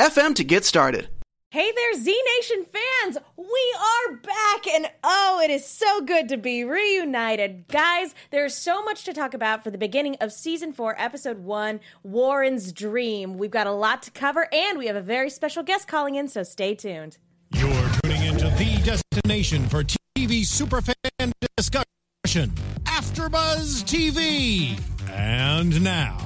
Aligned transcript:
anchor.fm 0.00 0.30
FM 0.30 0.34
to 0.36 0.44
get 0.44 0.64
started. 0.64 1.08
Hey 1.52 1.72
there, 1.72 1.94
Z 1.94 2.22
Nation 2.36 2.64
fans! 2.64 3.18
We 3.36 3.74
are 3.76 4.16
back, 4.16 4.68
and 4.68 4.86
oh, 5.02 5.40
it 5.42 5.50
is 5.50 5.66
so 5.66 6.00
good 6.02 6.28
to 6.28 6.36
be 6.36 6.62
reunited. 6.62 7.66
Guys, 7.66 8.14
there's 8.30 8.54
so 8.54 8.84
much 8.84 9.04
to 9.04 9.12
talk 9.12 9.34
about 9.34 9.64
for 9.64 9.72
the 9.72 9.78
beginning 9.78 10.16
of 10.20 10.32
season 10.32 10.72
four, 10.72 10.94
episode 10.96 11.38
one 11.40 11.80
Warren's 12.04 12.72
Dream. 12.72 13.36
We've 13.36 13.50
got 13.50 13.66
a 13.66 13.72
lot 13.72 14.02
to 14.02 14.12
cover, 14.12 14.48
and 14.52 14.78
we 14.78 14.86
have 14.86 14.94
a 14.94 15.02
very 15.02 15.28
special 15.28 15.64
guest 15.64 15.88
calling 15.88 16.14
in, 16.14 16.28
so 16.28 16.44
stay 16.44 16.76
tuned. 16.76 17.18
You're 17.52 17.90
tuning 18.02 18.22
into 18.22 18.48
the 18.50 18.80
destination 18.84 19.68
for 19.68 19.82
TV 19.82 20.42
superfan 20.42 21.32
discussion, 21.56 22.52
AfterBuzz 22.84 23.82
TV. 23.84 24.80
And 25.10 25.82
now, 25.82 26.16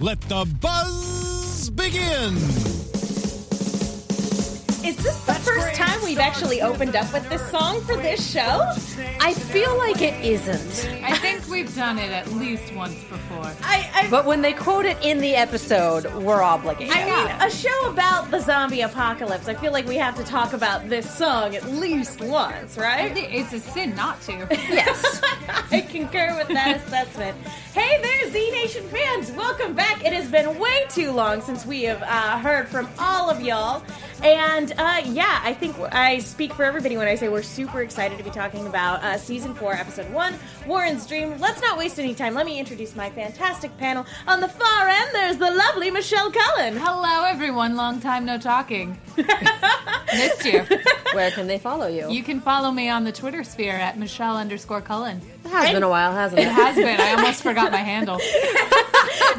let 0.00 0.18
the 0.22 0.46
buzz 0.62 1.68
begin. 1.68 2.91
Is 4.84 4.96
this 4.96 5.24
the 5.26 5.34
first 5.34 5.76
time 5.76 6.02
we've 6.02 6.18
actually 6.18 6.60
opened 6.60 6.96
up 6.96 7.12
with 7.12 7.28
this 7.28 7.48
song 7.52 7.80
for 7.82 7.94
this 7.94 8.32
show? 8.32 8.68
I 9.20 9.32
feel 9.32 9.78
like 9.78 10.02
it 10.02 10.24
isn't. 10.24 11.04
I 11.04 11.16
think 11.18 11.46
we've 11.46 11.72
done 11.76 12.00
it 12.00 12.10
at 12.10 12.28
least 12.32 12.74
once 12.74 13.00
before. 13.04 13.52
I, 13.62 13.88
I 13.94 14.10
But 14.10 14.24
when 14.24 14.42
they 14.42 14.52
quote 14.52 14.84
it 14.84 14.98
in 15.00 15.18
the 15.18 15.36
episode, 15.36 16.12
we're 16.14 16.42
obligated. 16.42 16.96
I 16.96 17.04
mean, 17.04 17.26
a 17.40 17.48
show 17.48 17.90
about 17.90 18.32
the 18.32 18.40
zombie 18.40 18.80
apocalypse. 18.80 19.46
I 19.46 19.54
feel 19.54 19.70
like 19.70 19.86
we 19.86 19.96
have 19.98 20.16
to 20.16 20.24
talk 20.24 20.52
about 20.52 20.88
this 20.88 21.08
song 21.08 21.54
at 21.54 21.64
least 21.70 22.20
once, 22.20 22.76
right? 22.76 23.12
it's 23.16 23.52
a 23.52 23.60
sin 23.60 23.94
not 23.94 24.20
to. 24.22 24.32
yes. 24.50 25.20
I 25.70 25.80
concur 25.80 26.36
with 26.36 26.48
that 26.48 26.82
assessment. 26.84 27.36
Hey 27.72 28.02
there, 28.02 28.30
Z 28.30 28.50
Nation 28.50 28.84
fans! 28.88 29.30
Welcome 29.32 29.74
back. 29.74 30.04
It 30.04 30.12
has 30.12 30.28
been 30.28 30.58
way 30.58 30.86
too 30.88 31.12
long 31.12 31.40
since 31.40 31.64
we 31.64 31.84
have 31.84 32.02
uh, 32.02 32.38
heard 32.38 32.68
from 32.68 32.88
all 32.98 33.30
of 33.30 33.40
y'all. 33.40 33.82
And 34.22 34.71
uh, 34.78 35.02
yeah, 35.06 35.40
I 35.44 35.54
think 35.54 35.76
I 35.92 36.18
speak 36.18 36.52
for 36.52 36.64
everybody 36.64 36.96
when 36.96 37.08
I 37.08 37.14
say 37.14 37.28
we're 37.28 37.42
super 37.42 37.82
excited 37.82 38.18
to 38.18 38.24
be 38.24 38.30
talking 38.30 38.66
about 38.66 39.02
uh, 39.02 39.16
season 39.18 39.54
four, 39.54 39.72
episode 39.74 40.12
one, 40.12 40.34
Warren's 40.66 41.06
Dream. 41.06 41.38
Let's 41.38 41.60
not 41.60 41.78
waste 41.78 41.98
any 41.98 42.14
time. 42.14 42.34
Let 42.34 42.46
me 42.46 42.58
introduce 42.58 42.94
my 42.96 43.10
fantastic 43.10 43.76
panel. 43.78 44.06
On 44.26 44.40
the 44.40 44.48
far 44.48 44.88
end, 44.88 45.10
there's 45.12 45.36
the 45.38 45.50
lovely 45.50 45.90
Michelle 45.90 46.30
Cullen. 46.30 46.76
Hello, 46.76 47.24
everyone. 47.24 47.76
Long 47.76 48.00
time 48.00 48.24
no 48.24 48.38
talking. 48.38 48.98
Missed 50.14 50.44
you. 50.44 50.64
Where 51.12 51.30
can 51.30 51.46
they 51.46 51.58
follow 51.58 51.86
you? 51.86 52.10
You 52.10 52.22
can 52.22 52.40
follow 52.40 52.70
me 52.70 52.88
on 52.88 53.04
the 53.04 53.12
Twitter 53.12 53.44
sphere 53.44 53.72
at 53.74 53.98
Michelle 53.98 54.36
underscore 54.36 54.80
Cullen. 54.82 55.20
it 55.44 55.48
has 55.50 55.72
been 55.72 55.82
a 55.82 55.88
while, 55.88 56.12
hasn't 56.12 56.40
It 56.40 56.48
it? 56.48 56.52
has 56.52 56.76
been. 56.76 57.00
I 57.00 57.14
almost 57.14 57.42
forgot 57.42 57.72
my 57.72 57.78
handle. 57.78 58.20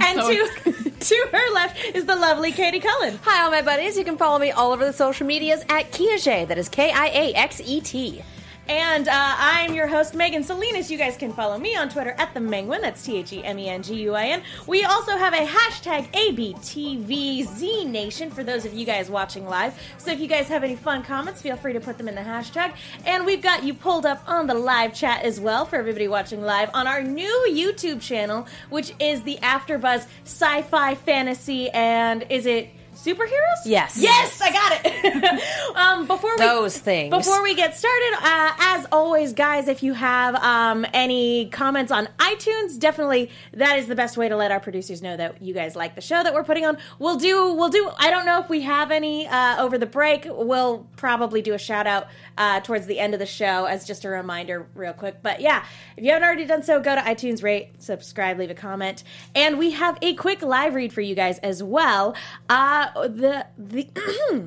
And 0.06 0.20
so 0.20 0.30
to, 0.30 0.83
to 1.04 1.28
her 1.32 1.54
left 1.54 1.78
is 1.94 2.06
the 2.06 2.16
lovely 2.16 2.52
Katie 2.52 2.80
Cullen. 2.80 3.20
Hi, 3.24 3.44
all 3.44 3.52
my 3.52 3.62
buddies. 3.62 3.98
You 3.98 4.06
can 4.06 4.18
follow 4.18 4.40
me 4.40 4.52
all 4.52 4.72
over 4.72 4.86
the 4.86 4.94
social 4.94 5.28
medias 5.28 5.62
at 5.68 5.92
Kiaxet. 5.92 6.48
That 6.48 6.58
is 6.58 6.70
K 6.70 6.92
I 6.92 7.08
A 7.08 7.34
X 7.34 7.62
E 7.66 7.82
T. 7.82 8.24
And 8.70 9.10
uh, 9.10 9.12
I'm 9.14 9.74
your 9.74 9.88
host, 9.88 10.16
Megan 10.16 10.42
Salinas. 10.42 10.90
You 10.90 10.98
guys 10.98 11.18
can 11.18 11.34
follow 11.34 11.58
me 11.58 11.76
on 11.76 11.90
Twitter 11.90 12.16
at 12.18 12.34
the 12.34 12.40
Menguin. 12.40 12.80
That's 12.80 13.04
T 13.04 13.18
H 13.18 13.34
E 13.34 13.44
M 13.44 13.60
E 13.60 13.68
N 13.68 13.84
G 13.84 13.96
U 14.04 14.14
I 14.14 14.28
N. 14.28 14.42
We 14.68 14.86
also 14.86 15.18
have 15.18 15.34
a 15.34 15.46
hashtag 15.46 16.10
ABTVZ 16.14 17.86
Nation 17.88 18.32
for 18.32 18.42
those 18.42 18.64
of 18.64 18.74
you 18.74 18.86
guys 18.86 19.10
watching 19.10 19.46
live. 19.46 19.78
So 19.98 20.12
if 20.12 20.22
you 20.22 20.28
guys 20.28 20.48
have 20.48 20.64
any 20.64 20.78
fun 20.78 21.04
comments, 21.04 21.42
feel 21.42 21.58
free 21.58 21.74
to 21.74 21.82
put 21.82 21.98
them 21.98 22.08
in 22.08 22.16
the 22.16 22.22
hashtag. 22.22 22.74
And 23.06 23.26
we've 23.26 23.42
got 23.42 23.64
you 23.64 23.74
pulled 23.74 24.06
up 24.06 24.24
on 24.28 24.48
the 24.48 24.54
live 24.54 24.94
chat 24.94 25.24
as 25.24 25.42
well 25.42 25.66
for 25.66 25.76
everybody 25.76 26.08
watching 26.08 26.42
live 26.42 26.70
on 26.74 26.88
our 26.88 27.04
new 27.04 27.48
YouTube 27.50 28.02
channel, 28.02 28.48
which 28.70 28.94
is 29.00 29.24
the 29.24 29.40
AfterBuzz 29.42 30.08
Sci-Fi 30.24 30.96
Fantasy 30.96 31.70
and 31.72 32.26
is 32.30 32.46
it? 32.46 32.70
Superheroes? 33.04 33.66
Yes. 33.66 33.98
Yes, 33.98 34.40
I 34.42 34.52
got 34.52 34.82
it. 34.86 35.76
um, 35.76 36.08
before 36.08 36.32
we 36.38 36.38
Those 36.38 36.78
things. 36.78 37.10
before 37.14 37.44
we 37.44 37.54
get 37.54 37.76
started, 37.76 38.14
uh, 38.22 38.52
as 38.60 38.86
always, 38.94 39.34
guys, 39.34 39.68
if 39.68 39.84
you 39.84 39.94
have 39.94 40.36
um, 40.36 40.86
any 40.94 41.50
comments 41.50 41.92
on 41.92 42.08
iTunes, 42.18 42.80
definitely 42.80 43.30
that 43.54 43.78
is 43.78 43.88
the 43.88 43.96
best 43.96 44.16
way 44.16 44.30
to 44.30 44.38
let 44.38 44.52
our 44.52 44.62
producers 44.62 45.02
know 45.02 45.18
that 45.18 45.42
you 45.42 45.54
guys 45.54 45.76
like 45.76 45.96
the 45.96 46.02
show 46.02 46.24
that 46.24 46.34
we're 46.34 46.46
putting 46.46 46.66
on. 46.66 46.78
We'll 46.98 47.18
do, 47.18 47.54
we'll 47.54 47.70
do. 47.70 47.92
I 47.98 48.10
don't 48.10 48.26
know 48.26 48.40
if 48.40 48.50
we 48.50 48.62
have 48.62 48.90
any 48.90 49.28
uh, 49.28 49.62
over 49.62 49.78
the 49.78 49.86
break. 49.86 50.26
We'll 50.30 50.88
probably 50.96 51.42
do 51.42 51.54
a 51.54 51.60
shout 51.60 51.88
out 51.88 52.08
uh, 52.38 52.62
towards 52.62 52.86
the 52.86 53.00
end 53.00 53.14
of 53.14 53.20
the 53.20 53.26
show 53.26 53.66
as 53.66 53.86
just 53.86 54.06
a 54.06 54.10
reminder, 54.10 54.66
real 54.76 54.94
quick. 54.94 55.18
But 55.22 55.42
yeah, 55.42 55.66
if 55.98 56.06
you 56.06 56.12
haven't 56.12 56.26
already 56.26 56.46
done 56.46 56.64
so, 56.64 56.80
go 56.80 56.96
to 56.96 57.02
iTunes, 57.02 57.44
rate, 57.44 57.82
subscribe, 57.82 58.40
leave 58.40 58.50
a 58.50 58.56
comment, 58.56 59.04
and 59.36 59.60
we 59.60 59.72
have 59.72 59.98
a 60.02 60.14
quick 60.16 60.42
live 60.42 60.74
read 60.74 60.94
for 60.94 61.02
you 61.02 61.16
guys 61.16 61.38
as 61.40 61.62
well. 61.62 62.16
Uh, 62.48 62.92
the 62.96 63.46
the 63.58 63.88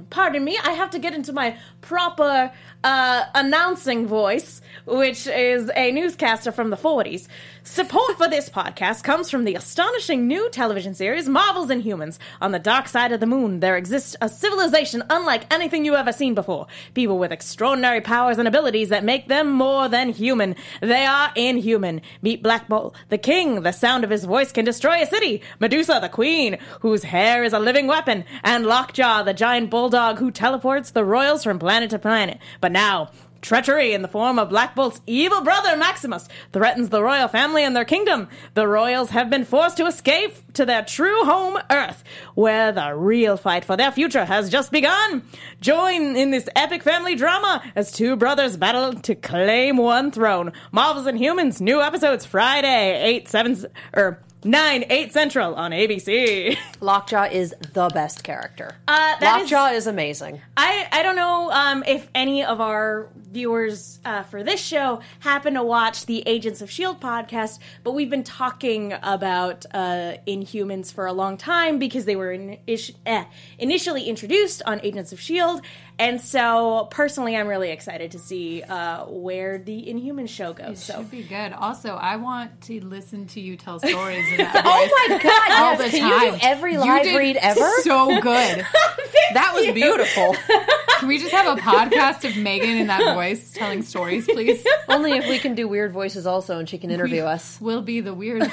pardon 0.10 0.44
me, 0.44 0.58
I 0.62 0.72
have 0.72 0.90
to 0.90 0.98
get 0.98 1.14
into 1.14 1.32
my 1.32 1.56
proper 1.80 2.52
uh, 2.86 3.26
announcing 3.34 4.06
voice, 4.06 4.60
which 4.84 5.26
is 5.26 5.68
a 5.74 5.90
newscaster 5.90 6.52
from 6.52 6.70
the 6.70 6.76
40s. 6.76 7.26
Support 7.64 8.16
for 8.16 8.28
this 8.28 8.48
podcast 8.48 9.02
comes 9.02 9.28
from 9.28 9.42
the 9.42 9.56
astonishing 9.56 10.28
new 10.28 10.48
television 10.50 10.94
series 10.94 11.28
Marvel's 11.28 11.68
and 11.68 11.82
Inhumans. 11.82 12.18
On 12.40 12.52
the 12.52 12.60
dark 12.60 12.86
side 12.86 13.10
of 13.10 13.18
the 13.18 13.26
moon, 13.26 13.58
there 13.58 13.76
exists 13.76 14.14
a 14.20 14.28
civilization 14.28 15.02
unlike 15.10 15.52
anything 15.52 15.84
you 15.84 15.96
ever 15.96 16.12
seen 16.12 16.36
before. 16.36 16.68
People 16.94 17.18
with 17.18 17.32
extraordinary 17.32 18.00
powers 18.00 18.38
and 18.38 18.46
abilities 18.46 18.90
that 18.90 19.02
make 19.02 19.26
them 19.26 19.50
more 19.50 19.88
than 19.88 20.10
human. 20.10 20.54
They 20.80 21.04
are 21.04 21.32
inhuman. 21.34 22.02
Meet 22.22 22.44
Black 22.44 22.68
Bolt, 22.68 22.94
the 23.08 23.18
king. 23.18 23.62
The 23.62 23.72
sound 23.72 24.04
of 24.04 24.10
his 24.10 24.24
voice 24.24 24.52
can 24.52 24.64
destroy 24.64 25.02
a 25.02 25.06
city. 25.06 25.42
Medusa, 25.58 25.98
the 26.00 26.08
queen, 26.08 26.58
whose 26.82 27.02
hair 27.02 27.42
is 27.42 27.52
a 27.52 27.58
living 27.58 27.88
weapon. 27.88 28.24
And 28.44 28.64
Lockjaw, 28.64 29.24
the 29.24 29.34
giant 29.34 29.70
bulldog 29.70 30.18
who 30.18 30.30
teleports 30.30 30.92
the 30.92 31.04
royals 31.04 31.42
from 31.42 31.58
planet 31.58 31.90
to 31.90 31.98
planet. 31.98 32.38
But 32.60 32.75
now, 32.76 33.08
Treachery 33.40 33.92
in 33.94 34.02
the 34.02 34.08
form 34.08 34.38
of 34.38 34.50
Black 34.50 34.74
Bolt's 34.74 35.00
evil 35.06 35.40
brother 35.40 35.76
Maximus 35.78 36.28
threatens 36.52 36.90
the 36.90 37.02
royal 37.02 37.26
family 37.26 37.64
and 37.64 37.74
their 37.74 37.86
kingdom. 37.86 38.28
The 38.52 38.68
royals 38.68 39.10
have 39.10 39.30
been 39.30 39.46
forced 39.46 39.76
to 39.76 39.86
escape 39.86 40.34
to 40.54 40.66
their 40.66 40.82
true 40.82 41.24
home, 41.24 41.56
Earth, 41.70 42.02
where 42.34 42.72
the 42.72 42.94
real 42.94 43.36
fight 43.38 43.64
for 43.64 43.76
their 43.76 43.92
future 43.92 44.26
has 44.26 44.50
just 44.50 44.72
begun. 44.72 45.22
Join 45.60 46.16
in 46.16 46.32
this 46.32 46.48
epic 46.54 46.82
family 46.82 47.14
drama 47.14 47.62
as 47.74 47.92
two 47.92 48.16
brothers 48.16 48.56
battle 48.56 48.92
to 48.92 49.14
claim 49.14 49.76
one 49.76 50.10
throne. 50.10 50.52
Marvel's 50.72 51.06
Inhumans, 51.06 51.60
new 51.60 51.80
episodes 51.80 52.26
Friday, 52.26 53.00
8, 53.00 53.28
7, 53.28 53.66
or 53.94 54.20
9, 54.46 54.84
8 54.88 55.12
Central 55.12 55.54
on 55.54 55.72
ABC. 55.72 56.56
Lockjaw 56.80 57.24
is 57.24 57.54
the 57.72 57.88
best 57.88 58.22
character. 58.22 58.76
Uh, 58.86 59.14
that 59.20 59.42
is- 59.42 59.50
Lockjaw 59.50 59.74
is 59.74 59.86
amazing. 59.86 60.40
I, 60.56 60.86
I 60.92 61.02
don't 61.02 61.16
know 61.16 61.50
um, 61.50 61.82
if 61.86 62.08
any 62.14 62.44
of 62.44 62.60
our 62.60 63.08
viewers 63.14 63.98
uh, 64.04 64.22
for 64.22 64.42
this 64.42 64.60
show 64.60 65.00
happen 65.20 65.54
to 65.54 65.62
watch 65.62 66.06
the 66.06 66.22
Agents 66.26 66.62
of 66.62 66.68
S.H.I.E.L.D. 66.68 67.00
podcast, 67.00 67.58
but 67.82 67.92
we've 67.92 68.08
been 68.08 68.24
talking 68.24 68.94
about 69.02 69.66
uh, 69.74 70.14
Inhumans 70.26 70.92
for 70.92 71.06
a 71.06 71.12
long 71.12 71.36
time 71.36 71.78
because 71.78 72.04
they 72.04 72.16
were 72.16 72.32
in, 72.32 72.58
ish, 72.66 72.92
eh, 73.04 73.24
initially 73.58 74.04
introduced 74.04 74.62
on 74.64 74.80
Agents 74.82 75.12
of 75.12 75.18
S.H.I.E.L.D. 75.18 75.66
And 75.98 76.20
so, 76.20 76.88
personally, 76.90 77.36
I'm 77.36 77.48
really 77.48 77.70
excited 77.70 78.10
to 78.12 78.18
see 78.18 78.62
uh, 78.62 79.06
where 79.06 79.56
the 79.56 79.86
Inhumans 79.86 80.28
show 80.28 80.52
goes. 80.52 80.82
So, 80.84 80.98
Should 80.98 81.10
be 81.10 81.22
good. 81.22 81.54
Also, 81.54 81.94
I 81.94 82.16
want 82.16 82.60
to 82.62 82.84
listen 82.84 83.26
to 83.28 83.40
you 83.40 83.56
tell 83.56 83.78
stories 83.80 84.30
in 84.30 84.36
that. 84.38 84.62
Oh 84.64 85.08
my 85.08 85.18
god, 85.18 85.50
all 85.52 85.72
yes. 85.72 85.90
the 85.92 85.96
Can 85.96 86.10
time. 86.10 86.22
you 86.22 86.30
do 86.32 86.38
every 86.42 86.72
You 86.74 86.80
live 86.80 87.02
did 87.02 87.16
read 87.16 87.36
ever? 87.36 87.70
So 87.80 88.20
good. 88.20 88.66
that 89.32 89.52
was 89.54 89.72
beautiful. 89.72 90.36
Can 90.98 91.08
we 91.08 91.18
just 91.18 91.32
have 91.32 91.56
a 91.56 91.60
podcast 91.60 92.28
of 92.28 92.36
Megan 92.36 92.76
in 92.76 92.86
that 92.88 93.14
voice 93.14 93.52
telling 93.52 93.82
stories, 93.82 94.26
please? 94.26 94.66
Only 94.88 95.12
if 95.12 95.28
we 95.28 95.38
can 95.38 95.54
do 95.54 95.68
weird 95.68 95.92
voices 95.92 96.26
also 96.26 96.58
and 96.58 96.68
she 96.68 96.78
can 96.78 96.90
interview 96.90 97.22
us. 97.22 97.58
We'll 97.60 97.82
be 97.82 98.00
the 98.00 98.14
weird. 98.14 98.50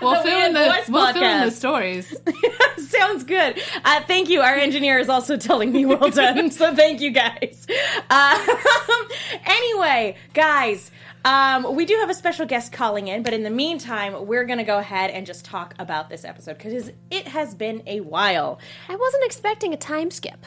We'll 0.10 0.22
fill 0.22 0.40
in 0.46 0.54
Weird 0.54 0.68
the 0.68 0.72
Voice 0.72 0.88
we'll 0.88 1.12
fill 1.12 1.22
in 1.22 1.44
the 1.44 1.50
stories. 1.50 2.14
Sounds 2.88 3.24
good. 3.24 3.60
Uh, 3.84 4.00
thank 4.06 4.28
you. 4.28 4.40
Our 4.40 4.54
engineer 4.54 4.98
is 4.98 5.08
also 5.08 5.36
telling 5.36 5.72
me 5.72 5.84
well 5.86 6.08
done. 6.10 6.50
so 6.50 6.74
thank 6.74 7.00
you 7.00 7.10
guys. 7.10 7.66
Uh, 8.08 8.46
anyway, 9.46 10.16
guys, 10.34 10.90
Um, 11.22 11.76
we 11.76 11.84
do 11.84 11.94
have 12.00 12.08
a 12.08 12.14
special 12.14 12.46
guest 12.46 12.72
calling 12.72 13.08
in, 13.08 13.22
but 13.22 13.34
in 13.34 13.42
the 13.42 13.50
meantime, 13.50 14.26
we're 14.26 14.44
going 14.46 14.58
to 14.58 14.64
go 14.64 14.78
ahead 14.78 15.10
and 15.10 15.26
just 15.26 15.44
talk 15.44 15.74
about 15.78 16.08
this 16.08 16.24
episode 16.24 16.56
because 16.56 16.90
it 17.10 17.28
has 17.28 17.54
been 17.54 17.82
a 17.86 18.00
while. 18.00 18.58
I 18.88 18.96
wasn't 18.96 19.24
expecting 19.26 19.74
a 19.74 19.76
time 19.76 20.10
skip. 20.10 20.46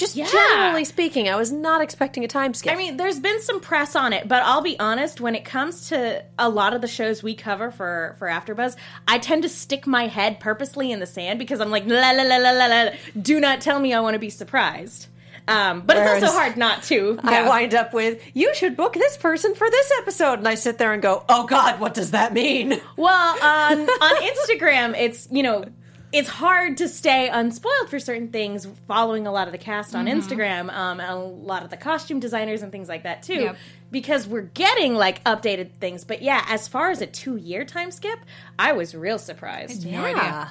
Just 0.00 0.16
Yeah. 0.16 0.26
generally 0.30 0.84
speaking, 0.86 1.28
I 1.28 1.36
was 1.36 1.52
not 1.52 1.82
expecting 1.82 2.24
a 2.24 2.28
time 2.28 2.54
skip. 2.54 2.72
I 2.72 2.76
mean, 2.76 2.96
there's 2.96 3.20
been 3.20 3.40
some 3.42 3.60
press 3.60 3.94
on 3.94 4.12
it, 4.14 4.26
but 4.26 4.42
I'll 4.42 4.62
be 4.62 4.78
honest. 4.80 5.20
When 5.20 5.34
it 5.34 5.44
comes 5.44 5.90
to 5.90 6.24
a 6.38 6.48
lot 6.48 6.72
of 6.72 6.80
the 6.80 6.88
shows 6.88 7.22
we 7.22 7.34
cover 7.34 7.70
for 7.70 8.16
for 8.18 8.28
AfterBuzz, 8.28 8.76
I 9.06 9.18
tend 9.18 9.42
to 9.42 9.48
stick 9.50 9.86
my 9.86 10.06
head 10.06 10.40
purposely 10.40 10.90
in 10.90 11.00
the 11.00 11.06
sand 11.06 11.38
because 11.38 11.60
I'm 11.60 11.70
like, 11.70 11.84
la 11.86 12.12
la 12.12 12.22
la 12.22 12.36
la 12.38 12.50
la 12.52 12.66
la. 12.66 12.90
Do 13.20 13.38
not 13.40 13.60
tell 13.60 13.78
me 13.78 13.92
I 13.92 14.00
want 14.00 14.14
to 14.14 14.18
be 14.18 14.30
surprised. 14.30 15.06
Um, 15.48 15.80
but 15.80 15.96
it's 15.96 16.22
also 16.22 16.36
hard 16.38 16.56
not 16.56 16.84
to. 16.84 17.18
I 17.24 17.48
wind 17.48 17.74
up 17.74 17.92
with, 17.92 18.22
you 18.34 18.54
should 18.54 18.76
book 18.76 18.92
this 18.92 19.16
person 19.16 19.54
for 19.54 19.68
this 19.68 19.92
episode. 19.98 20.38
And 20.38 20.46
I 20.46 20.54
sit 20.54 20.78
there 20.78 20.92
and 20.92 21.02
go, 21.02 21.24
oh 21.28 21.44
God, 21.44 21.80
what 21.80 21.92
does 21.94 22.12
that 22.12 22.32
mean? 22.32 22.80
Well, 22.96 23.42
on 23.42 23.80
on 23.80 24.22
Instagram, 24.22 24.96
it's 24.96 25.26
you 25.30 25.42
know, 25.42 25.64
it's 26.12 26.28
hard 26.28 26.76
to 26.78 26.88
stay 26.88 27.28
unspoiled 27.28 27.88
for 27.88 27.98
certain 27.98 28.28
things. 28.28 28.66
Following 28.88 29.26
a 29.26 29.32
lot 29.32 29.46
of 29.48 29.52
the 29.52 29.58
cast 29.58 29.94
on 29.94 30.06
Instagram, 30.06 30.72
um, 30.72 31.00
and 31.00 31.10
a 31.10 31.14
lot 31.16 31.62
of 31.62 31.70
the 31.70 31.76
costume 31.76 32.18
designers 32.20 32.62
and 32.62 32.72
things 32.72 32.88
like 32.88 33.04
that 33.04 33.22
too, 33.22 33.34
Yep. 33.42 33.56
because 33.90 34.26
we're 34.26 34.42
getting 34.42 34.94
like 34.94 35.22
updated 35.24 35.70
things. 35.80 36.04
But 36.04 36.22
yeah, 36.22 36.44
as 36.48 36.66
far 36.68 36.90
as 36.90 37.00
a 37.00 37.06
two 37.06 37.36
year 37.36 37.64
time 37.64 37.90
skip, 37.90 38.18
I 38.58 38.72
was 38.72 38.94
real 38.94 39.18
surprised. 39.18 39.86
No 39.86 40.04
idea. 40.04 40.50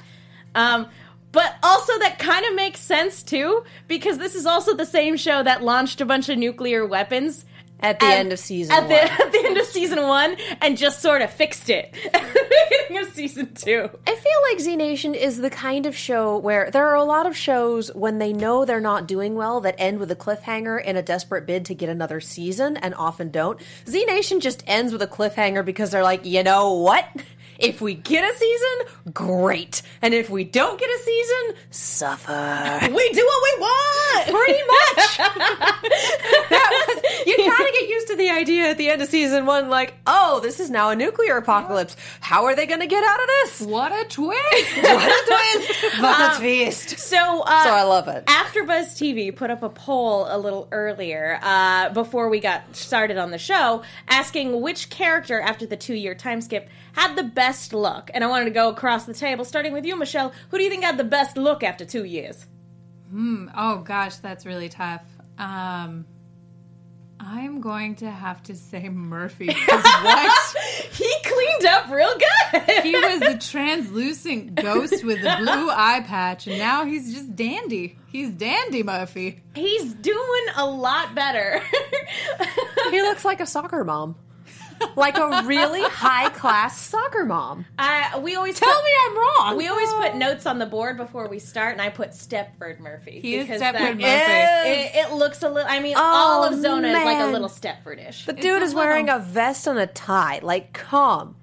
Um, 0.56 0.88
but 1.32 1.56
also 1.62 1.98
that 2.00 2.18
kind 2.18 2.46
of 2.46 2.56
makes 2.56 2.80
sense 2.80 3.22
too, 3.22 3.64
because 3.88 4.18
this 4.18 4.34
is 4.36 4.46
also 4.48 4.76
the 4.76 4.86
same 4.86 5.16
show 5.18 5.44
that 5.44 5.62
launched 5.64 6.02
a 6.02 6.06
bunch 6.06 6.28
of 6.30 6.38
nuclear 6.40 6.86
weapons 6.86 7.46
At 7.82 8.00
the 8.00 8.06
end 8.06 8.34
of 8.34 8.40
season 8.40 8.74
at 8.74 8.82
one. 8.82 8.90
the, 8.90 9.02
at 9.12 9.32
the 9.32 9.46
end 9.46 9.58
of 9.58 9.66
season 9.66 10.04
one 10.04 10.36
and 10.62 10.78
just 10.78 11.02
sort 11.02 11.22
of 11.22 11.32
fixed 11.32 11.70
it 11.70 11.94
at 12.14 12.22
the 12.34 12.66
beginning 12.70 13.08
of 13.08 13.14
season 13.14 13.54
two. 13.54 13.90
I 14.06 14.16
feel 14.16 14.42
like 14.52 14.60
Z 14.60 14.76
Nation 14.76 15.16
is 15.16 15.38
the 15.38 15.50
kind 15.50 15.86
of 15.86 15.96
show 15.96 16.38
where 16.38 16.70
there 16.72 16.88
are 16.88 16.96
a 16.96 17.04
lot 17.04 17.26
of 17.26 17.38
shows 17.38 17.94
when 17.96 18.18
they 18.18 18.34
know 18.34 18.66
they're 18.66 18.82
not 18.82 19.08
doing 19.08 19.36
well 19.36 19.62
that 19.62 19.76
end 19.78 20.00
with 20.00 20.12
a 20.12 20.16
cliffhanger 20.16 20.84
in 20.84 20.98
a 20.98 21.02
desperate 21.02 21.46
bid 21.46 21.66
to 21.66 21.76
get 21.76 21.90
another 21.90 22.20
season 22.20 22.78
and 22.78 22.94
often 22.96 23.32
don't. 23.32 23.60
Z 23.88 24.06
Nation 24.06 24.40
just 24.40 24.64
ends 24.68 24.92
with 24.92 25.02
a 25.02 25.08
cliffhanger 25.08 25.64
because 25.64 25.92
they're 25.92 26.04
like, 26.04 26.26
you 26.26 26.44
know 26.44 26.74
what? 26.74 27.06
If 27.60 27.82
we 27.82 27.94
get 27.94 28.24
a 28.24 28.38
season, 28.38 29.14
great. 29.14 29.82
And 30.02 30.14
if 30.14 30.30
we 30.30 30.46
don't 30.46 30.80
get 30.80 30.90
a 30.90 31.00
season, 31.04 31.56
suffer. 31.72 32.80
We 32.90 33.10
do 33.12 33.26
what 33.26 33.44
we 33.44 33.62
want. 33.62 34.26
Pretty 34.28 34.64
much. 34.68 35.18
that 36.50 36.86
was, 36.88 37.28
you 37.28 37.36
kind 37.38 37.68
of 37.68 37.74
get 37.74 37.90
used 37.90 38.08
to 38.08 38.16
the 38.16 38.30
idea 38.30 38.70
at 38.70 38.78
the 38.78 38.90
end 38.90 39.02
of 39.02 39.08
season 39.10 39.46
one, 39.46 39.70
like, 39.70 39.94
oh, 40.08 40.40
this 40.42 40.60
is 40.60 40.70
now 40.70 40.90
a 40.90 40.96
nuclear 40.96 41.38
apocalypse. 41.38 41.96
How 42.20 42.46
are 42.46 42.56
they 42.56 42.66
going 42.66 42.80
to 42.80 42.88
get 42.88 43.04
out 43.04 43.20
of 43.20 43.28
this? 43.28 43.62
What 43.62 43.92
a 43.92 44.08
twist! 44.10 44.40
What 44.84 45.08
a 45.08 45.26
twist! 45.28 46.02
What 46.02 46.36
a 46.36 46.40
twist! 46.40 47.00
So, 47.00 47.42
uh, 47.46 47.64
So 47.64 47.70
I 47.70 47.84
love 47.84 48.08
it. 48.08 48.24
After 48.28 48.64
Buzz 48.64 48.96
TV 48.96 49.36
put 49.36 49.50
up 49.52 49.64
a 49.64 49.70
poll 49.70 50.26
a 50.30 50.38
little 50.38 50.68
earlier 50.72 51.40
uh, 51.42 51.90
before 51.90 52.30
we 52.30 52.40
got 52.40 52.76
started 52.76 53.18
on 53.18 53.32
the 53.32 53.38
show, 53.38 53.84
asking 54.08 54.62
which 54.62 54.90
character 54.90 55.40
after 55.40 55.66
the 55.66 55.78
two-year 55.78 56.16
time 56.16 56.42
skip 56.42 56.70
had 56.94 57.16
the 57.16 57.24
best 57.24 57.49
look. 57.74 58.12
And 58.14 58.24
I 58.24 58.28
wanted 58.28 58.46
to 58.46 58.52
go 58.52 58.70
across 58.70 59.06
the 59.06 59.14
table, 59.14 59.46
starting 59.46 59.74
with 59.74 59.86
you, 59.86 59.96
Michelle. 59.96 60.34
Who 60.50 60.58
do 60.58 60.64
you 60.64 60.70
think 60.70 60.84
had 60.84 60.98
the 60.98 61.04
best 61.04 61.38
look 61.38 61.64
after 61.64 61.86
two 61.86 62.04
years? 62.04 62.46
Hmm. 63.10 63.50
oh 63.56 63.78
gosh, 63.78 64.18
that's 64.18 64.46
really 64.46 64.70
tough. 64.70 65.04
Um, 65.38 66.06
I'm 67.20 67.60
going 67.60 67.96
to 67.98 68.10
have 68.10 68.44
to 68.44 68.56
say 68.56 68.88
Murphy. 68.88 69.48
what? 69.66 70.56
He 70.92 71.12
cleaned 71.26 71.66
up 71.66 71.90
real 71.90 72.14
good. 72.18 72.84
He 72.84 72.94
was 72.94 73.22
a 73.22 73.38
translucent 73.38 74.56
ghost 74.56 75.04
with 75.04 75.20
a 75.20 75.38
blue 75.38 75.70
eye 75.70 76.04
patch, 76.06 76.48
and 76.48 76.58
now 76.58 76.86
he's 76.86 77.14
just 77.14 77.36
dandy. 77.36 77.98
He's 78.08 78.30
dandy 78.32 78.84
Murphy. 78.84 79.42
He's 79.56 79.94
doing 79.94 80.46
a 80.56 80.66
lot 80.66 81.14
better. 81.16 81.62
He 82.92 83.02
looks 83.02 83.24
like 83.24 83.40
a 83.40 83.46
soccer 83.46 83.84
mom. 83.84 84.16
Like 84.96 85.18
a 85.18 85.44
really 85.46 85.82
high 85.84 86.30
class 86.30 86.80
soccer 86.80 87.26
mom. 87.26 87.66
I, 87.78 88.20
we 88.20 88.36
always 88.36 88.60
Tell 88.60 88.74
put- 88.74 88.84
me 88.84 88.92
I'm 89.06 89.18
wrong. 89.18 89.58
We 89.58 89.68
always 89.68 89.92
put 89.94 90.16
notes 90.16 90.46
on 90.46 90.60
the 90.60 90.66
board 90.66 90.98
before 90.98 91.28
we 91.28 91.40
start, 91.40 91.74
and 91.74 91.82
I 91.82 91.90
put 91.90 92.12
Stepford 92.12 92.80
Murphy. 92.80 93.20
He 93.22 93.36
is 93.36 93.48
because 93.48 93.62
Stepford 93.62 93.74
that- 93.74 93.98
Murphy. 93.98 94.70
It, 94.70 94.96
it 95.08 95.14
looks 95.14 95.44
a 95.44 95.50
little. 95.50 95.70
I 95.70 95.80
mean, 95.80 95.96
all 95.98 96.44
of 96.44 96.54
Oh, 96.54 96.62
Zona 96.62 96.88
is 96.90 96.94
like 97.06 97.20
a 97.24 97.28
little 97.32 97.50
Stepfordish. 97.50 98.26
The 98.26 98.34
dude 98.34 98.62
a 98.62 98.66
is 98.66 98.74
wearing 98.76 99.06
little- 99.08 99.22
a 99.22 99.24
vest 99.24 99.68
and 99.68 99.80
a 99.80 99.88
tie. 99.88 100.40
Like, 100.44 100.74
come 100.74 101.36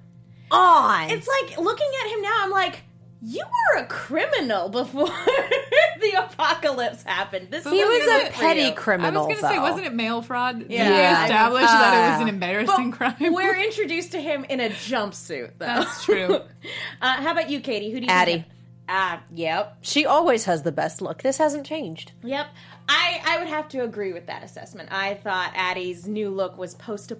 on. 0.50 1.10
It's 1.10 1.28
like 1.28 1.58
looking 1.58 1.90
at 2.04 2.10
him 2.10 2.22
now. 2.22 2.34
I'm 2.42 2.50
like, 2.50 2.82
you 3.22 3.44
were 3.44 3.82
a 3.82 3.86
criminal 3.86 4.68
before 4.68 5.06
the 6.00 6.12
apocalypse 6.18 7.02
happened. 7.02 7.48
This 7.50 7.64
he 7.64 7.78
isn't 7.80 8.06
was 8.12 8.28
a 8.28 8.32
petty 8.32 8.72
criminal. 8.72 9.24
I 9.24 9.26
was 9.26 9.40
going 9.40 9.48
to 9.50 9.56
say, 9.56 9.58
wasn't 9.58 9.86
it 9.86 9.94
mail 9.94 10.22
fraud? 10.22 10.66
Yeah. 10.68 10.84
Did 10.84 10.90
we 10.92 10.96
Yeah. 10.98 11.24
establish 11.24 11.62
that 11.64 11.94
it 11.94 12.10
was 12.12 12.18
Uh, 12.18 12.22
an 12.22 12.28
embarrassing 12.28 12.90
crime? 12.92 13.14
We're 13.20 13.56
introduced 13.64 14.12
to 14.12 14.20
him 14.20 14.44
in 14.44 14.60
a 14.60 14.68
jumpsuit, 14.68 15.52
though. 15.58 15.66
That's 15.66 16.04
true. 16.04 16.34
uh, 17.02 17.16
how 17.22 17.32
about 17.32 17.50
you, 17.50 17.60
Katie? 17.60 17.90
Who 17.90 18.00
do 18.00 18.06
you 18.06 18.12
Addie. 18.12 18.32
think? 18.32 18.44
Ah, 18.88 19.22
yep. 19.34 19.78
She 19.80 20.06
always 20.06 20.44
has 20.44 20.62
the 20.62 20.70
best 20.70 21.02
look. 21.02 21.22
This 21.22 21.38
hasn't 21.38 21.66
changed. 21.66 22.12
Yep. 22.22 22.46
I, 22.88 23.20
I 23.26 23.38
would 23.40 23.48
have 23.48 23.68
to 23.70 23.82
agree 23.82 24.12
with 24.12 24.26
that 24.26 24.44
assessment. 24.44 24.90
I 24.92 25.14
thought 25.14 25.52
Addie's 25.56 26.06
new 26.06 26.30
look 26.30 26.56
was 26.56 26.74
post 26.76 27.10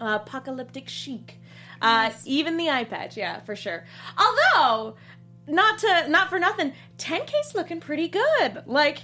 apocalyptic 0.00 0.88
chic. 0.88 1.38
Uh, 1.82 2.10
even 2.24 2.56
the 2.56 2.70
eye 2.70 2.84
patch, 2.84 3.16
yeah, 3.16 3.40
for 3.40 3.56
sure. 3.56 3.84
Although, 4.16 4.94
not 5.46 5.78
to 5.80 6.08
not 6.08 6.28
for 6.30 6.38
nothing, 6.38 6.72
10K's 6.98 7.54
looking 7.54 7.80
pretty 7.80 8.08
good. 8.08 8.62
Like, 8.66 8.98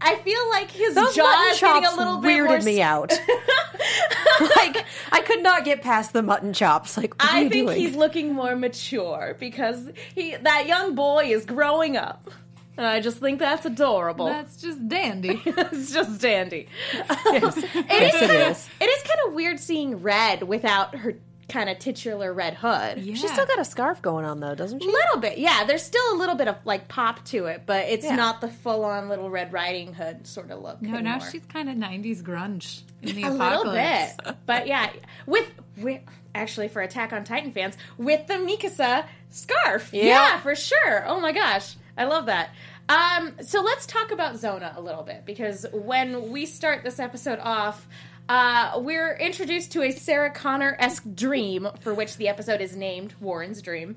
I 0.00 0.16
feel 0.16 0.48
like 0.50 0.70
his 0.70 0.94
Those 0.94 1.14
jaw 1.14 1.24
mutton 1.24 1.52
is 1.54 1.60
getting 1.60 1.82
chops 1.82 1.94
a 1.94 1.98
little 1.98 2.18
bit 2.20 2.28
weirded 2.30 2.46
more 2.48 2.60
me 2.60 2.82
out. 2.82 3.10
like, 4.56 4.84
I 5.12 5.20
could 5.22 5.42
not 5.42 5.64
get 5.64 5.82
past 5.82 6.12
the 6.12 6.22
mutton 6.22 6.52
chops. 6.52 6.96
Like, 6.96 7.14
what 7.20 7.30
are 7.32 7.36
I 7.36 7.40
you 7.42 7.48
think 7.50 7.66
doing? 7.68 7.78
he's 7.80 7.96
looking 7.96 8.34
more 8.34 8.56
mature 8.56 9.36
because 9.38 9.88
he 10.14 10.36
that 10.36 10.66
young 10.66 10.94
boy 10.94 11.26
is 11.26 11.44
growing 11.44 11.96
up. 11.96 12.30
And 12.76 12.86
I 12.86 13.00
just 13.00 13.18
think 13.18 13.38
that's 13.40 13.66
adorable. 13.66 14.26
That's 14.26 14.56
just 14.56 14.88
dandy. 14.88 15.42
it's 15.44 15.92
just 15.92 16.20
dandy. 16.20 16.66
yes, 16.94 17.56
It 17.64 17.64
is 17.64 17.64
Yes, 17.74 18.14
it 18.14 18.20
kind 18.28 18.30
of 18.42 18.50
is. 18.52 18.68
it 18.80 18.84
is 18.84 19.02
kind 19.02 19.18
of 19.26 19.34
weird 19.34 19.60
seeing 19.60 20.00
red 20.02 20.42
without 20.44 20.94
her 20.94 21.16
kind 21.50 21.68
of 21.68 21.78
titular 21.78 22.32
red 22.32 22.54
hood. 22.54 22.98
Yeah. 22.98 23.14
She's 23.14 23.30
still 23.32 23.46
got 23.46 23.58
a 23.58 23.64
scarf 23.64 24.00
going 24.00 24.24
on, 24.24 24.40
though, 24.40 24.54
doesn't 24.54 24.80
she? 24.82 24.88
A 24.88 24.90
little 24.92 25.20
bit, 25.20 25.38
yeah. 25.38 25.64
There's 25.64 25.82
still 25.82 26.14
a 26.14 26.16
little 26.16 26.34
bit 26.36 26.48
of 26.48 26.56
like 26.64 26.88
pop 26.88 27.24
to 27.26 27.46
it, 27.46 27.62
but 27.66 27.86
it's 27.88 28.04
Yeah. 28.04 28.16
not 28.16 28.40
the 28.40 28.48
full 28.48 28.84
on 28.84 29.08
Little 29.08 29.28
Red 29.30 29.52
Riding 29.52 29.92
Hood 29.94 30.26
sort 30.26 30.50
of 30.50 30.62
look. 30.62 30.80
No, 30.80 31.00
now 31.00 31.18
she's 31.18 31.44
kind 31.46 31.68
of 31.68 31.76
90s 31.76 32.22
grunge 32.22 32.82
in 33.02 33.16
the 33.16 33.22
apocalypse. 33.34 33.36
a 33.36 33.40
apocalypse. 33.40 34.16
little 34.18 34.32
bit, 34.32 34.36
but 34.46 34.66
yeah, 34.66 34.90
with 35.26 35.50
with 35.76 36.00
actually 36.34 36.68
for 36.68 36.80
Attack 36.82 37.12
on 37.12 37.24
Titan 37.24 37.50
fans 37.52 37.76
with 37.98 38.26
the 38.28 38.34
Mikasa 38.34 39.04
scarf, 39.30 39.90
Yeah. 39.92 40.04
yeah, 40.04 40.40
for 40.40 40.54
sure. 40.54 41.04
Oh 41.06 41.20
my 41.20 41.32
gosh, 41.32 41.74
I 41.96 42.04
love 42.04 42.26
that. 42.26 42.50
Um, 42.88 43.34
so 43.42 43.60
let's 43.62 43.86
talk 43.86 44.10
about 44.10 44.36
Zona 44.36 44.74
a 44.76 44.80
little 44.80 45.04
bit 45.04 45.24
because 45.24 45.64
when 45.72 46.30
we 46.32 46.44
start 46.44 46.82
this 46.82 46.98
episode 46.98 47.38
off, 47.40 47.86
uh, 48.30 48.78
we're 48.78 49.16
introduced 49.16 49.72
to 49.72 49.82
a 49.82 49.90
Sarah 49.90 50.30
Connor 50.30 50.76
esque 50.78 51.02
dream 51.16 51.68
for 51.80 51.92
which 51.92 52.16
the 52.16 52.28
episode 52.28 52.60
is 52.60 52.76
named 52.76 53.12
Warren's 53.20 53.60
Dream, 53.60 53.96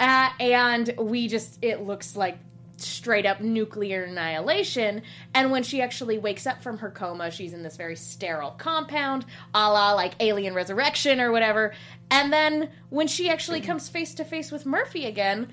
uh, 0.00 0.30
and 0.40 0.94
we 0.96 1.28
just 1.28 1.58
it 1.60 1.82
looks 1.82 2.16
like 2.16 2.38
straight 2.78 3.26
up 3.26 3.42
nuclear 3.42 4.04
annihilation. 4.04 5.02
And 5.34 5.50
when 5.50 5.62
she 5.62 5.82
actually 5.82 6.16
wakes 6.16 6.46
up 6.46 6.62
from 6.62 6.78
her 6.78 6.90
coma, 6.90 7.30
she's 7.30 7.52
in 7.52 7.62
this 7.62 7.76
very 7.76 7.96
sterile 7.96 8.52
compound, 8.52 9.26
a 9.52 9.70
la 9.70 9.92
like 9.92 10.14
Alien 10.20 10.54
Resurrection 10.54 11.20
or 11.20 11.30
whatever. 11.30 11.74
And 12.10 12.32
then 12.32 12.70
when 12.88 13.08
she 13.08 13.28
actually 13.28 13.60
comes 13.60 13.90
face 13.90 14.14
to 14.14 14.24
face 14.24 14.50
with 14.50 14.64
Murphy 14.64 15.04
again, 15.04 15.52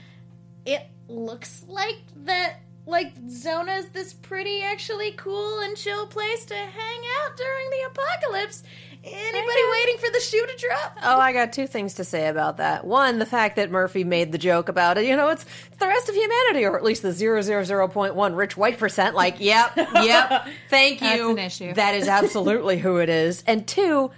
it 0.65 0.83
looks 1.09 1.65
like 1.67 1.99
that. 2.23 2.61
Like 2.85 3.13
Zona's 3.29 3.87
this 3.87 4.13
pretty, 4.13 4.61
actually 4.61 5.11
cool 5.13 5.59
and 5.59 5.77
chill 5.77 6.05
place 6.05 6.43
to 6.45 6.55
hang 6.55 7.01
out 7.21 7.37
during 7.37 7.69
the 7.69 7.87
apocalypse. 7.87 8.63
Anybody 9.05 9.61
waiting 9.71 9.97
for 9.97 10.09
the 10.11 10.19
shoe 10.19 10.45
to 10.45 10.57
drop? 10.57 10.97
Oh, 11.03 11.19
I 11.19 11.33
got 11.33 11.51
two 11.51 11.67
things 11.67 11.95
to 11.95 12.05
say 12.05 12.27
about 12.27 12.57
that. 12.57 12.85
One, 12.85 13.19
the 13.19 13.25
fact 13.25 13.57
that 13.57 13.69
Murphy 13.69 14.05
made 14.05 14.31
the 14.31 14.37
joke 14.37 14.69
about 14.69 14.97
it. 14.97 15.05
You 15.05 15.17
know, 15.17 15.27
it's, 15.29 15.45
it's 15.67 15.77
the 15.77 15.87
rest 15.87 16.07
of 16.07 16.15
humanity, 16.15 16.65
or 16.65 16.77
at 16.77 16.83
least 16.83 17.01
the 17.01 17.09
000.1 17.09 18.35
rich 18.35 18.55
white 18.55 18.77
percent. 18.77 19.13
Like, 19.13 19.39
yep, 19.39 19.73
yep, 19.77 20.47
thank 20.69 21.01
you. 21.01 21.07
That's 21.07 21.21
an 21.21 21.39
issue. 21.39 21.73
That 21.73 21.95
is 21.95 22.07
absolutely 22.07 22.79
who 22.79 22.97
it 22.97 23.09
is. 23.09 23.43
And 23.45 23.67
two, 23.67 24.11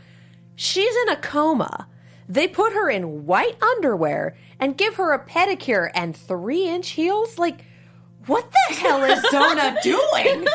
she's 0.55 0.95
in 1.03 1.09
a 1.09 1.17
coma. 1.17 1.87
They 2.29 2.47
put 2.47 2.73
her 2.73 2.89
in 2.89 3.25
white 3.25 3.61
underwear 3.61 4.35
and 4.59 4.77
give 4.77 4.95
her 4.95 5.13
a 5.13 5.23
pedicure 5.23 5.89
and 5.95 6.15
three 6.15 6.67
inch 6.67 6.89
heels. 6.89 7.39
Like, 7.39 7.65
what 8.27 8.51
the 8.51 8.75
hell 8.75 9.03
is 9.03 9.21
Zona 9.31 9.77
doing? 9.83 10.45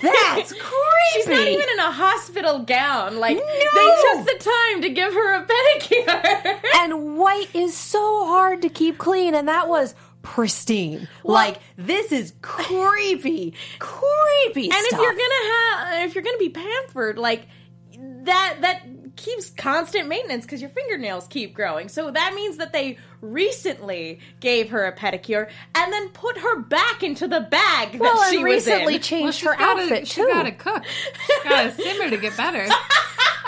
That's 0.00 0.52
creepy. 0.52 1.12
She's 1.14 1.26
not 1.28 1.46
even 1.48 1.66
in 1.72 1.78
a 1.78 1.90
hospital 1.90 2.60
gown. 2.60 3.18
Like 3.18 3.36
No! 3.36 3.42
they 3.44 4.02
took 4.02 4.26
the 4.38 4.50
time 4.50 4.82
to 4.82 4.90
give 4.90 5.12
her 5.14 5.34
a 5.34 5.46
pedicure. 5.46 6.60
and 6.76 7.16
white 7.16 7.54
is 7.54 7.76
so 7.76 8.26
hard 8.26 8.62
to 8.62 8.68
keep 8.68 8.98
clean, 8.98 9.34
and 9.34 9.48
that 9.48 9.68
was 9.68 9.94
pristine. 10.22 11.08
like 11.24 11.60
this 11.76 12.10
is 12.12 12.32
creepy, 12.42 13.54
creepy 13.78 14.64
and 14.64 14.74
if 14.86 14.92
you're 14.92 15.12
gonna 15.12 15.52
have 15.52 16.08
if 16.08 16.14
you're 16.14 16.24
gonna 16.24 16.36
be 16.38 16.48
pampered 16.48 17.16
like 17.16 17.46
that 18.24 18.56
that 18.60 18.82
keeps 19.16 19.50
constant 19.50 20.08
maintenance 20.08 20.44
because 20.44 20.60
your 20.60 20.70
fingernails 20.70 21.26
keep 21.28 21.54
growing 21.54 21.88
so 21.88 22.10
that 22.10 22.34
means 22.34 22.58
that 22.58 22.72
they 22.72 22.96
recently 23.20 24.20
gave 24.40 24.70
her 24.70 24.84
a 24.84 24.94
pedicure 24.94 25.48
and 25.74 25.92
then 25.92 26.08
put 26.10 26.38
her 26.38 26.60
back 26.60 27.02
into 27.02 27.26
the 27.26 27.40
bag 27.40 27.98
well, 27.98 28.14
that 28.14 28.30
she 28.30 28.36
and 28.36 28.44
was 28.44 28.52
recently 28.66 28.94
in. 28.96 29.00
changed 29.00 29.38
she's 29.38 29.48
her 29.48 29.56
gotta, 29.56 29.82
outfit 29.82 30.06
She 30.06 30.14
too. 30.20 30.26
She 30.26 30.32
gotta 30.32 30.52
cook. 30.52 30.84
She's 31.26 31.42
gotta 31.44 31.70
simmer 31.72 32.10
to 32.10 32.16
get 32.18 32.36
better. 32.36 32.66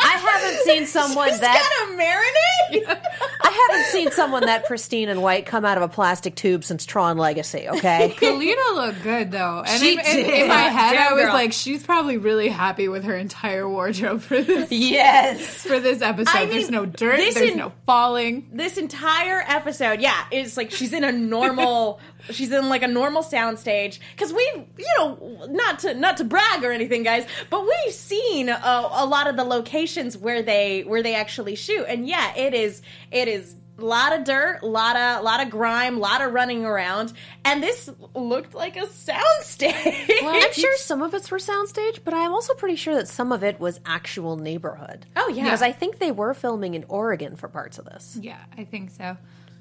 I 0.09 0.17
haven't 0.17 0.65
seen 0.65 0.87
someone 0.99 1.29
She's 1.31 1.41
that 1.41 1.87
gotta 1.89 2.01
marinate 2.01 2.49
I 2.71 3.67
haven't 3.71 3.87
seen 3.93 4.11
someone 4.11 4.45
that 4.47 4.67
pristine 4.67 5.09
and 5.09 5.23
white 5.23 5.47
come 5.47 5.65
out 5.65 5.77
of 5.79 5.83
a 5.83 5.89
plastic 5.89 6.35
tube 6.35 6.65
since 6.65 6.85
Tron 6.85 7.17
Legacy. 7.17 7.69
Okay. 7.69 8.15
Kalina 8.19 8.75
looked 8.75 9.03
good 9.03 9.31
though, 9.31 9.63
and 9.67 9.81
She 9.81 9.93
in, 9.95 10.01
in- 10.01 10.43
in 10.43 10.49
my 10.49 10.55
head, 10.55 10.93
Damn 10.93 11.13
I 11.13 11.15
was 11.15 11.25
girl. 11.25 11.33
like, 11.33 11.53
she's 11.53 11.83
probably 11.83 12.19
really 12.19 12.49
happy 12.49 12.89
with 12.89 13.05
her 13.05 13.17
entire 13.17 13.69
wardrobe 13.69 14.21
for 14.21 14.41
this 14.43 14.71
yes. 14.73 15.63
for 15.65 15.81
this 15.81 16.03
episode. 16.03 16.37
I 16.37 16.47
there's 16.47 16.71
no 16.71 16.85
dirt. 16.87 17.17
There's 17.35 17.55
no 17.57 17.73
falling. 17.87 18.51
this 18.53 18.77
entire 18.77 19.43
episode, 19.47 20.01
yeah, 20.01 20.25
it's 20.31 20.57
like 20.57 20.71
she's 20.71 20.93
in 20.93 21.05
a 21.05 21.13
normal, 21.13 22.01
she's 22.31 22.53
in 22.53 22.69
like 22.69 22.83
a 22.83 22.89
normal 22.89 23.23
soundstage. 23.23 23.99
Because 24.13 24.33
we, 24.33 24.43
you 24.77 24.87
know, 24.99 25.47
not 25.51 25.79
to 25.81 25.95
not 25.95 26.17
to 26.19 26.25
brag 26.25 26.65
or 26.65 26.73
anything, 26.73 27.03
guys, 27.03 27.27
but 27.51 27.63
we've 27.63 27.95
seen 27.95 28.49
uh, 28.49 28.89
a 28.93 29.07
lot 29.07 29.29
of 29.29 29.37
the 29.37 29.45
locations 29.45 30.17
where 30.17 30.43
they 30.43 30.83
where 30.83 31.03
they 31.03 31.15
actually 31.15 31.55
shoot, 31.55 31.85
and 31.89 32.07
yeah, 32.07 32.35
it 32.37 32.55
is 32.55 32.83
it 33.11 33.29
is 33.29 33.55
a 33.79 33.85
lot 33.85 34.13
of 34.13 34.25
dirt, 34.25 34.61
a 34.63 34.67
lot 34.67 34.97
of 34.97 35.23
lot 35.23 35.41
of 35.41 35.51
grime, 35.51 35.97
a 35.97 36.01
lot 36.01 36.21
of 36.21 36.33
running 36.33 36.65
around, 36.65 37.13
and 37.45 37.63
this 37.63 37.89
looked 38.15 38.55
like 38.55 38.77
a 38.77 38.87
soundstage. 38.87 40.11
I'm 40.23 40.53
sure 40.53 40.77
some 40.79 41.03
of 41.03 41.15
it's 41.15 41.29
for 41.29 41.39
soundstage, 41.39 42.01
but 42.05 42.13
I'm 42.13 42.33
also 42.33 42.55
pretty 42.55 42.77
sure 42.77 42.95
that 42.95 43.09
some 43.09 43.31
of 43.31 43.45
it 43.45 43.61
was 43.61 43.81
actual 43.87 44.37
neighborhood. 44.37 45.07
Oh, 45.15 45.29
yeah. 45.29 45.45
because 45.45 45.63
I 45.63 45.73
think 45.73 45.99
they 45.99 46.11
were 46.11 46.35
filming 46.35 46.75
in 46.75 46.85
Oregon 46.89 47.37
for 47.37 47.49
parts 47.49 47.79
of 47.79 47.85
this. 47.85 48.19
Yeah, 48.21 48.39
I 48.57 48.65
think 48.65 48.91
so. 48.91 49.17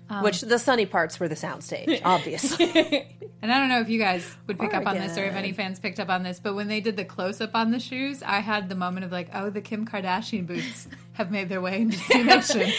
Um, 0.10 0.24
Which 0.24 0.42
the 0.42 0.58
sunny 0.58 0.86
parts 0.86 1.20
were 1.20 1.28
the 1.28 1.36
soundstage, 1.36 2.02
obviously. 2.06 3.08
And 3.40 3.52
I 3.52 3.60
don't 3.60 3.70
know 3.70 3.82
if 3.82 3.88
you 3.88 4.00
guys 4.00 4.28
would 4.48 4.60
pick 4.60 4.74
up 4.74 4.88
on 4.88 4.98
this 4.98 5.16
or 5.16 5.24
if 5.24 5.36
any 5.36 5.52
fans 5.52 5.80
picked 5.80 6.00
up 6.00 6.10
on 6.10 6.24
this, 6.24 6.40
but 6.40 6.56
when 6.56 6.68
they 6.68 6.82
did 6.82 6.98
the 6.98 7.06
close 7.06 7.40
up 7.40 7.52
on 7.54 7.70
the 7.70 7.80
shoes, 7.80 8.24
I 8.24 8.40
had 8.40 8.68
the 8.68 8.74
moment 8.74 9.06
of 9.06 9.12
like, 9.12 9.30
oh, 9.32 9.52
the 9.52 9.62
Kim 9.62 9.86
Kardashian 9.86 10.48
boots 10.48 10.88
have 11.14 11.30
made 11.30 11.48
their 11.48 11.62
way 11.62 11.82
into 11.82 11.98
Z 12.00 12.24
Nation. 12.24 12.72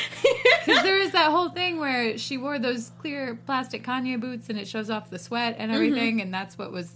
Because 0.67 0.83
there 0.83 0.99
is 0.99 1.13
that 1.13 1.31
whole 1.31 1.51
thing 1.51 1.79
where 1.79 2.19
she 2.19 2.39
wore 2.39 2.59
those 2.59 2.91
clear 2.99 3.39
plastic 3.47 3.85
Kanye 3.85 4.21
boots 4.21 4.49
and 4.49 4.59
it 4.59 4.67
shows 4.67 4.91
off 4.91 5.11
the 5.11 5.19
sweat 5.21 5.55
and 5.59 5.71
mm-hmm. 5.71 5.77
everything, 5.77 6.21
and 6.21 6.35
that's 6.35 6.59
what 6.59 6.73
was. 6.73 6.93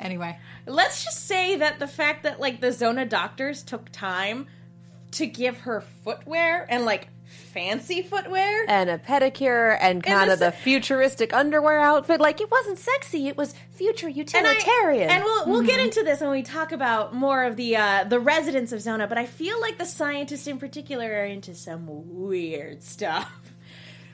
Anyway, 0.00 0.36
Let's 0.68 1.02
just 1.04 1.26
say 1.26 1.56
that 1.56 1.78
the 1.78 1.86
fact 1.86 2.24
that 2.24 2.40
like 2.40 2.60
the 2.60 2.72
Zona 2.72 3.06
doctors 3.06 3.62
took 3.62 3.90
time 3.90 4.46
to 5.12 5.26
give 5.26 5.58
her 5.60 5.80
footwear 6.04 6.66
and 6.68 6.84
like 6.84 7.08
fancy 7.28 8.02
footwear. 8.02 8.64
and 8.68 8.90
a 8.90 8.98
pedicure 8.98 9.76
and 9.80 10.02
kind 10.02 10.30
of 10.30 10.38
the 10.38 10.50
futuristic 10.52 11.32
underwear 11.32 11.80
outfit. 11.80 12.20
Like 12.20 12.40
it 12.40 12.50
wasn't 12.50 12.78
sexy; 12.78 13.28
it 13.28 13.36
was 13.36 13.54
future 13.72 14.06
And 14.08 14.16
I- 14.16 14.20
utilitarian. 14.20 15.10
And, 15.10 15.24
we'll 15.24 15.46
we'll 15.46 15.62
get 15.62 15.80
into 15.80 16.02
this 16.02 16.20
when 16.20 16.30
we 16.30 16.42
talk 16.42 16.72
about 16.72 17.14
more 17.14 17.44
of 17.44 17.56
the 17.56 17.76
uh, 17.76 18.04
the 18.04 18.18
residents 18.20 18.72
of 18.72 18.80
Zona. 18.80 19.06
But 19.06 19.18
I 19.18 19.26
feel 19.26 19.60
like 19.60 19.78
the 19.78 19.86
scientists 19.86 20.46
in 20.46 20.58
particular 20.58 21.06
are 21.12 21.24
into 21.24 21.54
some 21.54 21.86
weird 21.88 22.82
stuff. 22.82 23.30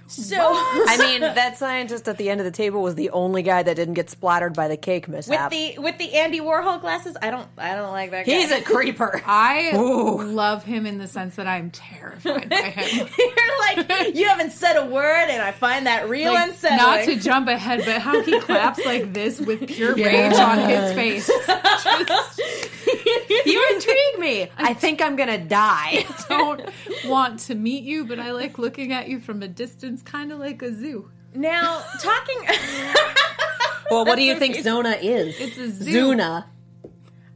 So 0.07 0.37
I 0.39 0.97
mean, 1.01 1.21
that 1.23 1.57
scientist 1.57 2.07
at 2.09 2.19
the 2.19 2.29
end 2.31 2.41
of 2.41 2.45
the 2.45 2.51
table 2.51 2.83
was 2.83 2.95
the 2.95 3.11
only 3.11 3.43
guy 3.43 3.63
that 3.63 3.75
didn't 3.75 3.95
get 3.95 4.11
splattered 4.11 4.55
by 4.55 4.69
the 4.69 4.77
cake 4.77 5.09
mishap. 5.09 5.51
with 5.51 5.59
the 5.77 5.79
with 5.81 5.99
the 5.99 6.15
Andy 6.15 6.41
Warhol 6.41 6.81
glasses, 6.81 7.17
I 7.23 7.31
don't 7.31 7.49
I 7.57 7.75
don't 7.75 7.91
like 7.91 8.11
that. 8.11 8.27
Guy. 8.27 8.33
He's 8.33 8.51
a 8.51 8.61
creeper. 8.63 9.23
I 9.27 9.73
love 9.75 10.65
him 10.65 10.85
in 10.87 10.99
the 10.99 11.09
sense 11.09 11.37
that 11.37 11.47
I'm 11.47 11.71
terrified 11.71 12.51
by 12.51 12.57
him. 12.57 13.09
You're 13.19 13.87
like 13.89 14.15
you 14.15 14.27
haven't 14.29 14.53
said 14.53 14.77
a 14.77 14.87
word, 14.87 15.29
and 15.31 15.43
I 15.43 15.53
find 15.53 15.87
that 15.87 16.09
real 16.09 16.33
Like, 16.35 16.51
unsettling. 16.51 16.79
not 16.79 17.05
to 17.07 17.17
jump 17.17 17.49
ahead, 17.49 17.83
but 17.85 18.01
how 18.01 18.23
he 18.23 18.39
claps 18.41 18.85
like 18.85 19.13
this 19.13 19.41
with 19.41 19.67
pure 19.67 19.95
rage 19.95 20.35
on 20.35 20.69
his 20.69 20.93
face. 20.93 21.31
you 23.47 23.69
intrigue 23.75 24.19
me. 24.19 24.51
I 24.57 24.75
think 24.75 25.03
I'm 25.03 25.17
gonna 25.17 25.39
die. 25.39 26.05
don't 26.29 26.63
want 27.07 27.41
to 27.41 27.55
meet 27.55 27.85
you, 27.85 28.05
but 28.05 28.19
I 28.19 28.33
like 28.33 28.59
looking 28.59 28.93
at 28.93 29.09
you 29.09 29.21
from 29.21 29.43
a 29.43 29.49
distance, 29.49 30.03
kind 30.03 30.33
of 30.33 30.39
like 30.39 30.63
a 30.63 30.73
zoo. 30.75 31.11
now 31.35 31.83
talking. 32.01 32.39
Well, 33.91 34.07
what 34.07 34.17
do 34.17 34.23
you 34.23 34.39
think. 34.39 34.57
Zona 34.57 34.97
is? 35.01 35.39
It's 35.39 35.59
a 35.59 35.71
zoo. 35.71 36.15
Zuna. 36.15 36.47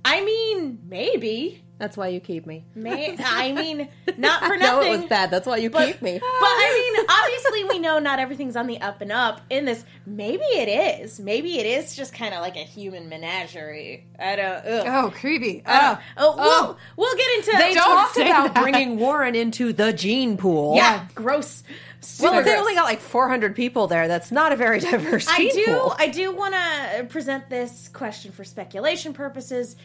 I 0.05 0.25
mean, 0.25 0.79
maybe. 0.89 1.63
That's 1.79 1.97
why 1.97 2.09
you 2.09 2.19
keep 2.19 2.45
me. 2.45 2.65
May, 2.75 3.17
I 3.25 3.53
mean, 3.53 3.89
not 4.17 4.43
for 4.45 4.57
nothing. 4.57 4.59
No, 4.61 4.83
it 4.83 4.91
was 4.99 5.05
bad. 5.09 5.31
That's 5.31 5.47
why 5.47 5.59
you 5.59 5.71
But, 5.71 5.87
keep 5.87 6.03
me. 6.03 6.19
but 6.19 6.27
I 6.29 6.93
mean, 6.97 7.07
obviously, 7.09 7.65
we 7.65 7.79
know 7.79 8.01
not 8.01 8.19
everything's 8.19 8.57
on 8.57 8.67
the 8.67 8.81
up 8.81 9.01
and 9.01 9.13
up 9.13 9.41
in 9.49 9.65
this. 9.65 9.85
Maybe 10.05 10.43
it 10.43 10.69
is. 11.03 11.21
Maybe 11.21 11.59
it 11.61 11.67
is 11.67 11.95
just 11.95 12.13
kind 12.13 12.35
of 12.35 12.41
like 12.41 12.57
a 12.57 12.65
human 12.65 13.09
menagerie. 13.09 14.07
I 14.19 14.35
don't. 14.37 14.67
Ugh. 14.67 14.87
Oh, 14.89 15.11
creepy. 15.15 15.63
I 15.65 15.81
don't- 15.81 15.99
Oh, 16.17 16.35
oh, 16.37 16.37
we'll, 16.37 16.47
oh. 16.73 16.77
we'll 16.97 17.17
get 17.17 17.29
into. 17.39 17.53
They 17.59 17.75
Don't 17.75 17.85
talked 17.85 18.17
about 18.17 18.55
that. 18.55 18.63
bringing 18.63 18.99
Warren 18.99 19.37
into 19.37 19.73
the 19.73 19.93
gene 19.93 20.37
pool. 20.37 20.75
yeah, 20.75 21.07
gross. 21.15 21.63
Super 22.01 22.33
Well, 22.33 22.43
they 22.45 22.51
gross. 22.51 22.61
only 22.61 22.75
got 22.75 22.85
like 22.85 23.01
400 23.01 23.55
people 23.57 23.87
there, 23.87 24.07
that's 24.09 24.31
not 24.33 24.53
a 24.53 24.57
very 24.57 24.81
diverse 24.81 25.27
I 25.29 25.37
gene 25.39 25.55
do. 25.55 25.65
pool. 25.67 25.95
I 25.99 26.09
do 26.09 26.35
want 26.35 26.55
to 26.55 27.05
present 27.09 27.49
this 27.51 27.89
question 27.93 28.33
for 28.33 28.43
speculation 28.45 29.13
purposes. 29.13 29.77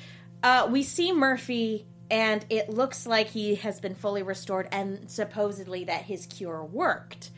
Uh, 0.43 0.67
we 0.69 0.83
see 0.83 1.13
Murphy, 1.13 1.85
and 2.11 2.45
it 2.49 2.69
looks 2.69 3.07
like 3.07 3.27
he 3.27 3.55
has 3.55 3.79
been 3.79 3.95
fully 3.95 4.21
restored, 4.21 4.67
and 4.71 5.09
supposedly 5.09 5.85
that 5.85 6.01
his 6.01 6.25
cure 6.25 6.63
worked. 6.63 7.31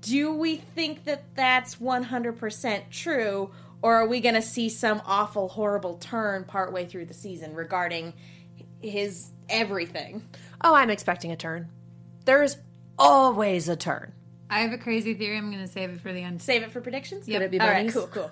Do 0.00 0.34
we 0.34 0.56
think 0.56 1.04
that 1.04 1.24
that's 1.34 1.80
one 1.80 2.02
hundred 2.02 2.38
percent 2.38 2.90
true, 2.90 3.50
or 3.80 3.94
are 3.94 4.06
we 4.06 4.20
going 4.20 4.34
to 4.34 4.42
see 4.42 4.68
some 4.68 5.00
awful, 5.06 5.48
horrible 5.48 5.96
turn 5.96 6.44
partway 6.44 6.84
through 6.84 7.06
the 7.06 7.14
season 7.14 7.54
regarding 7.54 8.12
his 8.82 9.30
everything? 9.48 10.28
Oh, 10.62 10.74
I'm 10.74 10.90
expecting 10.90 11.32
a 11.32 11.36
turn. 11.36 11.70
There's 12.26 12.58
always 12.98 13.68
a 13.68 13.76
turn. 13.76 14.12
I 14.50 14.60
have 14.60 14.72
a 14.72 14.78
crazy 14.78 15.14
theory. 15.14 15.38
I'm 15.38 15.50
going 15.50 15.66
to 15.66 15.72
save 15.72 15.90
it 15.90 16.00
for 16.00 16.12
the 16.12 16.20
end. 16.20 16.42
Save 16.42 16.62
it 16.62 16.70
for 16.70 16.82
predictions. 16.82 17.26
Yep. 17.26 17.40
Could 17.40 17.44
it 17.46 17.50
be 17.50 17.60
All 17.60 17.66
right, 17.66 17.78
bunnies? 17.78 17.94
cool, 17.94 18.06
cool. 18.08 18.30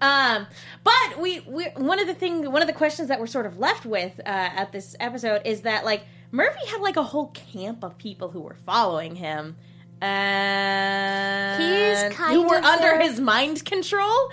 Um, 0.00 0.46
but 0.82 1.20
we, 1.20 1.40
we 1.40 1.64
one 1.76 1.98
of 2.00 2.06
the 2.06 2.14
thing, 2.14 2.50
one 2.50 2.62
of 2.62 2.66
the 2.68 2.74
questions 2.74 3.08
that 3.08 3.18
we're 3.20 3.26
sort 3.26 3.46
of 3.46 3.58
left 3.58 3.86
with 3.86 4.18
uh, 4.20 4.22
at 4.26 4.72
this 4.72 4.94
episode 5.00 5.42
is 5.44 5.62
that 5.62 5.84
like 5.84 6.04
Murphy 6.30 6.66
had 6.68 6.80
like 6.80 6.96
a 6.96 7.02
whole 7.02 7.28
camp 7.28 7.82
of 7.84 7.96
people 7.98 8.30
who 8.30 8.40
were 8.40 8.56
following 8.66 9.16
him. 9.16 9.56
And 10.02 11.62
He's 11.62 12.14
kind 12.16 12.34
who 12.34 12.48
were 12.48 12.58
of 12.58 12.64
under 12.64 12.98
the- 12.98 13.04
his 13.04 13.20
mind 13.20 13.64
control, 13.64 14.30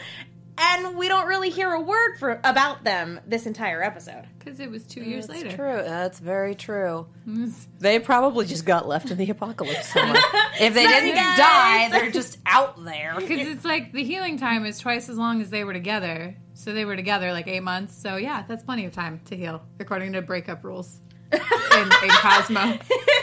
and 0.58 0.98
we 0.98 1.08
don't 1.08 1.28
really 1.28 1.50
hear 1.50 1.72
a 1.72 1.80
word 1.80 2.18
for 2.20 2.40
about 2.44 2.84
them 2.84 3.20
this 3.26 3.46
entire 3.46 3.82
episode. 3.82 4.26
Because 4.38 4.60
it 4.60 4.70
was 4.70 4.84
two 4.84 5.02
years 5.02 5.30
later. 5.30 5.56
True. 5.56 5.82
That's 5.84 6.20
very 6.20 6.56
true. 6.56 7.08
They 7.80 7.98
probably 7.98 8.46
just 8.46 8.66
got 8.66 8.88
left 8.88 9.10
in 9.10 9.18
the 9.18 9.28
apocalypse 9.32 9.92
somewhere. 9.92 10.16
if 10.60 10.74
they 10.76 10.84
Sorry, 10.84 11.02
didn't 11.02 11.16
guys. 11.16 11.38
die, 11.38 11.90
they're 11.90 12.12
just 12.12 12.38
out 12.46 12.84
there. 12.86 13.16
Because 13.18 13.48
it's 13.48 13.66
like 13.66 13.92
the 13.92 14.04
healing 14.04 14.38
time 14.38 14.66
is 14.68 14.78
twice 14.78 15.10
as 15.10 15.18
long 15.18 15.42
as 15.42 15.50
they 15.50 15.64
were 15.64 15.74
together. 15.74 16.36
So 16.54 16.74
they 16.74 16.86
were 16.86 16.96
together 16.96 17.32
like 17.32 17.48
eight 17.48 17.64
months. 17.64 17.96
So 18.00 18.18
yeah, 18.18 18.44
that's 18.48 18.64
plenty 18.64 18.86
of 18.86 18.94
time 18.94 19.20
to 19.26 19.36
heal, 19.36 19.64
according 19.80 20.14
to 20.14 20.22
breakup 20.22 20.64
rules 20.64 21.00
in, 21.32 21.40
in 21.40 22.10
Cosmo. 22.10 22.78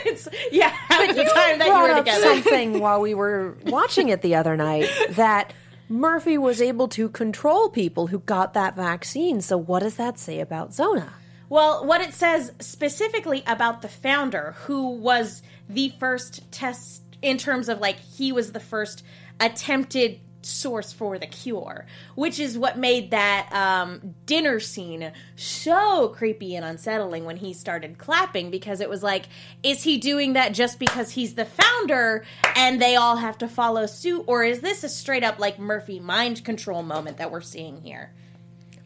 it's 0.05 0.27
yeah, 0.51 0.75
at 0.89 1.15
the 1.15 1.23
time 1.23 1.59
that 1.59 1.67
you 1.67 1.71
brought 1.71 1.83
were 1.83 1.91
up 1.91 1.99
together. 2.05 2.21
something 2.23 2.79
while 2.81 2.99
we 2.99 3.13
were 3.13 3.55
watching 3.65 4.09
it 4.09 4.21
the 4.21 4.35
other 4.35 4.57
night 4.57 4.89
that 5.11 5.53
Murphy 5.89 6.37
was 6.37 6.61
able 6.61 6.87
to 6.89 7.09
control 7.09 7.67
people 7.67 8.07
who 8.07 8.19
got 8.19 8.53
that 8.53 8.75
vaccine. 8.75 9.41
So 9.41 9.57
what 9.57 9.79
does 9.79 9.95
that 9.95 10.19
say 10.19 10.39
about 10.39 10.73
Zona? 10.73 11.13
Well, 11.49 11.83
what 11.83 11.99
it 12.01 12.13
says 12.13 12.51
specifically 12.59 13.43
about 13.47 13.81
the 13.81 13.87
founder, 13.87 14.55
who 14.65 14.91
was 14.91 15.41
the 15.67 15.89
first 15.99 16.51
test 16.51 17.01
in 17.23 17.39
terms 17.39 17.69
of 17.69 17.79
like 17.79 17.97
he 17.97 18.31
was 18.31 18.51
the 18.51 18.59
first 18.59 19.03
attempted 19.39 20.19
source 20.41 20.93
for 20.93 21.17
the 21.19 21.27
cure, 21.27 21.85
which 22.15 22.39
is 22.39 22.57
what 22.57 22.77
made 22.77 23.11
that 23.11 23.49
um, 23.51 24.15
dinner 24.25 24.59
scene 24.59 25.11
so 25.35 26.09
creepy 26.09 26.55
and 26.55 26.65
unsettling 26.65 27.25
when 27.25 27.37
he 27.37 27.53
started 27.53 27.97
clapping 27.97 28.49
because 28.51 28.81
it 28.81 28.89
was 28.89 29.03
like, 29.03 29.25
is 29.63 29.83
he 29.83 29.97
doing 29.97 30.33
that 30.33 30.53
just 30.53 30.79
because 30.79 31.11
he's 31.11 31.35
the 31.35 31.45
founder 31.45 32.23
and 32.55 32.81
they 32.81 32.95
all 32.95 33.17
have 33.17 33.37
to 33.37 33.47
follow 33.47 33.85
suit, 33.85 34.23
or 34.27 34.43
is 34.43 34.61
this 34.61 34.83
a 34.83 34.89
straight 34.89 35.23
up 35.23 35.39
like 35.39 35.59
Murphy 35.59 35.99
mind 35.99 36.43
control 36.43 36.83
moment 36.83 37.17
that 37.17 37.31
we're 37.31 37.41
seeing 37.41 37.81
here? 37.81 38.11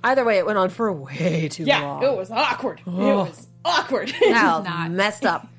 Either 0.04 0.26
way, 0.26 0.38
it 0.38 0.46
went 0.46 0.58
on 0.58 0.70
for 0.70 0.92
way 0.92 1.48
too 1.50 1.66
long. 1.66 2.02
Yeah, 2.02 2.12
it 2.12 2.18
was 2.18 2.30
awkward. 2.30 2.82
It 2.86 2.92
was 2.92 3.48
awkward. 3.64 4.14
Wow, 4.22 4.62
not. 4.62 4.92
messed 4.92 5.26
up. 5.26 5.48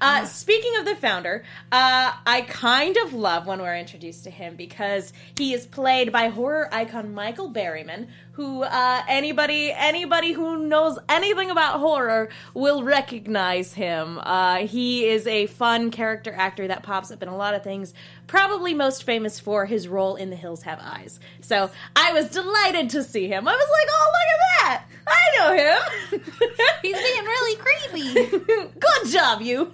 Uh, 0.00 0.24
speaking 0.24 0.76
of 0.78 0.84
the 0.84 0.94
founder, 0.94 1.44
uh, 1.72 2.12
I 2.26 2.42
kind 2.42 2.96
of 2.98 3.12
love 3.12 3.46
when 3.46 3.60
we're 3.60 3.76
introduced 3.76 4.24
to 4.24 4.30
him 4.30 4.54
because 4.56 5.12
he 5.36 5.52
is 5.52 5.66
played 5.66 6.12
by 6.12 6.28
horror 6.28 6.68
icon 6.72 7.14
Michael 7.14 7.52
Berryman, 7.52 8.08
who 8.32 8.62
uh, 8.62 9.02
anybody 9.08 9.72
anybody 9.72 10.32
who 10.32 10.58
knows 10.58 10.96
anything 11.08 11.50
about 11.50 11.80
horror 11.80 12.28
will 12.54 12.84
recognize 12.84 13.72
him. 13.72 14.20
Uh, 14.22 14.58
he 14.58 15.06
is 15.06 15.26
a 15.26 15.46
fun 15.46 15.90
character 15.90 16.32
actor 16.32 16.68
that 16.68 16.84
pops 16.84 17.10
up 17.10 17.20
in 17.22 17.28
a 17.28 17.36
lot 17.36 17.54
of 17.54 17.64
things. 17.64 17.92
Probably 18.28 18.74
most 18.74 19.02
famous 19.02 19.40
for 19.40 19.66
his 19.66 19.88
role 19.88 20.14
in 20.14 20.30
The 20.30 20.36
Hills 20.36 20.62
Have 20.62 20.78
Eyes. 20.80 21.18
So 21.40 21.70
I 21.96 22.12
was 22.12 22.28
delighted 22.30 22.90
to 22.90 23.02
see 23.02 23.26
him. 23.26 23.48
I 23.48 23.52
was 23.52 23.68
like, 23.70 23.88
oh 23.90 24.12
look 24.12 24.28
at 24.30 24.38
that! 24.60 24.84
I 25.08 25.38
know 25.38 25.52
him. 25.56 26.20
He's 26.82 26.96
being 26.96 27.24
really 27.24 27.56
creepy. 27.56 28.38
Good 28.78 29.10
job, 29.10 29.40
you. 29.42 29.72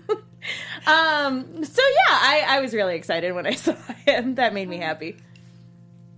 Um. 0.86 1.64
So 1.64 1.82
yeah, 1.82 2.14
I, 2.14 2.44
I 2.48 2.60
was 2.60 2.74
really 2.74 2.96
excited 2.96 3.34
when 3.34 3.46
I 3.46 3.52
saw 3.54 3.74
him. 4.06 4.34
That 4.36 4.54
made 4.54 4.68
me 4.68 4.78
happy. 4.78 5.16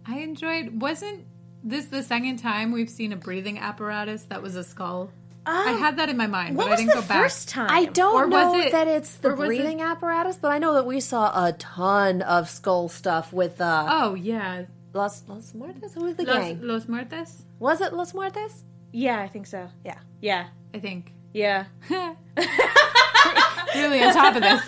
I 0.06 0.18
enjoyed. 0.18 0.80
Wasn't 0.80 1.24
this 1.64 1.86
the 1.86 2.02
second 2.02 2.38
time 2.38 2.72
we've 2.72 2.90
seen 2.90 3.12
a 3.12 3.16
breathing 3.16 3.58
apparatus 3.58 4.22
that 4.24 4.42
was 4.42 4.56
a 4.56 4.64
skull? 4.64 5.10
I 5.48 5.72
had 5.72 5.98
that 5.98 6.08
in 6.08 6.16
my 6.16 6.26
mind, 6.26 6.56
What 6.56 6.64
but 6.64 6.68
I 6.68 6.70
was 6.72 6.80
didn't 6.80 6.94
the 6.96 7.02
go 7.02 7.06
back. 7.08 7.22
first 7.22 7.48
time? 7.48 7.68
I 7.70 7.84
don't 7.84 8.14
Or 8.16 8.26
was 8.26 8.52
know 8.52 8.60
it- 8.60 8.72
that 8.72 8.88
it's 8.88 9.14
the 9.18 9.28
or 9.28 9.34
was 9.36 9.44
it- 9.44 9.46
breathing 9.62 9.80
apparatus, 9.80 10.36
but 10.38 10.50
I 10.50 10.58
know 10.58 10.74
that 10.74 10.86
we 10.86 10.98
saw 10.98 11.46
a 11.46 11.52
ton 11.52 12.22
of 12.22 12.50
skull 12.50 12.88
stuff 12.88 13.32
with 13.32 13.60
uh, 13.60 13.86
Oh 13.88 14.14
yeah, 14.14 14.64
Los 14.92 15.22
Los 15.28 15.52
Muertes. 15.52 15.94
Who 15.94 16.02
was 16.02 16.16
the 16.16 16.24
Los, 16.24 16.36
gang? 16.36 16.58
Los 16.62 16.86
Muertes. 16.86 17.42
Was 17.60 17.80
it 17.80 17.92
Los 17.92 18.12
Muertes? 18.12 18.64
Yeah, 18.90 19.20
I 19.20 19.28
think 19.28 19.46
so. 19.46 19.68
Yeah. 19.84 19.98
Yeah, 20.20 20.46
I 20.74 20.80
think. 20.80 21.12
yeah. 21.32 21.66
really 23.74 24.02
on 24.02 24.12
top 24.12 24.36
of 24.36 24.42
this. 24.42 24.62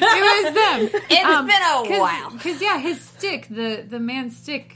it 0.00 0.44
was 0.44 0.54
them. 0.54 1.02
It's 1.10 1.86
been 1.86 1.96
a 1.96 2.00
while. 2.00 2.30
Because 2.30 2.60
yeah, 2.62 2.78
his 2.78 3.00
stick, 3.00 3.46
the 3.48 3.84
the 3.88 3.98
man's 4.00 4.36
stick 4.36 4.74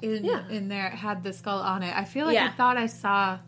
in 0.00 0.24
Yeah. 0.24 0.48
in 0.48 0.68
there 0.68 0.90
had 0.90 1.22
the 1.22 1.32
skull 1.32 1.60
on 1.60 1.82
it. 1.82 1.94
I 1.96 2.04
feel 2.04 2.26
like 2.26 2.34
Yeah. 2.34 2.46
I 2.46 2.50
thought 2.56 2.76
I 2.76 2.86
saw. 2.86 3.38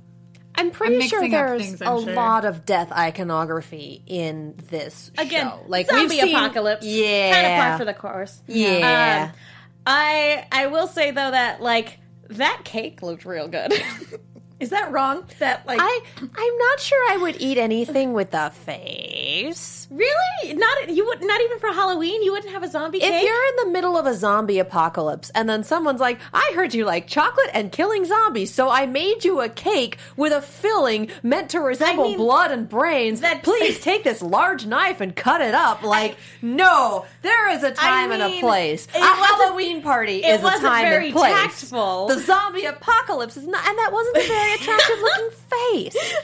I'm 0.57 0.71
pretty 0.71 1.03
I'm 1.03 1.09
sure 1.09 1.29
there's 1.29 1.63
things, 1.63 1.83
a 1.83 1.87
I'm 1.87 2.05
sure. 2.05 2.13
lot 2.15 2.45
of 2.45 2.65
death 2.65 2.93
iconography 2.93 4.05
in 4.07 4.55
this 4.71 5.11
Again, 5.19 5.49
show. 5.49 5.65
Like 5.67 5.89
zombie 5.89 6.03
we've 6.15 6.21
seen- 6.21 6.37
apocalypse. 6.37 6.87
yeah, 6.87 7.33
kind 7.33 7.47
of 7.47 7.59
par 7.61 7.79
for 7.79 7.85
the 7.85 7.95
course. 7.95 8.41
yeah. 8.47 9.31
Um, 9.33 9.41
I 9.87 10.47
I 10.53 10.67
will 10.69 10.87
say 10.87 11.11
though 11.11 11.31
that 11.33 11.61
like 11.61 11.99
that 12.31 12.61
cake 12.65 13.03
looked 13.03 13.25
real 13.25 13.49
good. 13.49 13.73
Is 14.65 14.71
that 14.71 14.91
wrong? 14.93 15.25
That 15.41 15.67
like 15.67 15.79
I 15.81 16.01
I'm 16.21 16.59
not 16.59 16.81
sure 16.81 16.99
I 17.13 17.19
would 17.19 17.37
eat 17.39 17.59
anything 17.59 18.13
with 18.15 18.31
the 18.31 18.51
face. 18.55 19.87
really 19.91 20.55
not 20.55 20.89
you 20.89 21.05
would 21.07 21.21
not 21.23 21.41
even 21.43 21.59
for 21.59 21.69
Halloween 21.73 22.23
you 22.23 22.33
wouldn't 22.33 22.53
have 22.53 22.63
a 22.63 22.69
zombie 22.69 22.99
cake. 23.01 23.09
If 23.11 23.15
cake. 23.21 23.29
you're 23.29 23.47
in 23.49 23.57
the 23.67 23.71
middle 23.73 23.97
of 23.99 24.07
a 24.07 24.15
zombie 24.15 24.59
apocalypse 24.59 25.31
and 25.35 25.49
then 25.49 25.65
someone's 25.65 26.01
like, 26.01 26.19
I 26.33 26.53
heard 26.55 26.73
you 26.75 26.85
like 26.87 27.07
chocolate 27.07 27.51
and 27.53 27.71
killing 27.71 28.05
zombies, 28.07 28.53
so 28.55 28.71
I 28.71 28.87
made 28.87 29.25
you 29.25 29.41
a 29.41 29.49
cake 29.49 29.99
with 30.17 30.33
a 30.33 30.41
filling 30.43 31.11
meant 31.23 31.51
to 31.51 31.61
resemble 31.61 32.05
mean, 32.09 32.17
blood 32.17 32.51
and 32.51 32.69
brains. 32.69 33.21
that- 33.21 33.43
Please 33.43 33.79
take 33.81 34.03
this 34.05 34.23
large 34.23 34.65
knife 34.67 35.01
and 35.03 35.15
cut 35.15 35.41
it 35.43 35.55
up. 35.55 35.83
Like, 35.83 36.17
no, 36.41 37.05
there 37.23 37.51
is 37.51 37.63
a 37.63 37.71
time 37.73 38.11
and 38.13 38.23
a 38.23 38.41
place. 38.41 38.89
A 38.95 38.99
Halloween 38.99 39.83
party 39.83 40.19
is 40.25 40.41
a 40.41 40.51
time 40.61 40.85
very 40.89 41.07
and 41.07 41.15
place. 41.17 41.35
tactful. 41.35 42.09
The 42.09 42.21
zombie 42.21 42.65
apocalypse 42.65 43.37
is 43.37 43.47
not, 43.47 43.67
and 43.69 43.77
that 43.79 43.91
wasn't 43.93 44.17
a 44.17 44.21
attractive 44.55 44.99
looking 45.01 45.31
face. 45.49 46.15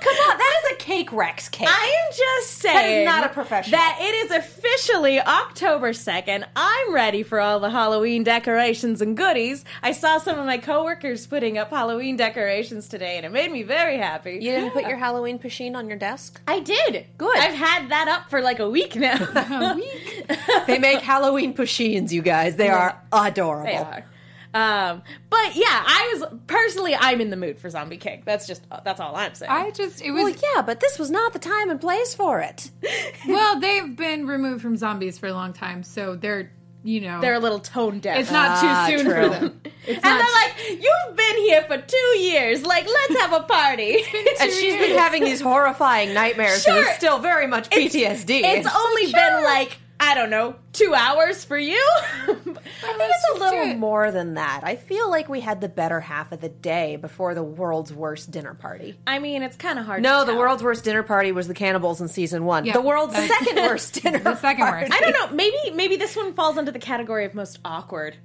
Come 0.00 0.16
on, 0.30 0.38
that 0.38 0.54
is 0.64 0.72
a 0.72 0.76
cake 0.76 1.12
Wrecks 1.12 1.48
cake. 1.48 1.68
I 1.70 1.84
am 2.06 2.12
just 2.16 2.58
saying 2.58 2.74
That 2.74 2.86
is 2.88 3.04
not 3.22 3.24
a 3.30 3.32
professional. 3.34 3.78
That 3.78 3.98
it 4.00 4.14
is 4.26 4.30
officially 4.32 5.20
October 5.20 5.90
2nd. 5.92 6.44
I'm 6.56 6.94
ready 6.94 7.22
for 7.22 7.40
all 7.40 7.60
the 7.60 7.70
Halloween 7.70 8.24
decorations 8.24 9.00
and 9.02 9.16
goodies. 9.16 9.64
I 9.82 9.92
saw 9.92 10.18
some 10.18 10.38
of 10.38 10.46
my 10.46 10.58
coworkers 10.58 11.26
putting 11.26 11.58
up 11.58 11.70
Halloween 11.70 12.16
decorations 12.16 12.88
today 12.88 13.16
and 13.16 13.26
it 13.26 13.32
made 13.32 13.50
me 13.52 13.62
very 13.62 13.96
happy. 13.98 14.32
you 14.34 14.52
didn't 14.52 14.70
put 14.70 14.86
your 14.86 14.96
Halloween 14.96 15.38
pasheen 15.38 15.74
on 15.74 15.88
your 15.88 15.98
desk? 15.98 16.40
I 16.48 16.60
did. 16.60 17.06
Good. 17.18 17.36
I've 17.38 17.54
had 17.54 17.90
that 17.90 18.08
up 18.08 18.30
for 18.30 18.40
like 18.40 18.58
a 18.58 18.68
week 18.68 18.96
now. 18.96 19.16
A 19.70 19.74
week. 19.74 20.30
They 20.66 20.78
make 20.78 21.00
Halloween 21.00 21.54
pasheens, 21.54 22.12
you 22.12 22.22
guys. 22.22 22.56
They 22.56 22.68
are 22.68 23.00
adorable. 23.12 23.64
They 23.66 23.76
are. 23.76 24.04
Um, 24.52 25.02
but 25.30 25.54
yeah, 25.54 25.64
I 25.68 26.14
was 26.18 26.28
personally, 26.48 26.94
I'm 26.98 27.20
in 27.20 27.30
the 27.30 27.36
mood 27.36 27.58
for 27.58 27.70
zombie 27.70 27.98
cake. 27.98 28.24
That's 28.24 28.46
just 28.46 28.62
that's 28.84 28.98
all 29.00 29.14
I'm 29.14 29.34
saying. 29.34 29.50
I 29.52 29.70
just 29.70 30.02
it 30.02 30.10
was 30.10 30.24
Well, 30.24 30.34
yeah, 30.56 30.62
but 30.62 30.80
this 30.80 30.98
was 30.98 31.10
not 31.10 31.32
the 31.32 31.38
time 31.38 31.70
and 31.70 31.80
place 31.80 32.14
for 32.14 32.40
it. 32.40 32.70
well 33.28 33.60
they've 33.60 33.94
been 33.96 34.26
removed 34.26 34.62
from 34.62 34.76
zombies 34.76 35.18
for 35.18 35.28
a 35.28 35.32
long 35.32 35.52
time, 35.52 35.82
so 35.84 36.16
they're 36.16 36.50
you 36.82 37.00
know 37.02 37.20
They're 37.20 37.34
a 37.34 37.38
little 37.38 37.60
tone 37.60 38.00
deaf. 38.00 38.18
it's 38.18 38.30
not 38.32 38.50
Ah, 38.64 38.86
too 38.88 38.96
soon 38.98 39.06
true. 39.06 39.22
for 39.22 39.28
them. 39.28 39.60
It's 39.86 39.96
and 39.96 40.04
they're 40.04 40.18
like, 40.18 40.54
"You've 40.68 41.16
been 41.16 41.36
here 41.38 41.62
for 41.62 41.78
two 41.78 42.18
years. 42.18 42.64
Like, 42.66 42.86
let's 42.86 43.20
have 43.20 43.32
a 43.32 43.40
party." 43.48 43.96
And 44.40 44.50
she's 44.52 44.76
been 44.76 44.96
having 44.96 45.24
these 45.24 45.40
horrifying 45.40 46.12
nightmares, 46.12 46.62
so 46.62 46.72
Sure. 46.74 46.82
it's 46.84 46.96
still 46.96 47.18
very 47.18 47.46
much 47.46 47.70
PTSD. 47.70 48.42
It's 48.44 48.68
only 48.72 49.10
been 49.12 49.42
like 49.44 49.78
I 50.02 50.14
don't 50.14 50.30
know, 50.30 50.54
two 50.72 50.94
hours 50.96 51.44
for 51.44 51.58
you. 51.58 51.76
I 52.22 52.32
think 52.32 52.56
it's 52.74 53.36
a 53.36 53.38
little 53.38 53.74
more 53.74 54.10
than 54.10 54.34
that. 54.34 54.62
I 54.64 54.76
feel 54.76 55.10
like 55.10 55.28
we 55.28 55.40
had 55.40 55.60
the 55.60 55.68
better 55.68 56.00
half 56.00 56.32
of 56.32 56.40
the 56.40 56.48
day 56.48 56.96
before 56.96 57.34
the 57.34 57.42
world's 57.42 57.92
worst 57.92 58.30
dinner 58.30 58.54
party. 58.54 58.98
I 59.06 59.18
mean, 59.18 59.42
it's 59.42 59.56
kind 59.56 59.78
of 59.78 59.84
hard. 59.84 60.02
No, 60.02 60.20
to 60.20 60.24
the 60.26 60.32
tell. 60.32 60.40
world's 60.40 60.62
worst 60.62 60.84
dinner 60.84 61.02
party 61.02 61.32
was 61.32 61.48
the 61.48 61.54
cannibals 61.54 62.00
in 62.00 62.08
season 62.08 62.46
one. 62.46 62.64
Yeah, 62.64 62.72
the 62.72 62.80
world's 62.80 63.12
that's- 63.12 63.28
second 63.44 63.56
worst 63.62 64.02
dinner. 64.02 64.18
the 64.20 64.36
second 64.36 64.64
party. 64.64 64.84
worst. 64.90 64.92
I 64.94 65.00
don't 65.00 65.12
know. 65.12 65.36
Maybe 65.36 65.70
maybe 65.74 65.96
this 65.96 66.16
one 66.16 66.32
falls 66.32 66.56
under 66.56 66.70
the 66.72 66.78
category 66.78 67.26
of 67.26 67.34
most 67.34 67.58
awkward. 67.62 68.16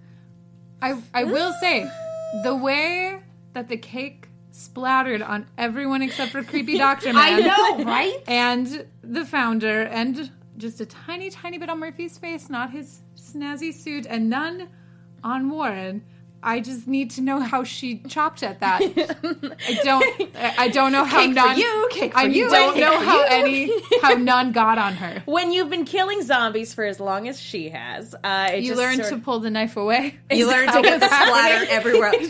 I 0.81 0.97
I 1.13 1.25
will 1.25 1.51
say 1.59 1.89
the 2.43 2.55
way 2.55 3.19
that 3.51 3.67
the 3.67 3.77
cake 3.77 4.29
splattered 4.51 5.21
on 5.21 5.45
everyone 5.57 6.01
except 6.01 6.31
for 6.31 6.41
creepy 6.41 6.77
Doctor 6.77 7.11
Man. 7.11 7.21
I 7.21 7.39
know, 7.41 7.83
right? 7.83 8.23
And 8.27 8.87
the 9.03 9.25
founder, 9.25 9.81
and 9.81 10.31
just 10.57 10.81
a 10.81 10.85
tiny, 10.85 11.29
tiny 11.29 11.57
bit 11.57 11.69
on 11.69 11.79
Murphy's 11.79 12.17
face, 12.17 12.49
not 12.49 12.71
his 12.71 13.01
snazzy 13.15 13.73
suit, 13.73 14.05
and 14.07 14.29
none 14.29 14.69
on 15.23 15.49
Warren. 15.49 16.03
I 16.47 16.59
just 16.59 16.87
need 16.87 17.09
to 17.11 17.21
know 17.21 17.39
how 17.39 17.63
she 17.63 17.97
chopped 18.07 18.43
at 18.43 18.59
that. 18.59 18.79
I 19.67 19.79
don't. 19.83 20.35
I 20.37 20.67
don't 20.67 20.91
know 20.91 21.03
how 21.03 21.21
Cake 21.21 21.33
none. 21.33 21.57
you, 21.57 21.87
cake 21.91 22.13
for 22.13 22.19
I 22.19 22.23
you, 22.25 22.47
don't 22.51 22.77
know 22.77 22.99
how 22.99 23.21
you. 23.21 23.25
any 23.29 23.71
how 24.01 24.13
none 24.13 24.51
got 24.51 24.77
on 24.77 24.93
her. 24.93 25.23
When 25.25 25.51
you've 25.51 25.71
been 25.71 25.85
killing 25.85 26.21
zombies 26.21 26.71
for 26.71 26.83
as 26.83 26.99
long 26.99 27.27
as 27.27 27.41
she 27.41 27.69
has, 27.69 28.13
uh, 28.23 28.49
it 28.53 28.63
You 28.63 28.75
learn 28.75 28.97
sort 28.97 29.09
to 29.09 29.17
pull 29.17 29.39
the 29.39 29.49
knife 29.49 29.75
away. 29.75 30.19
You 30.29 30.47
learn 30.47 30.67
to 30.71 30.81
get 30.83 30.99
the 30.99 31.07
splatter 31.07 31.65
everywhere. 31.71 32.13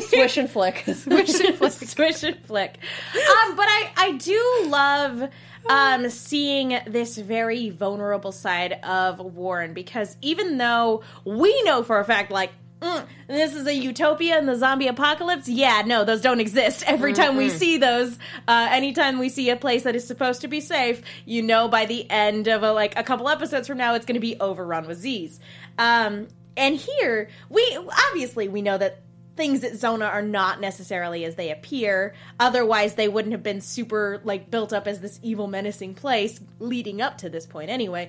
Swish 0.00 0.36
and 0.36 0.48
flick. 0.48 0.84
swish 0.94 1.40
and 1.40 1.56
flick, 1.56 1.72
swish 1.72 2.22
and 2.22 2.38
flick. 2.46 2.78
Um, 3.14 3.56
but 3.56 3.66
I, 3.66 3.90
I 3.96 4.12
do 4.12 4.66
love 4.68 5.28
um, 5.68 6.10
seeing 6.10 6.78
this 6.86 7.16
very 7.16 7.70
vulnerable 7.70 8.32
side 8.32 8.78
of 8.82 9.18
Warren 9.18 9.74
because 9.74 10.16
even 10.20 10.58
though 10.58 11.02
we 11.24 11.62
know 11.62 11.82
for 11.82 11.98
a 11.98 12.04
fact, 12.04 12.30
like. 12.30 12.52
mm, 12.80 13.06
this 13.28 13.54
is 13.54 13.66
a 13.66 13.74
utopia 13.74 14.38
in 14.38 14.44
the 14.44 14.56
zombie 14.56 14.88
apocalypse. 14.88 15.48
Yeah, 15.48 15.82
no, 15.86 16.04
those 16.04 16.20
don't 16.20 16.40
exist. 16.40 16.84
Every 16.86 17.14
time 17.14 17.36
we 17.36 17.48
see 17.48 17.78
those, 17.78 18.18
uh, 18.46 18.68
anytime 18.70 19.18
we 19.18 19.30
see 19.30 19.48
a 19.48 19.56
place 19.56 19.84
that 19.84 19.96
is 19.96 20.06
supposed 20.06 20.42
to 20.42 20.48
be 20.48 20.60
safe, 20.60 21.00
you 21.24 21.40
know, 21.40 21.68
by 21.68 21.86
the 21.86 22.10
end 22.10 22.46
of 22.46 22.62
a, 22.62 22.72
like 22.72 22.98
a 22.98 23.02
couple 23.02 23.28
episodes 23.30 23.68
from 23.68 23.78
now, 23.78 23.94
it's 23.94 24.04
going 24.04 24.16
to 24.16 24.20
be 24.20 24.38
overrun 24.38 24.86
with 24.86 24.98
Z's. 24.98 25.40
Um, 25.78 26.28
and 26.58 26.76
here, 26.76 27.30
we 27.48 27.78
obviously 28.10 28.48
we 28.48 28.60
know 28.60 28.76
that 28.76 29.00
things 29.36 29.64
at 29.64 29.76
Zona 29.76 30.06
are 30.06 30.22
not 30.22 30.60
necessarily 30.60 31.24
as 31.24 31.34
they 31.34 31.50
appear. 31.50 32.14
Otherwise, 32.38 32.94
they 32.94 33.08
wouldn't 33.08 33.32
have 33.32 33.42
been 33.42 33.60
super 33.60 34.20
like 34.24 34.50
built 34.50 34.72
up 34.72 34.86
as 34.86 35.00
this 35.00 35.18
evil, 35.22 35.46
menacing 35.46 35.94
place 35.94 36.40
leading 36.58 37.02
up 37.02 37.18
to 37.18 37.28
this 37.28 37.46
point, 37.46 37.70
anyway. 37.70 38.08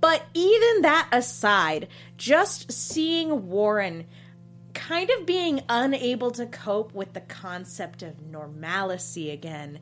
But 0.00 0.24
even 0.34 0.82
that 0.82 1.08
aside, 1.12 1.88
just 2.16 2.70
seeing 2.70 3.48
Warren 3.48 4.06
kind 4.74 5.08
of 5.10 5.24
being 5.24 5.62
unable 5.70 6.30
to 6.32 6.44
cope 6.46 6.94
with 6.94 7.14
the 7.14 7.20
concept 7.22 8.02
of 8.02 8.20
normalcy 8.20 9.30
again 9.30 9.78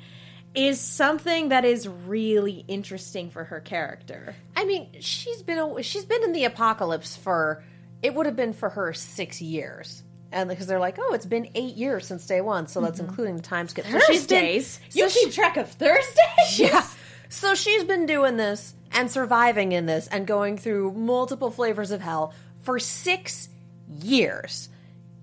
is 0.55 0.81
something 0.81 1.49
that 1.49 1.65
is 1.65 1.89
really 1.89 2.65
interesting 2.69 3.29
for 3.29 3.45
her 3.45 3.59
character. 3.59 4.37
I 4.55 4.65
mean, 4.65 4.89
she's 5.01 5.43
been 5.43 5.83
she's 5.83 6.05
been 6.05 6.23
in 6.23 6.33
the 6.33 6.45
apocalypse 6.45 7.17
for 7.17 7.65
it 8.03 8.15
would 8.15 8.27
have 8.27 8.37
been 8.37 8.53
for 8.53 8.71
her 8.71 8.93
six 8.93 9.43
years, 9.43 10.05
and 10.35 10.51
because 10.51 10.67
they're 10.67 10.81
like, 10.81 10.99
oh, 11.01 11.15
it's 11.15 11.27
been 11.27 11.49
eight 11.55 11.77
years 11.77 12.07
since 12.07 12.27
day 12.27 12.41
one, 12.41 12.67
so 12.67 12.81
that's 12.81 13.01
mm-hmm. 13.01 13.09
including 13.09 13.37
the 13.37 13.43
time 13.43 13.69
skip. 13.69 13.87
So 13.87 14.01
she's 14.01 14.27
been- 14.27 14.47
you 14.47 14.61
so 14.61 15.09
keep 15.09 15.09
she- 15.09 15.31
track 15.31 15.57
of 15.57 15.71
Thursdays? 15.71 16.59
yeah. 16.59 16.85
So 17.29 17.55
she's 17.55 17.85
been 17.85 18.07
doing 18.07 18.37
this 18.37 18.75
and 18.93 19.11
surviving 19.11 19.73
in 19.73 19.87
this 19.87 20.07
and 20.09 20.27
going 20.27 20.59
through 20.59 20.93
multiple 20.93 21.51
flavors 21.51 21.91
of 21.91 22.01
hell 22.01 22.35
for 22.61 22.79
six 22.79 23.49
years. 23.89 24.69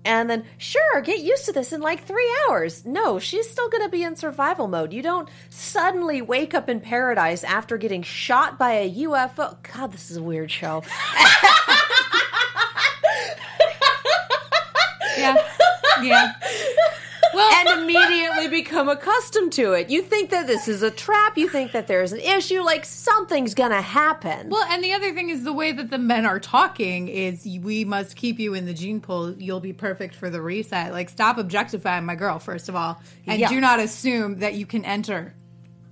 And 0.04 0.28
then, 0.28 0.44
sure, 0.58 1.00
get 1.02 1.20
used 1.20 1.44
to 1.44 1.52
this 1.52 1.72
in 1.72 1.80
like 1.80 2.04
three 2.04 2.28
hours. 2.48 2.84
No, 2.84 3.18
she's 3.20 3.48
still 3.48 3.68
going 3.68 3.84
to 3.84 3.88
be 3.88 4.02
in 4.02 4.16
survival 4.16 4.66
mode. 4.66 4.92
You 4.92 5.00
don't 5.00 5.28
suddenly 5.48 6.20
wake 6.20 6.54
up 6.54 6.68
in 6.68 6.80
paradise 6.80 7.44
after 7.44 7.78
getting 7.78 8.02
shot 8.02 8.58
by 8.58 8.72
a 8.72 8.92
UFO. 8.94 9.56
God, 9.72 9.92
this 9.92 10.10
is 10.10 10.16
a 10.16 10.22
weird 10.22 10.50
show. 10.50 10.82
Yeah. 15.18 15.36
Yeah. 16.02 16.32
Well, 17.34 17.50
and 17.66 17.80
immediately 17.82 18.48
become 18.48 18.88
accustomed 18.90 19.52
to 19.54 19.72
it. 19.72 19.88
You 19.88 20.02
think 20.02 20.28
that 20.30 20.46
this 20.46 20.68
is 20.68 20.82
a 20.82 20.90
trap. 20.90 21.38
You 21.38 21.48
think 21.48 21.72
that 21.72 21.86
there's 21.86 22.12
an 22.12 22.18
issue. 22.20 22.60
Like 22.60 22.84
something's 22.84 23.54
going 23.54 23.70
to 23.70 23.80
happen. 23.80 24.50
well, 24.50 24.66
and 24.70 24.84
the 24.84 24.92
other 24.92 25.14
thing 25.14 25.30
is 25.30 25.42
the 25.44 25.52
way 25.52 25.72
that 25.72 25.88
the 25.90 25.96
men 25.98 26.26
are 26.26 26.38
talking 26.40 27.08
is 27.08 27.46
we 27.62 27.84
must 27.86 28.16
keep 28.16 28.38
you 28.38 28.52
in 28.54 28.66
the 28.66 28.74
gene 28.74 29.00
pool. 29.00 29.32
You'll 29.32 29.60
be 29.60 29.72
perfect 29.72 30.14
for 30.14 30.28
the 30.28 30.42
reset. 30.42 30.92
Like, 30.92 31.08
stop 31.08 31.38
objectifying 31.38 32.04
my 32.04 32.16
girl, 32.16 32.38
first 32.38 32.68
of 32.68 32.76
all. 32.76 33.00
And 33.26 33.40
Yeah. 33.40 33.48
do 33.48 33.60
not 33.60 33.80
assume 33.80 34.40
that 34.40 34.54
you 34.54 34.66
can 34.66 34.84
enter. 34.84 35.34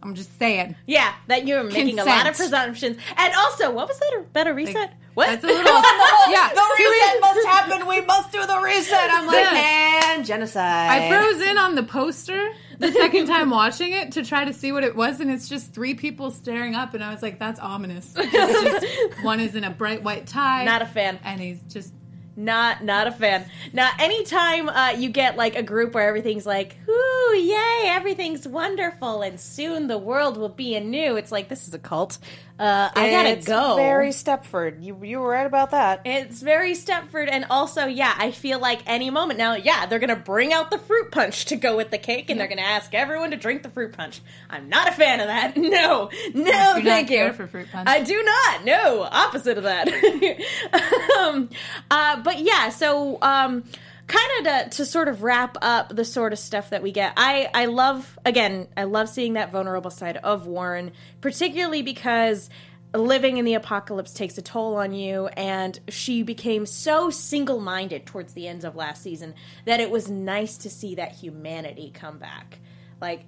I'm 0.02 0.14
just 0.14 0.38
saying. 0.38 0.76
Yeah, 0.86 1.12
that 1.26 1.46
you're 1.46 1.62
making 1.62 1.98
a 1.98 2.04
lot 2.04 2.26
of 2.26 2.36
presumptions. 2.36 2.96
And 3.16 3.34
also, 3.34 3.70
what 3.70 3.86
was 3.88 3.98
that? 3.98 4.16
A 4.18 4.22
better 4.32 4.54
reset? 4.54 4.94
what? 5.14 5.26
That's 5.26 5.44
a 5.44 5.46
little. 5.48 5.62
yeah. 5.64 6.48
the 6.54 6.76
reset 6.78 7.20
must 7.20 7.46
happen. 7.46 7.86
We 7.86 8.00
must 8.02 8.32
do 8.32 8.46
the 8.46 8.58
reset. 8.64 9.10
I'm 9.10 9.26
like, 9.26 9.44
Yeah. 9.44 9.52
man, 9.52 10.24
genocide. 10.24 10.90
I 10.90 11.08
froze 11.08 11.40
in 11.42 11.58
on 11.58 11.74
the 11.74 11.82
poster 11.82 12.48
the 12.78 12.92
second 13.02 13.26
time 13.26 13.50
watching 13.50 13.92
it 13.92 14.12
to 14.12 14.24
try 14.24 14.44
to 14.46 14.52
see 14.54 14.72
what 14.72 14.84
it 14.84 14.96
was, 14.96 15.20
and 15.20 15.30
it's 15.30 15.48
just 15.48 15.74
three 15.74 15.94
people 15.94 16.30
staring 16.30 16.74
up, 16.74 16.94
and 16.94 17.04
I 17.04 17.12
was 17.12 17.22
like, 17.22 17.38
"That's 17.38 17.60
ominous." 17.60 18.14
Just- 18.14 18.86
one 19.22 19.40
is 19.40 19.54
in 19.54 19.64
a 19.64 19.70
bright 19.70 20.02
white 20.02 20.26
tie, 20.26 20.64
Not 20.64 20.80
a 20.80 20.86
fan. 20.86 21.18
and 21.24 21.40
he's 21.40 21.60
just 21.68 21.92
Not 22.40 22.82
not 22.82 23.06
a 23.06 23.12
fan. 23.12 23.44
Now, 23.74 23.90
anytime 23.98 24.68
uh, 24.70 24.90
you 24.96 25.10
get 25.10 25.36
like 25.36 25.56
a 25.56 25.62
group 25.62 25.92
where 25.94 26.08
everything's 26.08 26.46
like, 26.46 26.76
"Ooh, 26.88 27.34
yay, 27.36 27.82
everything's 27.84 28.48
wonderful, 28.48 29.20
and 29.20 29.38
soon 29.38 29.88
the 29.88 29.98
world 29.98 30.38
will 30.38 30.48
be 30.48 30.74
anew," 30.74 31.16
it's 31.16 31.30
like 31.30 31.48
this 31.48 31.68
is 31.68 31.74
a 31.74 31.78
cult. 31.78 32.18
Uh, 32.58 32.90
I 32.94 33.10
gotta 33.10 33.30
It's 33.30 33.46
go. 33.46 33.76
Very 33.76 34.10
Stepford. 34.10 34.82
You 34.84 34.98
you 35.02 35.18
were 35.20 35.30
right 35.30 35.46
about 35.46 35.70
that. 35.70 36.02
It's 36.04 36.42
very 36.42 36.72
Stepford, 36.72 37.28
and 37.30 37.46
also, 37.48 37.86
yeah, 37.86 38.14
I 38.18 38.32
feel 38.32 38.58
like 38.58 38.80
any 38.86 39.08
moment 39.08 39.38
now, 39.38 39.54
yeah, 39.54 39.86
they're 39.86 39.98
gonna 39.98 40.14
bring 40.14 40.52
out 40.52 40.70
the 40.70 40.76
fruit 40.76 41.10
punch 41.10 41.46
to 41.46 41.56
go 41.56 41.74
with 41.76 41.90
the 41.90 41.96
cake, 41.96 42.28
and 42.28 42.38
they're 42.38 42.48
gonna 42.48 42.60
ask 42.60 42.94
everyone 42.94 43.30
to 43.30 43.38
drink 43.38 43.62
the 43.62 43.70
fruit 43.70 43.92
punch. 43.96 44.20
I'm 44.50 44.68
not 44.68 44.88
a 44.88 44.92
fan 44.92 45.20
of 45.20 45.26
that. 45.28 45.56
No, 45.70 46.10
no, 46.34 46.42
do 46.42 46.42
not 46.42 46.82
thank 46.82 47.08
care 47.08 47.28
you. 47.28 47.32
for 47.32 47.46
fruit 47.46 47.68
punch. 47.70 47.88
I 47.88 48.02
do 48.02 48.22
not. 48.22 48.64
No, 48.64 49.02
opposite 49.10 49.56
of 49.56 49.64
that. 49.64 49.88
um, 51.18 51.48
uh, 51.90 52.22
but 52.22 52.29
yeah, 52.38 52.70
so 52.70 53.18
um, 53.22 53.64
kind 54.06 54.46
of 54.46 54.70
to, 54.70 54.76
to 54.76 54.86
sort 54.86 55.08
of 55.08 55.22
wrap 55.22 55.56
up 55.62 55.94
the 55.94 56.04
sort 56.04 56.32
of 56.32 56.38
stuff 56.38 56.70
that 56.70 56.82
we 56.82 56.92
get. 56.92 57.12
I 57.16 57.48
I 57.52 57.66
love 57.66 58.18
again. 58.24 58.68
I 58.76 58.84
love 58.84 59.08
seeing 59.08 59.34
that 59.34 59.52
vulnerable 59.52 59.90
side 59.90 60.16
of 60.18 60.46
Warren, 60.46 60.92
particularly 61.20 61.82
because 61.82 62.50
living 62.92 63.36
in 63.36 63.44
the 63.44 63.54
apocalypse 63.54 64.12
takes 64.12 64.36
a 64.36 64.42
toll 64.42 64.74
on 64.74 64.92
you 64.92 65.28
and 65.28 65.78
she 65.88 66.24
became 66.24 66.66
so 66.66 67.08
single-minded 67.08 68.04
towards 68.04 68.32
the 68.32 68.48
ends 68.48 68.64
of 68.64 68.74
last 68.74 69.00
season 69.00 69.32
that 69.64 69.78
it 69.78 69.92
was 69.92 70.10
nice 70.10 70.56
to 70.56 70.68
see 70.68 70.96
that 70.96 71.12
humanity 71.12 71.92
come 71.94 72.18
back 72.18 72.58
like 73.00 73.24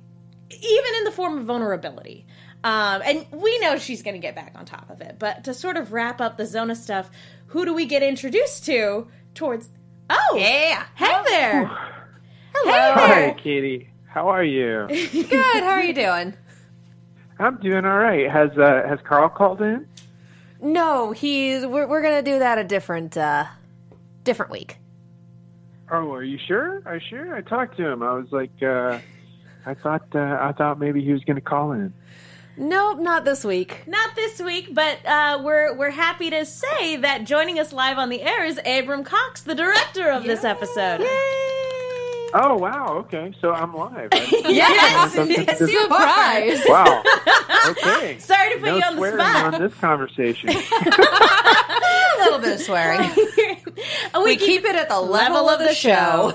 even 0.51 0.95
in 0.99 1.05
the 1.05 1.11
form 1.11 1.39
of 1.39 1.45
vulnerability. 1.45 2.27
Um, 2.65 3.03
and 3.05 3.27
we 3.33 3.59
know 3.61 3.77
she's 3.77 4.03
going 4.03 4.15
to 4.15 4.21
get 4.21 4.35
back 4.35 4.53
on 4.55 4.65
top 4.65 4.89
of 4.91 5.01
it. 5.01 5.17
But 5.19 5.45
to 5.45 5.55
sort 5.55 5.77
of 5.77 5.93
wrap 5.93 6.21
up 6.21 6.37
the 6.37 6.47
Zona 6.47 6.77
stuff, 6.77 7.11
who 7.47 7.65
do 7.65 7.75
we 7.75 7.87
get 7.87 8.03
introduced 8.03 8.65
to 8.67 9.09
towards? 9.35 9.69
Oh, 10.09 10.37
Yeah. 10.39 10.85
Hey 10.95 11.23
there. 11.27 11.67
Hello 12.55 12.93
Hi, 12.95 13.35
Katie. 13.43 13.89
How 14.07 14.29
are 14.29 14.45
you? 14.45 14.87
Good. 15.13 15.31
How 15.31 15.71
are 15.71 15.83
you 15.83 15.95
doing? 15.95 16.35
I'm 17.39 17.57
doing 17.59 17.85
all 17.85 17.99
right. 17.99 18.31
Has 18.31 18.51
uh, 18.59 18.83
has 18.87 19.01
Karl 19.05 19.29
called 19.31 19.63
in? 19.63 19.87
No, 20.61 21.13
he's. 21.13 21.67
We're, 21.67 21.87
we're 21.89 22.03
gonna 22.03 22.23
do 22.23 22.39
that 22.39 22.59
a 22.59 22.65
different, 22.65 23.17
uh, 23.17 23.47
different 24.23 24.53
week. 24.53 24.77
Oh, 25.91 26.13
are 26.13 26.23
you 26.23 26.39
sure? 26.47 26.83
Are 26.87 26.97
you 26.97 27.01
sure? 27.09 27.35
I 27.35 27.41
talked 27.41 27.77
to 27.79 27.87
him. 27.87 28.03
I 28.03 28.13
was 28.13 28.31
like, 28.31 28.53
uh, 28.63 28.99
I 29.67 29.75
thought 29.75 30.05
uh, 30.15 30.39
I 30.41 30.53
thought 30.53 30.79
maybe 30.79 31.03
he 31.03 31.13
was 31.13 31.25
going 31.25 31.37
to 31.37 31.43
call 31.43 31.73
in. 31.73 31.93
Nope, 32.57 32.99
not 33.01 33.25
this 33.25 33.45
week. 33.45 33.83
Not 33.87 34.15
this 34.15 34.39
week, 34.41 34.75
but 34.75 34.99
uh, 35.07 35.41
we're 35.43 35.75
we're 35.75 35.91
happy 35.91 36.29
to 36.31 36.45
say 36.45 36.97
that 36.97 37.25
joining 37.25 37.59
us 37.59 37.73
live 37.73 37.97
on 37.99 38.11
the 38.11 38.21
air 38.21 38.45
is 38.45 38.61
Abram 38.67 39.05
Cox, 39.05 39.43
the 39.43 39.55
director 39.55 40.11
of 40.11 40.25
this 40.25 40.45
episode. 40.45 41.01
Oh 42.35 42.57
wow. 42.59 42.97
Okay, 43.07 43.33
so 43.41 43.53
I'm 43.53 43.75
live. 43.75 44.09
I- 44.13 44.43
Yes, 44.49 45.15
This 45.15 45.61
is- 45.63 45.81
surprise. 45.83 46.63
wow. 46.67 47.03
Okay. 47.71 48.19
Sorry 48.19 48.55
to 48.55 48.59
put 48.59 48.67
No 48.67 48.77
you 48.77 48.83
on 48.83 48.97
the 48.97 48.99
swearing 48.99 49.21
spot. 49.21 49.55
on 49.55 49.61
this 49.63 49.75
conversation. 49.75 50.49
a 50.51 50.55
little 52.25 52.41
bit 52.41 52.55
of 52.55 52.61
swearing. 52.61 53.09
we, 54.17 54.23
we 54.25 54.37
keep 54.37 54.65
it 54.65 54.75
at 54.75 54.89
the 54.89 55.01
level, 55.01 55.49
of 55.49 55.61
the 55.61 55.73
show. 55.73 56.35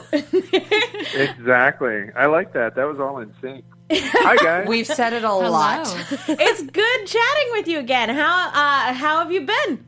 exactly. 1.14 2.12
I 2.16 2.28
like 2.28 2.54
that. 2.54 2.76
That 2.76 2.86
was 2.88 3.00
all 3.02 3.20
in 3.20 3.34
sync. 3.42 3.66
Hi 3.92 4.36
guys. 4.36 4.68
We've 4.68 4.88
said 4.88 5.14
it 5.14 5.24
a 5.24 5.28
Hello. 5.28 5.50
lot. 5.50 5.88
it's 6.28 6.62
good 6.62 7.06
chatting 7.06 7.48
with 7.52 7.68
you 7.68 7.80
again. 7.80 8.10
How 8.10 8.48
uh, 8.48 8.94
how 8.94 9.20
have 9.20 9.32
you 9.32 9.42
been? 9.42 9.86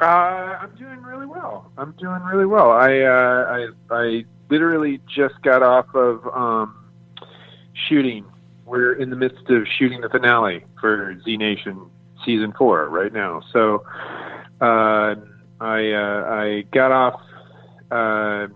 Uh, 0.00 0.04
I'm 0.04 0.74
doing 0.76 1.00
really 1.02 1.26
well. 1.26 1.70
I'm 1.78 1.92
doing 1.92 2.22
really 2.22 2.46
well. 2.46 2.70
I 2.70 3.00
uh, 3.00 3.68
I 3.90 3.94
I 3.94 4.24
literally 4.50 5.00
just 5.14 5.40
got 5.42 5.62
off 5.62 5.94
of 5.94 6.26
um, 6.34 6.90
shooting. 7.88 8.24
We're 8.66 8.94
in 8.94 9.10
the 9.10 9.16
midst 9.16 9.48
of 9.48 9.66
shooting 9.78 10.00
the 10.00 10.08
finale 10.08 10.64
for 10.80 11.16
Z 11.24 11.36
Nation 11.36 11.88
season 12.24 12.52
four 12.56 12.88
right 12.88 13.12
now. 13.12 13.42
So 13.52 13.84
uh, 14.60 15.14
I 15.60 15.92
uh, 15.92 16.24
I 16.28 16.64
got 16.72 16.90
off 16.90 17.20
uh, 17.92 18.48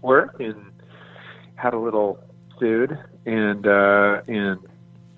work 0.00 0.40
and 0.40 0.72
had 1.56 1.74
a 1.74 1.78
little 1.78 2.18
food 2.58 2.98
and 3.26 3.66
uh, 3.66 4.22
and 4.26 4.58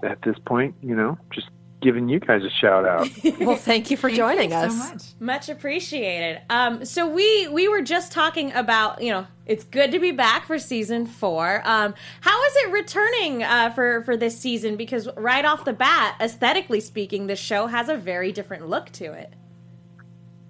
at 0.03 0.21
this 0.23 0.37
point, 0.45 0.75
you 0.83 0.95
know, 0.95 1.19
just 1.31 1.49
giving 1.85 2.09
you 2.09 2.19
guys 2.19 2.43
a 2.43 2.51
shout 2.51 2.87
out. 2.87 3.09
Well, 3.45 3.57
thank 3.57 3.91
you 3.91 3.97
for 3.97 4.11
joining 4.11 4.51
Thank 4.51 4.67
us. 4.69 4.73
you 4.73 4.83
so 4.83 4.93
much. 4.93 5.03
Much 5.21 5.49
appreciated. 5.51 6.41
Um, 6.49 6.85
so 6.85 7.09
we 7.09 7.47
we 7.49 7.69
were 7.69 7.83
just 7.83 8.11
talking 8.11 8.53
about 8.53 9.03
you 9.03 9.13
know 9.13 9.27
it's 9.45 9.65
good 9.65 9.93
to 9.93 9.99
be 9.99 10.13
back 10.13 10.47
for 10.47 10.59
season 10.59 11.05
four. 11.07 11.61
Um, 11.65 11.95
how 12.23 12.45
is 12.45 12.57
it 12.57 12.73
returning 12.73 13.43
uh, 13.43 13.71
for 13.71 14.03
for 14.05 14.17
this 14.17 14.39
season? 14.39 14.77
Because 14.77 15.09
right 15.17 15.45
off 15.45 15.65
the 15.65 15.75
bat, 15.75 16.17
aesthetically 16.21 16.81
speaking, 16.81 17.27
this 17.27 17.39
show 17.39 17.67
has 17.67 17.89
a 17.89 17.97
very 17.97 18.33
different 18.33 18.69
look 18.69 18.91
to 18.93 19.13
it. 19.13 19.35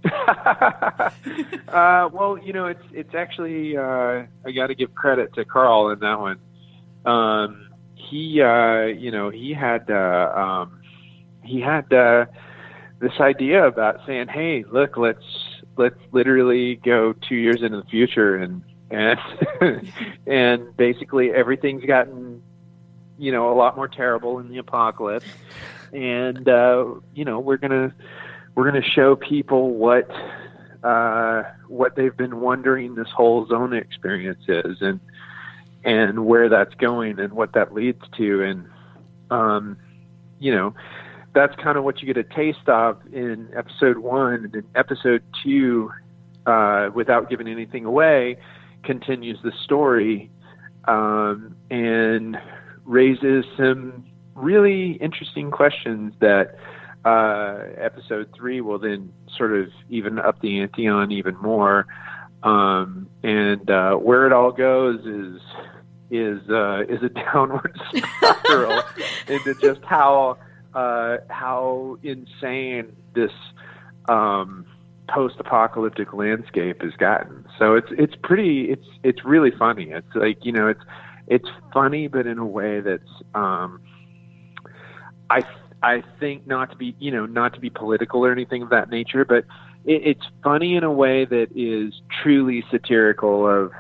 uh, 1.69 2.09
well, 2.12 2.38
you 2.38 2.53
know, 2.53 2.67
it's 2.67 2.85
it's 2.93 3.14
actually 3.14 3.77
uh, 3.77 4.25
I 4.45 4.53
got 4.55 4.69
to 4.69 4.75
give 4.75 4.95
credit 4.95 5.35
to 5.35 5.45
Karl 5.45 5.90
in 5.90 5.99
that 6.01 6.21
one. 6.21 6.38
Um, 7.05 7.69
he, 7.95 8.40
uh, 8.40 8.85
you 8.85 9.11
know, 9.11 9.31
he 9.31 9.53
had 9.53 9.90
uh, 9.90 10.33
um, 10.35 10.81
he 11.43 11.61
had 11.61 11.93
uh, 11.93 12.27
this 13.01 13.12
idea 13.21 13.67
about 13.67 14.01
saying, 14.07 14.29
"Hey, 14.29 14.64
look, 14.71 14.97
let's 14.97 15.25
let's 15.77 15.99
literally 16.12 16.77
go 16.77 17.12
two 17.12 17.35
years 17.35 17.62
into 17.62 17.81
the 17.81 17.88
future 17.88 18.37
and 18.37 18.62
and 18.90 19.19
and 20.27 20.77
basically 20.77 21.33
everything's 21.33 21.85
gotten 21.85 22.43
you 23.19 23.33
know 23.33 23.53
a 23.53 23.55
lot 23.55 23.77
more 23.77 23.88
terrible 23.88 24.38
in 24.38 24.49
the 24.49 24.59
apocalypse, 24.59 25.27
and 25.93 26.49
uh, 26.49 26.87
you 27.14 27.25
know 27.25 27.38
we're 27.38 27.57
gonna 27.57 27.95
we're 28.55 28.64
gonna 28.64 28.83
show 28.83 29.17
people 29.17 29.71
what 29.71 30.11
uh, 30.83 31.45
what 31.69 31.97
they've 31.97 32.17
been 32.17 32.40
wondering 32.40 32.95
this 32.95 33.09
whole 33.09 33.47
Zona 33.47 33.77
experience 33.77 34.45
is, 34.49 34.79
and 34.81 35.01
and 35.85 36.27
where 36.27 36.49
that's 36.49 36.75
going, 36.75 37.18
and 37.20 37.33
what 37.33 37.53
that 37.53 37.75
leads 37.75 38.03
to, 38.16 38.42
and 38.42 38.66
um, 39.31 39.77
you 40.38 40.55
know, 40.55 40.75
that's 41.35 41.55
kind 41.62 41.77
of 41.77 41.85
what 41.85 42.01
you 42.01 42.12
get 42.12 42.16
a 42.16 42.35
taste 42.35 42.68
of 42.68 42.99
in 43.12 43.49
episode 43.57 43.99
one, 43.99 44.51
and 44.53 44.62
episode 44.75 45.23
two, 45.42 45.90
uh, 46.47 46.90
without 46.94 47.29
giving 47.29 47.49
anything 47.49 47.85
away, 47.85 48.37
continues 48.83 49.38
the 49.42 49.53
story, 49.64 50.31
um, 50.87 51.57
and 51.70 52.37
raises 52.85 53.44
some 53.57 54.05
really 54.35 54.92
interesting 54.92 55.51
questions 55.51 56.12
that 56.20 56.57
uh, 57.05 57.59
episode 57.79 58.29
three 58.35 58.61
will 58.61 58.79
then 58.79 59.12
sort 59.37 59.53
of 59.53 59.68
even 59.90 60.18
up 60.18 60.40
the 60.40 60.61
ante 60.61 60.88
on 60.88 61.12
even 61.12 61.37
more. 61.37 61.87
Um, 62.42 63.09
and 63.23 63.70
uh, 63.70 63.94
where 63.94 64.27
it 64.27 64.33
all 64.33 64.53
goes 64.53 65.01
is 65.07 65.40
is 66.14 66.48
uh, 66.48 66.83
is 66.88 67.03
a 67.03 67.09
downward 67.09 67.77
spiral 68.44 68.83
into 69.27 69.55
just 69.61 69.83
how 69.85 70.38
uh, 70.74 71.16
how 71.29 71.98
insane 72.03 72.94
this 73.14 73.33
um, 74.09 74.64
post-apocalyptic 75.09 76.12
landscape 76.12 76.83
has 76.83 76.92
gotten. 76.92 77.44
So 77.59 77.74
it's 77.74 77.88
it's 77.90 78.14
pretty 78.22 78.70
it's 78.70 78.87
it's 79.03 79.24
really 79.24 79.50
funny. 79.50 79.90
It's 79.90 80.14
like 80.14 80.44
you 80.44 80.53
know 80.53 80.68
it's 80.68 80.83
it's 81.27 81.48
funny, 81.72 82.07
but 82.07 82.27
in 82.27 82.38
a 82.38 82.46
way 82.46 82.81
that's 82.81 83.11
um, 83.35 83.81
I 85.31 85.42
I 85.83 86.05
think 86.20 86.46
not 86.46 86.70
to 86.70 86.77
be 86.77 86.94
you 87.00 87.11
know 87.11 87.27
not 87.27 87.55
to 87.55 87.61
be 87.61 87.70
political 87.70 88.24
or 88.24 88.31
anything 88.31 88.62
of 88.62 88.70
that 88.70 88.88
nature, 88.88 89.24
but 89.24 89.44
it, 89.85 90.03
it's 90.05 90.27
funny 90.44 90.77
in 90.77 90.85
a 90.85 90.92
way 90.92 91.24
that 91.24 91.48
is 91.57 91.92
truly 92.22 92.64
satirical 92.70 93.48
of 93.48 93.72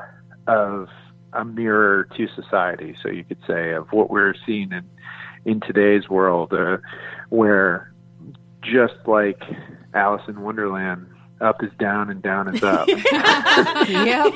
of 0.48 0.88
a 1.34 1.44
mirror 1.44 2.08
to 2.16 2.28
society. 2.34 2.96
So 3.02 3.10
you 3.10 3.24
could 3.24 3.40
say 3.46 3.72
of 3.72 3.88
what 3.92 4.10
we're 4.10 4.34
seeing 4.46 4.72
in 4.72 4.88
in 5.44 5.60
today's 5.60 6.08
world, 6.08 6.52
uh, 6.54 6.78
where 7.28 7.92
just 8.62 8.94
like 9.06 9.42
Alice 9.92 10.22
in 10.26 10.40
Wonderland, 10.40 11.06
up 11.40 11.62
is 11.62 11.70
down 11.78 12.08
and 12.10 12.22
down 12.22 12.54
is 12.54 12.62
up. 12.62 12.88
yep. 12.88 14.32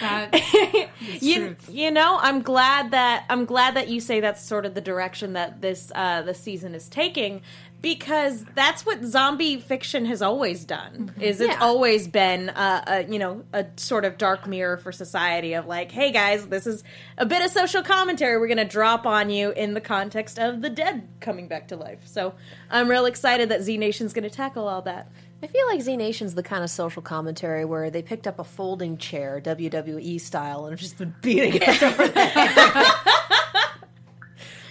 That 0.00 0.30
is 1.00 1.22
you, 1.22 1.36
truth. 1.36 1.70
you 1.70 1.90
know 1.90 2.18
i'm 2.20 2.42
glad 2.42 2.92
that 2.92 3.24
i'm 3.28 3.44
glad 3.44 3.74
that 3.74 3.88
you 3.88 4.00
say 4.00 4.20
that's 4.20 4.42
sort 4.42 4.64
of 4.64 4.74
the 4.74 4.80
direction 4.80 5.32
that 5.32 5.60
this 5.60 5.90
uh 5.94 6.22
this 6.22 6.38
season 6.38 6.74
is 6.74 6.88
taking 6.88 7.42
because 7.80 8.44
that's 8.54 8.84
what 8.84 9.04
zombie 9.04 9.60
fiction 9.60 10.04
has 10.06 10.20
always 10.20 10.64
done 10.64 11.12
is 11.20 11.40
it's 11.40 11.52
Yeah. 11.54 11.60
always 11.60 12.08
been 12.08 12.48
uh, 12.50 12.84
a 12.86 13.12
you 13.12 13.18
know 13.18 13.44
a 13.52 13.66
sort 13.76 14.04
of 14.04 14.18
dark 14.18 14.46
mirror 14.48 14.76
for 14.78 14.90
society 14.90 15.54
of 15.54 15.66
like 15.66 15.92
hey 15.92 16.10
guys 16.10 16.48
this 16.48 16.66
is 16.66 16.82
a 17.16 17.24
bit 17.26 17.44
of 17.44 17.50
social 17.50 17.82
commentary 17.82 18.38
we're 18.38 18.48
gonna 18.48 18.64
drop 18.64 19.06
on 19.06 19.30
you 19.30 19.50
in 19.52 19.74
the 19.74 19.80
context 19.80 20.38
of 20.38 20.60
the 20.60 20.70
dead 20.70 21.06
coming 21.20 21.46
back 21.46 21.68
to 21.68 21.76
life 21.76 22.00
so 22.04 22.34
i'm 22.70 22.88
real 22.88 23.06
excited 23.06 23.48
that 23.48 23.62
z 23.62 23.76
nation's 23.78 24.12
gonna 24.12 24.28
tackle 24.30 24.66
all 24.66 24.82
that 24.82 25.10
I 25.40 25.46
feel 25.46 25.68
like 25.68 25.80
Z 25.80 25.96
Nation's 25.96 26.34
the 26.34 26.42
kind 26.42 26.64
of 26.64 26.68
social 26.70 27.00
commentary 27.00 27.64
where 27.64 27.90
they 27.90 28.02
picked 28.02 28.26
up 28.26 28.40
a 28.40 28.42
folding 28.44 28.96
chair, 28.98 29.40
WWE 29.40 30.20
style, 30.20 30.64
and 30.64 30.72
have 30.72 30.80
just 30.80 30.98
been 30.98 31.14
beating 31.22 31.60
it 31.62 31.80
over 31.80 32.08
the 32.08 32.24
head. 32.24 32.86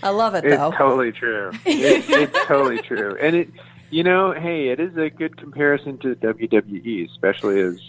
I 0.03 0.10
love 0.10 0.36
it 0.36 0.45
It's 0.45 0.55
though. 0.57 0.71
totally 0.71 1.12
true. 1.12 1.51
It, 1.65 2.05
it's 2.10 2.45
totally 2.47 2.79
true, 2.79 3.17
and 3.19 3.36
it, 3.36 3.49
you 3.89 4.03
know, 4.03 4.31
hey, 4.33 4.69
it 4.69 4.79
is 4.79 4.95
a 4.97 5.10
good 5.10 5.38
comparison 5.38 5.97
to 5.99 6.15
WWE, 6.15 7.10
especially 7.10 7.62
as, 7.62 7.79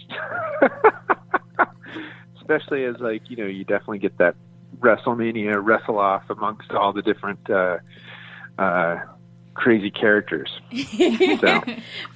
especially 2.41 2.85
as 2.85 2.95
like 2.99 3.29
you 3.29 3.37
know, 3.37 3.45
you 3.45 3.63
definitely 3.63 3.99
get 3.99 4.17
that 4.17 4.35
WrestleMania 4.79 5.63
wrestle 5.63 5.99
off 5.99 6.23
amongst 6.29 6.71
all 6.71 6.93
the 6.93 7.01
different 7.01 7.49
uh, 7.49 7.77
uh, 8.57 8.97
crazy 9.53 9.91
characters. 9.91 10.49
So 11.41 11.61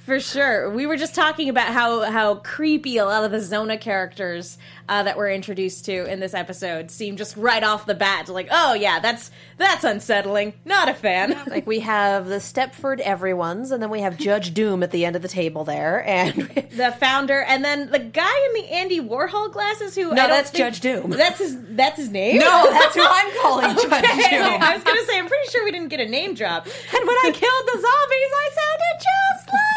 For 0.04 0.20
sure. 0.20 0.70
We 0.70 0.86
were 0.86 0.96
just 0.96 1.14
talking 1.14 1.48
about 1.48 1.68
how 1.72 2.02
how 2.10 2.36
creepy 2.36 2.96
a 2.98 3.04
lot 3.04 3.24
of 3.24 3.30
the 3.32 3.40
Zona 3.40 3.76
characters 3.78 4.58
uh, 4.88 5.02
that 5.02 5.16
we're 5.16 5.30
introduced 5.30 5.84
to 5.86 6.04
in 6.06 6.20
this 6.20 6.34
episode 6.34 6.90
seem 6.90 7.16
just 7.16 7.36
right 7.36 7.62
off 7.62 7.86
the 7.86 7.94
bat 7.94 8.28
like, 8.28 8.48
oh 8.50 8.74
yeah, 8.74 9.00
that's 9.00 9.30
that's 9.58 9.84
unsettling. 9.84 10.54
Not 10.64 10.88
a 10.88 10.94
fan. 10.94 11.34
Like 11.54 11.66
we 11.66 11.80
have 11.80 12.26
the 12.26 12.36
Stepford 12.36 12.98
everyone's, 13.00 13.70
and 13.70 13.80
then 13.82 13.90
we 13.90 14.00
have 14.00 14.16
Judge 14.18 14.54
Doom 14.54 14.82
at 14.82 14.90
the 14.90 15.04
end 15.04 15.14
of 15.14 15.22
the 15.22 15.28
table 15.28 15.62
there, 15.64 16.04
and 16.06 16.34
the 16.72 16.90
founder, 16.98 17.42
and 17.42 17.64
then 17.64 17.90
the 17.90 17.98
guy 18.00 18.46
in 18.48 18.62
the 18.62 18.68
Andy 18.72 19.00
Warhol 19.00 19.52
glasses 19.52 19.94
who 19.94 20.08
No, 20.10 20.26
that's 20.26 20.50
Judge 20.50 20.80
Doom. 20.80 21.10
That's 21.10 21.38
his 21.38 21.56
that's 21.76 21.96
his 21.96 22.10
name. 22.10 22.38
no, 22.38 22.70
that's 22.70 22.94
who 22.96 23.02
I'm 23.04 23.38
calling 23.40 23.68
Judge 23.76 23.90
Doom. 23.90 24.62
I 24.62 24.72
was 24.74 24.82
gonna 24.84 25.04
say 25.04 25.18
I'm 25.18 25.28
pretty 25.28 25.48
sure 25.50 25.64
we 25.64 25.70
didn't 25.70 25.88
get 25.88 26.00
a 26.00 26.06
name 26.08 26.34
drop. 26.34 26.66
And 26.66 27.06
when 27.06 27.16
I 27.24 27.30
killed 27.32 27.66
the 27.66 27.78
zombies, 27.78 28.32
I 28.34 28.50
sounded 28.54 29.04
just 29.04 29.48
like. 29.52 29.73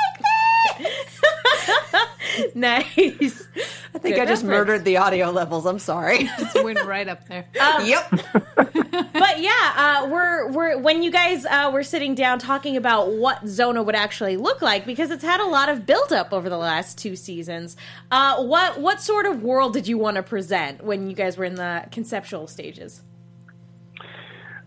nice. 2.56 3.48
I 3.94 4.00
think 4.00 4.20
I 4.20 4.26
just 4.26 4.44
murdered 4.44 4.86
the 4.86 4.98
audio 4.98 5.32
levels. 5.32 5.66
I'm 5.66 5.80
sorry. 5.80 6.24
Just 6.40 6.64
went 6.64 6.84
right 6.86 7.08
up 7.08 7.28
there. 7.28 7.46
yep. 7.56 8.10
but 8.10 9.40
yeah, 9.40 9.74
uh, 9.76 10.08
we're 10.10 10.52
we're 10.52 10.78
when 10.78 11.02
you 11.04 11.12
guys 11.12 11.46
uh, 11.46 11.70
were 11.74 11.84
sitting 11.84 12.16
down 12.16 12.40
talking 12.40 12.78
about 12.78 13.12
what 13.12 13.48
Zona 13.48 13.82
would 13.82 13.96
actually 13.96 14.38
look 14.38 14.62
like 14.62 14.86
because 14.86 15.10
it's 15.10 15.24
had 15.24 15.40
a 15.40 15.48
lot 15.48 15.70
of 15.70 15.86
build 15.86 16.14
up 16.14 16.32
over 16.32 16.50
the 16.50 16.58
last 16.58 16.98
two 16.98 17.16
seasons. 17.16 17.76
Uh, 18.12 18.44
what 18.44 18.80
what 18.80 19.02
sort 19.02 19.26
of 19.26 19.44
world 19.44 19.74
did 19.74 19.88
you 19.88 19.98
want 19.98 20.16
to 20.16 20.24
present 20.24 20.84
when 20.84 21.10
you 21.10 21.16
guys 21.16 21.38
were 21.38 21.46
in 21.46 21.56
the 21.56 21.86
conceptual 21.92 22.48
stages? 22.48 23.02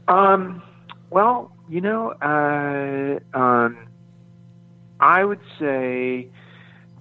Um, 0.09 0.63
well, 1.11 1.53
you 1.69 1.81
know, 1.81 2.11
uh, 2.21 3.21
um, 3.39 3.87
I 5.01 5.25
would 5.25 5.41
say 5.59 6.29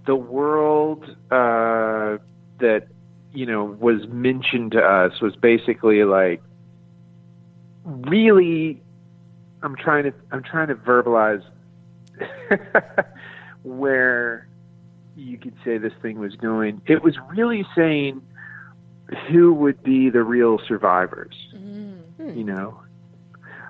the 0.05 0.15
world 0.15 1.03
uh, 1.31 2.17
that 2.59 2.87
you 3.33 3.45
know 3.45 3.63
was 3.63 4.07
mentioned 4.07 4.71
to 4.73 4.81
us 4.81 5.21
was 5.21 5.35
basically 5.35 6.03
like 6.03 6.41
really. 7.83 8.81
I'm 9.61 9.75
trying 9.75 10.05
to 10.05 10.13
I'm 10.31 10.43
trying 10.43 10.69
to 10.69 10.75
verbalize 10.75 11.43
where 13.63 14.47
you 15.17 15.37
could 15.37 15.55
say 15.65 15.77
this 15.77 15.91
thing 16.01 16.17
was 16.17 16.35
going. 16.35 16.81
It 16.85 17.03
was 17.03 17.15
really 17.29 17.65
saying 17.75 18.21
who 19.29 19.53
would 19.53 19.83
be 19.83 20.09
the 20.09 20.23
real 20.23 20.59
survivors. 20.65 21.35
You 22.37 22.43
know, 22.45 22.79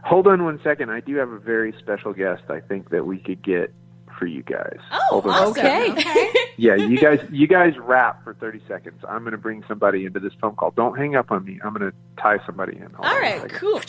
Hold 0.03 0.27
on 0.27 0.43
one 0.43 0.59
second. 0.63 0.89
I 0.89 1.01
do 1.01 1.15
have 1.15 1.29
a 1.29 1.39
very 1.39 1.73
special 1.77 2.13
guest. 2.13 2.43
I 2.49 2.61
think 2.61 2.89
that 2.89 3.05
we 3.05 3.17
could 3.17 3.41
get 3.41 3.73
for 4.19 4.25
you 4.27 4.43
guys. 4.43 4.77
Oh, 4.91 5.21
awesome. 5.25 5.65
Okay. 5.65 6.35
Yeah, 6.59 6.75
you 6.75 6.97
guys, 6.97 7.25
you 7.31 7.47
guys 7.47 7.77
rap 7.79 8.21
for 8.21 8.33
thirty 8.33 8.61
seconds. 8.67 9.01
I'm 9.07 9.19
going 9.21 9.31
to 9.31 9.37
bring 9.37 9.63
somebody 9.65 10.05
into 10.05 10.19
this 10.19 10.33
phone 10.41 10.57
call. 10.57 10.71
Don't 10.71 10.97
hang 10.97 11.15
up 11.15 11.31
on 11.31 11.45
me. 11.45 11.57
I'm 11.63 11.73
going 11.73 11.89
to 11.89 11.97
tie 12.21 12.37
somebody 12.45 12.75
in. 12.75 12.81
Hold 12.91 12.95
on 12.97 13.05
All 13.05 13.13
one 13.13 13.21
right, 13.21 13.41
second. 13.43 13.57
cool. 13.59 13.79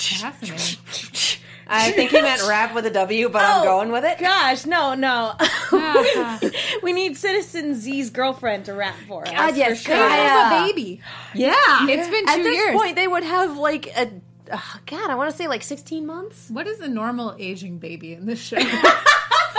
I 1.66 1.90
think 1.90 2.10
he 2.12 2.20
meant 2.22 2.42
rap 2.48 2.72
with 2.74 2.86
a 2.86 2.90
W, 2.90 3.28
but 3.28 3.42
I'm 3.42 3.62
Oh, 3.62 3.64
going 3.64 3.90
with 3.90 4.04
it. 4.04 4.18
Gosh, 4.18 4.66
no, 4.66 4.94
no. 4.94 5.34
Ah, 5.72 6.38
we 6.82 6.92
need 6.92 7.16
Citizen 7.16 7.74
Z's 7.74 8.10
girlfriend 8.10 8.64
to 8.66 8.74
rap 8.74 8.94
for 9.08 9.22
us. 9.26 9.30
God, 9.32 9.56
yes, 9.56 9.82
for 9.82 9.88
sure. 9.92 9.96
Kaya. 9.96 10.28
have 10.28 10.52
a 10.52 10.66
baby. 10.66 11.00
Yeah. 11.34 11.54
It's 11.88 12.08
been 12.08 12.28
At 12.28 12.36
this 12.38 12.54
years. 12.56 12.76
point, 12.76 12.94
they 12.96 13.08
would 13.08 13.24
have 13.24 13.56
like 13.56 13.86
a. 13.96 14.12
Uh, 14.50 14.58
God, 14.86 15.10
I 15.10 15.14
want 15.16 15.30
to 15.30 15.36
say 15.36 15.46
like 15.48 15.62
16 15.62 16.04
months. 16.06 16.50
What 16.50 16.66
is 16.66 16.80
a 16.80 16.88
normal 16.88 17.34
aging 17.38 17.78
baby 17.78 18.12
in 18.14 18.26
this 18.26 18.40
show? 18.40 18.58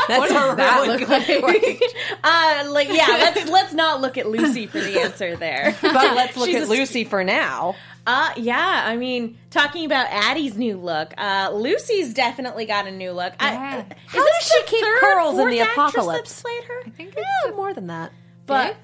That's 0.08 0.32
does 0.34 0.54
a 0.54 0.56
that 0.56 0.88
look 0.88 1.00
good 1.08 1.44
like? 1.44 1.82
Uh, 2.24 2.66
like, 2.72 2.88
yeah, 2.90 3.08
let's 3.08 3.50
let's 3.50 3.74
not 3.74 4.02
look 4.02 4.18
at 4.18 4.28
Lucy 4.28 4.68
for 4.68 4.80
the 4.80 5.02
answer 5.02 5.36
there. 5.36 5.76
But 5.82 6.16
let's 6.16 6.38
look 6.38 6.48
She's 6.48 6.56
at 6.64 6.68
a- 6.68 6.72
Lucy 6.72 7.04
for 7.04 7.24
now. 7.24 7.76
Uh, 8.08 8.32
yeah, 8.36 8.84
I 8.86 8.98
mean, 8.98 9.38
talking 9.52 9.86
about 9.86 10.08
Addie's 10.10 10.58
new 10.58 10.76
look, 10.78 11.14
uh, 11.20 11.52
Lucy's 11.54 12.14
definitely 12.16 12.66
got 12.66 12.88
a 12.88 12.92
new 12.92 13.12
look. 13.12 13.34
I, 13.40 13.52
Yeah. 13.54 13.78
is 13.80 13.86
How 14.08 14.26
does 14.26 14.48
she 14.52 14.60
the 14.62 14.68
keep 14.68 14.84
third, 14.84 15.00
curls 15.00 15.40
in 15.40 15.50
the 15.50 15.60
apocalypse? 15.60 16.18
That's 16.18 16.42
played 16.42 16.64
her, 16.64 16.82
I 16.86 16.90
think 16.90 17.14
Yeah, 17.16 17.22
it's 17.46 17.56
more 17.56 17.74
than 17.74 17.88
that. 17.88 18.12
but 18.48 18.76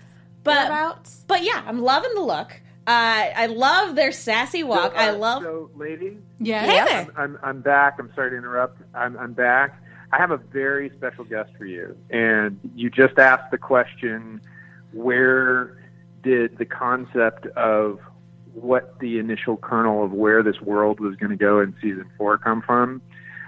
but 0.44 0.54
Thereabouts. 0.54 1.24
but 1.28 1.44
yeah, 1.44 1.64
I'm 1.66 1.82
loving 1.82 2.12
the 2.14 2.22
look. 2.22 2.62
Uh, 2.86 3.34
I 3.36 3.48
love 3.48 3.96
their 3.96 4.12
sassy 4.14 4.64
walk. 4.64 4.94
So, 4.94 4.98
I 4.98 5.10
uh, 5.10 5.18
love. 5.18 5.44
So, 5.44 5.70
ladies, 5.76 6.20
yeah. 6.40 6.62
Hey 6.62 6.86
there. 6.86 7.08
I'm, 7.18 7.36
I'm, 7.36 7.40
I'm 7.44 7.62
back. 7.62 7.98
I'm 8.00 8.10
sorry 8.16 8.30
to 8.30 8.38
interrupt. 8.38 8.82
I'm, 8.94 9.18
I'm 9.18 9.34
back. 9.34 9.82
I 10.12 10.18
have 10.18 10.32
a 10.32 10.38
very 10.38 10.90
special 10.98 11.26
guest 11.26 11.52
for 11.58 11.66
you. 11.66 11.98
And 12.10 12.60
you 12.76 12.90
just 12.90 13.18
asked 13.18 13.52
the 13.52 13.58
question 13.58 14.42
where 14.94 15.78
did 16.24 16.58
the 16.58 16.66
concept 16.66 17.46
of 17.48 18.00
what 18.54 18.98
the 19.00 19.20
initial 19.20 19.58
kernel 19.58 20.04
of 20.04 20.12
where 20.12 20.42
this 20.44 20.62
world 20.62 21.00
was 21.00 21.16
going 21.16 21.30
to 21.30 21.36
go 21.36 21.60
in 21.60 21.76
season 21.82 22.10
four 22.18 22.38
come 22.38 22.62
from? 22.62 23.02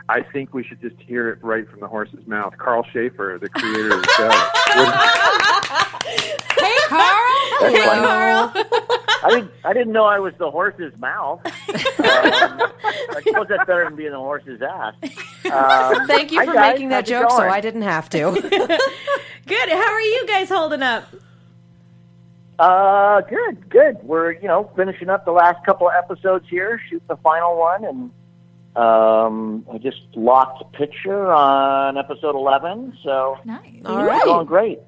I 0.09 0.21
think 0.21 0.53
we 0.53 0.63
should 0.63 0.81
just 0.81 0.99
hear 0.99 1.29
it 1.29 1.43
right 1.43 1.69
from 1.69 1.79
the 1.81 1.87
horse's 1.87 2.25
mouth. 2.27 2.57
Karl 2.57 2.83
Schaefer, 2.91 3.37
the 3.39 3.49
creator 3.49 3.93
of 3.93 4.01
the 4.01 4.09
show. 4.17 4.31
Hey, 6.59 6.77
Karl. 6.87 7.29
That's 7.61 7.85
funny. 7.85 8.01
Karl. 8.01 8.53
I 9.23 9.29
didn't. 9.29 9.51
I 9.65 9.73
didn't 9.73 9.93
know 9.93 10.05
I 10.05 10.19
was 10.19 10.33
the 10.37 10.49
horse's 10.51 10.97
mouth. 10.99 11.41
Um, 11.45 11.53
I 11.99 13.21
suppose 13.23 13.47
that's 13.49 13.65
better 13.67 13.83
than 13.85 13.95
being 13.95 14.11
the 14.11 14.17
horse's 14.17 14.61
ass. 14.61 14.93
Um, 15.51 16.07
Thank 16.07 16.31
you 16.31 16.43
for 16.45 16.53
guys. 16.53 16.73
making 16.73 16.89
that 16.89 17.05
joke, 17.05 17.29
so? 17.31 17.39
I 17.39 17.59
didn't 17.61 17.81
have 17.83 18.09
to. 18.11 18.31
Good. 19.45 19.69
How 19.69 19.91
are 19.93 20.01
you 20.01 20.25
guys 20.27 20.49
holding 20.49 20.81
up? 20.83 21.05
Uh, 22.57 23.21
good, 23.21 23.69
good. 23.69 23.97
We're 24.03 24.33
you 24.33 24.47
know 24.47 24.69
finishing 24.75 25.09
up 25.09 25.23
the 25.25 25.31
last 25.31 25.65
couple 25.65 25.87
of 25.87 25.93
episodes 25.95 26.45
here, 26.49 26.79
shoot 26.89 27.01
the 27.07 27.15
final 27.17 27.57
one, 27.57 27.85
and 27.85 28.11
Um, 28.75 29.65
I 29.73 29.77
just 29.77 30.01
locked 30.15 30.61
a 30.61 30.65
picture 30.77 31.31
on 31.31 31.97
episode 31.97 32.35
11, 32.35 32.97
so 33.03 33.37
Nice. 33.45 33.81
All 33.85 33.99
it's 33.99 34.07
right. 34.09 34.21
going 34.25 34.45
great. 34.45 34.79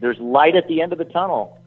There's 0.00 0.18
light 0.18 0.56
at 0.56 0.66
the 0.68 0.80
end 0.80 0.92
of 0.92 0.98
the 0.98 1.04
tunnel. 1.04 1.57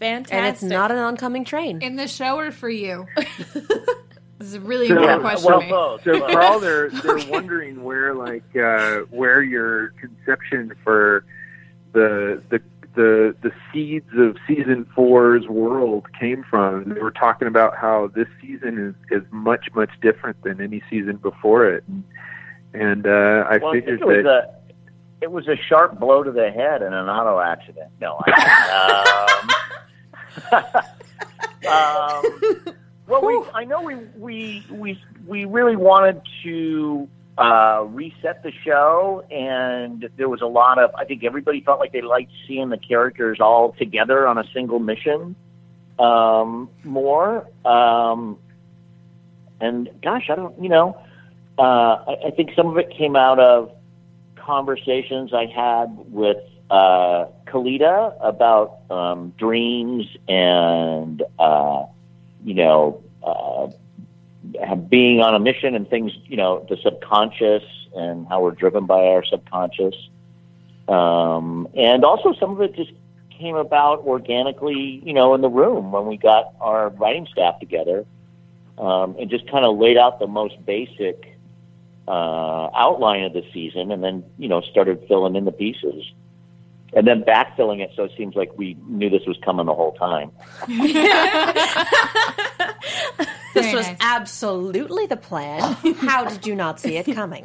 Fantastic. 0.00 0.34
And 0.36 0.46
it's 0.46 0.62
not 0.62 0.90
an 0.90 0.98
oncoming 0.98 1.44
train. 1.44 1.80
In 1.82 1.96
the 1.96 2.08
show 2.08 2.36
or 2.38 2.50
for 2.50 2.68
you? 2.68 3.06
this 3.16 4.48
is 4.48 4.54
a 4.54 4.60
really 4.60 4.88
So- 4.88 4.94
important 4.96 5.22
question. 5.22 5.52
well, 5.70 5.98
to 5.98 6.12
me. 6.12 6.18
So 6.18 6.26
both. 6.26 6.32
Karl, 6.32 6.60
they're 6.60 6.90
they're 6.90 7.26
wondering 7.30 7.82
where 7.84 8.14
like 8.14 8.44
uh, 8.56 9.00
where 9.10 9.42
your 9.42 9.90
conception 9.90 10.72
for 10.82 11.24
the 11.92 12.42
the 12.50 12.60
the 12.96 13.34
the 13.42 13.52
seeds 13.72 14.08
of 14.16 14.36
season 14.46 14.86
four's 14.94 15.46
world 15.48 16.06
came 16.18 16.44
from. 16.48 16.94
They 16.94 17.00
were 17.00 17.10
talking 17.10 17.48
about 17.48 17.76
how 17.76 18.08
this 18.14 18.28
season 18.40 18.94
is 19.10 19.20
is 19.22 19.26
much 19.32 19.68
much 19.74 19.90
different 20.00 20.42
than 20.42 20.60
any 20.60 20.82
season 20.90 21.16
before 21.16 21.66
it, 21.68 21.84
and, 21.88 22.04
and 22.74 23.06
uh, 23.06 23.10
I 23.48 23.58
Well, 23.58 23.70
I 23.70 23.72
think 23.72 23.84
figured 23.86 24.00
it 24.00 24.06
was 24.06 24.24
that. 24.24 24.60
It 25.24 25.32
was 25.32 25.48
a 25.48 25.56
sharp 25.56 25.98
blow 25.98 26.22
to 26.22 26.30
the 26.30 26.50
head 26.50 26.82
in 26.82 26.92
an 26.92 27.08
auto 27.08 27.40
accident. 27.40 27.90
No, 27.98 28.20
I, 28.26 29.48
um, 30.52 30.54
um, 31.72 32.76
well, 33.06 33.24
we 33.24 33.42
I 33.54 33.64
know 33.64 33.80
we 33.80 33.94
we 34.18 34.66
we 34.70 35.00
we 35.26 35.46
really 35.46 35.76
wanted 35.76 36.20
to 36.42 37.08
uh, 37.38 37.86
reset 37.88 38.42
the 38.42 38.52
show, 38.66 39.24
and 39.30 40.10
there 40.18 40.28
was 40.28 40.42
a 40.42 40.46
lot 40.46 40.78
of 40.78 40.94
I 40.94 41.06
think 41.06 41.24
everybody 41.24 41.62
felt 41.62 41.80
like 41.80 41.92
they 41.92 42.02
liked 42.02 42.30
seeing 42.46 42.68
the 42.68 42.76
characters 42.76 43.38
all 43.40 43.72
together 43.72 44.26
on 44.28 44.36
a 44.36 44.44
single 44.52 44.78
mission 44.78 45.34
um, 45.98 46.68
more. 46.82 47.48
Um, 47.64 48.38
and 49.58 49.88
gosh, 50.02 50.28
I 50.28 50.34
don't, 50.34 50.62
you 50.62 50.68
know, 50.68 51.00
uh, 51.58 51.62
I, 51.62 52.16
I 52.26 52.30
think 52.36 52.50
some 52.54 52.66
of 52.66 52.76
it 52.76 52.90
came 52.90 53.16
out 53.16 53.38
of 53.38 53.74
conversations 54.44 55.32
I 55.32 55.46
had 55.46 55.86
with 56.10 56.38
uh, 56.70 57.26
Kellita 57.46 58.16
about 58.20 58.80
um, 58.90 59.32
dreams 59.38 60.06
and, 60.28 61.22
uh, 61.38 61.84
you 62.44 62.54
know, 62.54 63.02
uh, 63.22 63.68
being 64.76 65.20
on 65.20 65.34
a 65.34 65.38
mission 65.38 65.74
and 65.74 65.88
things, 65.88 66.12
you 66.26 66.36
know, 66.36 66.66
the 66.68 66.76
subconscious 66.82 67.62
and 67.94 68.26
how 68.28 68.42
we're 68.42 68.50
driven 68.50 68.86
by 68.86 69.06
our 69.06 69.24
subconscious. 69.24 69.94
Um, 70.88 71.68
and 71.74 72.04
also 72.04 72.34
some 72.38 72.50
of 72.52 72.60
it 72.60 72.74
just 72.74 72.92
came 73.30 73.56
about 73.56 74.00
organically, 74.00 75.02
you 75.04 75.12
know, 75.12 75.34
in 75.34 75.40
the 75.40 75.48
room 75.48 75.92
when 75.92 76.06
we 76.06 76.16
got 76.16 76.54
our 76.60 76.90
writing 76.90 77.26
staff 77.30 77.58
together 77.58 78.04
um, 78.78 79.16
and 79.18 79.30
just 79.30 79.50
kind 79.50 79.64
of 79.64 79.78
laid 79.78 79.96
out 79.96 80.18
the 80.18 80.26
most 80.26 80.64
basic 80.64 81.33
uh, 82.08 82.70
outline 82.74 83.24
of 83.24 83.32
the 83.32 83.42
season, 83.52 83.90
and 83.90 84.02
then 84.02 84.24
you 84.38 84.48
know 84.48 84.60
started 84.60 85.04
filling 85.08 85.36
in 85.36 85.44
the 85.44 85.52
pieces, 85.52 86.04
and 86.92 87.06
then 87.06 87.22
backfilling 87.22 87.80
it 87.80 87.90
so 87.96 88.04
it 88.04 88.12
seems 88.16 88.34
like 88.34 88.56
we 88.56 88.76
knew 88.86 89.10
this 89.10 89.26
was 89.26 89.36
coming 89.44 89.66
the 89.66 89.74
whole 89.74 89.92
time. 89.92 90.30
This 93.54 93.66
Very 93.66 93.76
was 93.76 93.86
nice. 93.86 93.96
absolutely 94.00 95.06
the 95.06 95.16
plan. 95.16 95.60
How 95.98 96.24
did 96.24 96.46
you 96.46 96.54
not 96.54 96.80
see 96.80 96.96
it 96.96 97.06
coming? 97.14 97.44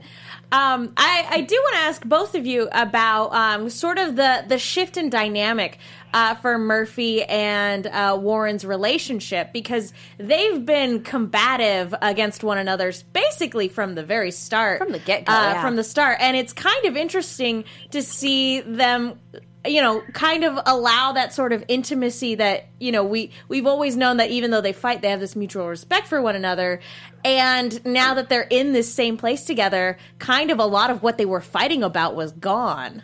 Um, 0.52 0.92
I, 0.98 1.28
I 1.30 1.42
do 1.42 1.56
want 1.56 1.76
to 1.76 1.82
ask 1.82 2.04
both 2.04 2.34
of 2.34 2.48
you 2.48 2.68
about 2.72 3.32
um, 3.34 3.70
sort 3.70 4.00
of 4.00 4.16
the, 4.16 4.44
the 4.48 4.58
shift 4.58 4.98
in 4.98 5.12
dynamic 5.12 5.78
uh, 6.12 6.34
for 6.34 6.58
Murphy 6.58 7.24
and 7.24 7.86
uh, 7.86 8.18
Warren's 8.20 8.66
relationship 8.66 9.54
because 9.54 9.94
they've 10.18 10.66
been 10.66 11.04
combative 11.04 11.94
against 12.02 12.44
one 12.44 12.58
another 12.58 12.92
basically 13.14 13.68
from 13.68 13.94
the 13.94 14.02
very 14.04 14.32
start. 14.32 14.80
From 14.80 14.92
the 14.92 14.98
get-go, 14.98 15.32
Uh, 15.32 15.36
yeah. 15.54 15.62
From 15.62 15.76
the 15.76 15.84
start. 15.84 16.18
And 16.20 16.36
it's 16.36 16.54
kind 16.54 16.86
of 16.86 16.98
interesting 16.98 17.64
to 17.92 18.02
see 18.02 18.62
them 18.62 19.20
you 19.66 19.82
know 19.82 20.02
kind 20.14 20.44
of 20.44 20.58
allow 20.66 21.12
that 21.12 21.34
sort 21.34 21.52
of 21.52 21.64
intimacy 21.68 22.36
that 22.36 22.68
you 22.80 22.92
know 22.92 23.04
we 23.04 23.32
we've 23.50 23.66
always 23.66 23.98
known 23.98 24.18
that 24.18 24.30
even 24.30 24.52
though 24.52 24.62
they 24.62 24.72
fight 24.72 25.02
they 25.02 25.10
have 25.10 25.20
this 25.20 25.36
mutual 25.36 25.68
respect 25.68 26.08
for 26.08 26.22
one 26.22 26.36
another. 26.36 26.80
And 27.26 27.84
now 27.86 28.14
that 28.14 28.30
they're 28.30 28.48
in 28.50 28.72
this 28.72 28.94
same 28.94 29.18
place 29.18 29.44
together 29.44 29.98
kind 30.20 30.52
of 30.52 30.60
a 30.60 30.66
lot 30.66 30.90
of 30.90 31.04
what 31.04 31.18
they 31.18 31.26
were 31.26 31.42
fighting 31.42 31.84
about 31.84 32.16
was 32.16 32.32
gone. 32.32 33.04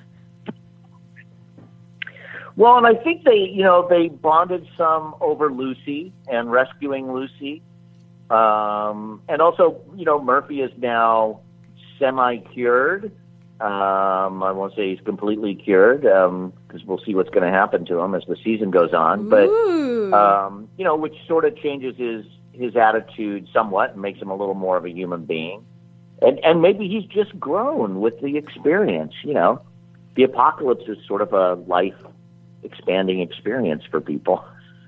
Well, 2.58 2.78
and 2.78 2.88
I 2.88 2.94
think 3.04 3.26
they, 3.26 3.50
you 3.52 3.64
know, 3.64 3.86
they 3.90 4.08
bonded 4.08 4.66
some 4.78 5.16
over 5.20 5.52
Lucy 5.52 6.14
and 6.28 6.50
rescuing 6.50 7.12
Lucy, 7.12 7.62
um, 8.30 9.22
and 9.28 9.42
also, 9.42 9.82
you 9.96 10.06
know, 10.06 10.24
Murphy 10.24 10.62
is 10.62 10.72
now 10.78 11.42
semi-cured. 12.00 13.12
Um, 13.62 14.44
I 14.44 14.52
won't 14.52 14.76
say 14.76 14.90
he's 14.94 15.04
completely 15.06 15.56
cured 15.56 16.02
because 16.02 16.84
we'll 16.86 17.00
see 17.06 17.16
what's 17.16 17.30
going 17.30 17.50
to 17.50 17.58
happen 17.58 17.86
to 17.86 18.00
him 18.00 18.14
as 18.14 18.24
the 18.28 18.36
season 18.44 18.70
goes 18.70 18.94
on. 18.94 19.30
But 19.30 19.48
um, 20.14 20.70
you 20.78 20.84
know, 20.84 20.96
which 20.96 21.16
sort 21.28 21.46
of 21.46 21.58
changes 21.58 21.96
his 21.96 22.26
his 22.52 22.76
attitude 22.76 23.48
somewhat 23.54 23.94
and 23.94 24.02
makes 24.02 24.22
him 24.22 24.30
a 24.30 24.36
little 24.36 24.56
more 24.56 24.76
of 24.78 24.86
a 24.86 24.90
human 24.90 25.26
being. 25.26 25.66
And 26.22 26.44
and 26.44 26.62
maybe 26.62 26.90
he's 26.90 27.06
just 27.06 27.40
grown 27.40 28.02
with 28.02 28.20
the 28.22 28.36
experience. 28.36 29.14
You 29.24 29.34
know, 29.34 29.62
the 30.16 30.24
apocalypse 30.24 30.84
is 30.88 30.98
sort 31.08 31.22
of 31.22 31.32
a 31.32 31.54
life 31.54 31.96
expanding 32.64 33.22
experience 33.22 33.84
for 33.90 34.02
people. 34.02 34.44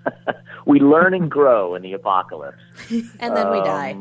we 0.66 0.80
learn 0.80 1.14
and 1.14 1.32
grow 1.32 1.76
in 1.76 1.84
the 1.84 1.94
apocalypse. 1.94 2.58
And 2.92 3.36
then 3.36 3.50
we 3.52 3.60
die. 3.60 3.96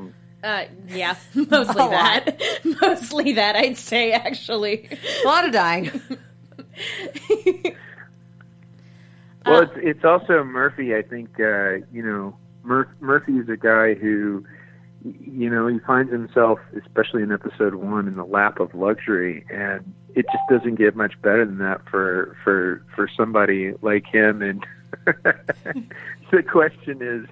Uh, 0.46 0.64
yeah 0.88 1.16
mostly 1.34 1.82
A 1.82 1.86
lot. 1.86 1.90
that 1.90 2.40
mostly 2.80 3.32
that 3.32 3.56
i'd 3.56 3.76
say 3.76 4.12
actually 4.12 4.88
A 5.24 5.26
lot 5.26 5.44
of 5.44 5.52
dying. 5.52 5.90
Well, 9.46 9.62
it's 9.62 9.72
it's 9.76 10.04
also 10.04 10.42
Murphy. 10.42 10.94
I 10.96 11.02
think 11.02 11.38
uh, 11.38 11.74
you 11.92 12.02
know 12.02 12.36
Mur- 12.64 12.92
Murphy 13.00 13.34
is 13.38 13.48
a 13.48 13.56
guy 13.56 13.94
who, 13.94 14.44
you 15.04 15.48
know, 15.48 15.68
he 15.68 15.78
finds 15.78 16.10
himself, 16.10 16.58
especially 16.76 17.22
in 17.22 17.30
episode 17.30 17.76
one, 17.76 18.08
in 18.08 18.14
the 18.14 18.24
lap 18.24 18.58
of 18.58 18.74
luxury, 18.74 19.46
and 19.48 19.94
it 20.16 20.26
just 20.26 20.42
doesn't 20.50 20.74
get 20.74 20.96
much 20.96 21.20
better 21.22 21.44
than 21.46 21.58
that 21.58 21.88
for 21.88 22.36
for 22.42 22.82
for 22.96 23.08
somebody 23.16 23.72
like 23.82 24.04
him. 24.06 24.42
And 24.42 24.66
the 26.32 26.42
question 26.42 26.98
is, 27.00 27.26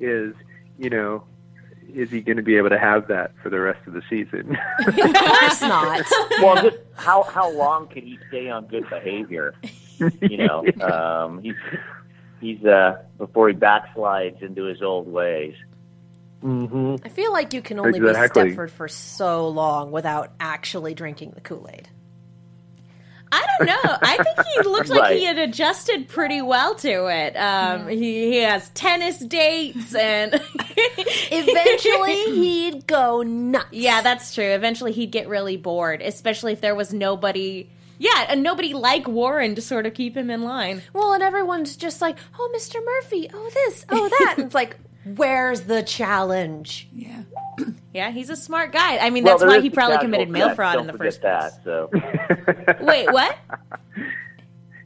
is 0.00 0.34
you 0.78 0.90
know, 0.90 1.22
is 1.94 2.10
he 2.10 2.20
going 2.20 2.36
to 2.36 2.42
be 2.42 2.56
able 2.56 2.70
to 2.70 2.78
have 2.78 3.08
that 3.08 3.32
for 3.42 3.50
the 3.50 3.60
rest 3.60 3.86
of 3.86 3.92
the 3.92 4.02
season? 4.08 4.56
Of 4.86 4.94
course 4.96 5.60
not. 5.62 6.04
well, 6.40 6.62
just 6.62 6.78
how 6.94 7.22
how 7.24 7.50
long 7.52 7.88
can 7.88 8.02
he 8.04 8.18
stay 8.28 8.48
on 8.50 8.66
good 8.66 8.88
behavior? 8.90 9.54
You 10.20 10.36
know, 10.46 10.64
um, 10.80 11.42
he's 11.42 11.54
he's 12.40 12.64
uh, 12.64 13.02
before 13.18 13.48
he 13.48 13.54
backslides 13.54 14.42
into 14.42 14.64
his 14.64 14.82
old 14.82 15.06
ways. 15.06 15.54
mm-hmm. 16.42 16.96
I 17.04 17.08
feel 17.08 17.32
like 17.32 17.52
you 17.54 17.62
can 17.62 17.78
only 17.78 17.98
Exactly. 17.98 18.44
be 18.44 18.50
Stepford 18.50 18.70
for 18.70 18.88
so 18.88 19.48
long 19.48 19.92
without 19.92 20.32
actually 20.40 20.94
drinking 20.94 21.32
the 21.34 21.40
Kool 21.40 21.68
Aid. 21.72 21.88
I 23.34 23.46
don't 23.58 23.66
know. 23.66 23.96
I 24.02 24.22
think 24.22 24.46
he 24.46 24.68
looks 24.68 24.90
like 24.90 25.00
Right. 25.00 25.16
he 25.16 25.24
had 25.24 25.38
adjusted 25.38 26.06
pretty 26.08 26.42
well 26.42 26.74
to 26.76 27.06
it. 27.06 27.34
Um, 27.36 27.88
he, 27.88 28.30
he 28.30 28.36
has 28.38 28.68
tennis 28.70 29.18
dates 29.18 29.94
and 29.94 30.34
Eventually, 31.30 32.14
he'd 32.34 32.86
go 32.86 33.22
nuts. 33.22 33.66
yeah, 33.72 34.02
that's 34.02 34.34
true. 34.34 34.44
Eventually, 34.44 34.92
he'd 34.92 35.10
get 35.10 35.28
really 35.28 35.56
bored, 35.56 36.02
especially 36.02 36.52
if 36.52 36.60
there 36.60 36.74
was 36.74 36.92
nobody. 36.92 37.70
Yeah, 37.98 38.26
and 38.28 38.42
nobody 38.42 38.74
like 38.74 39.06
Warren 39.06 39.54
to 39.54 39.62
sort 39.62 39.86
of 39.86 39.94
keep 39.94 40.16
him 40.16 40.28
in 40.30 40.42
line. 40.42 40.82
Well, 40.92 41.12
and 41.12 41.22
everyone's 41.22 41.76
just 41.76 42.00
like, 42.00 42.18
"Oh, 42.38 42.52
Mr. 42.56 42.84
Murphy, 42.84 43.30
oh 43.32 43.50
this, 43.54 43.86
oh 43.90 44.08
that." 44.08 44.34
and 44.38 44.46
it's 44.46 44.54
like, 44.54 44.76
where's 45.04 45.62
the 45.62 45.82
challenge? 45.82 46.88
Yeah. 46.94 47.22
Yeah, 47.94 48.10
he's 48.10 48.30
a 48.30 48.36
smart 48.36 48.72
guy. 48.72 48.96
I 48.96 49.10
mean, 49.10 49.22
Well, 49.22 49.34
that's 49.34 49.42
there 49.42 49.50
why 49.50 49.60
he 49.60 49.68
probably 49.68 49.98
committed 49.98 50.30
mail 50.30 50.54
fraud 50.54 50.76
don't 50.76 50.88
in 50.88 50.92
the 50.92 50.96
first 50.96 51.20
place. 51.20 51.52
that. 51.62 51.62
So 51.62 51.90
Wait, 52.86 53.12
what? 53.12 53.36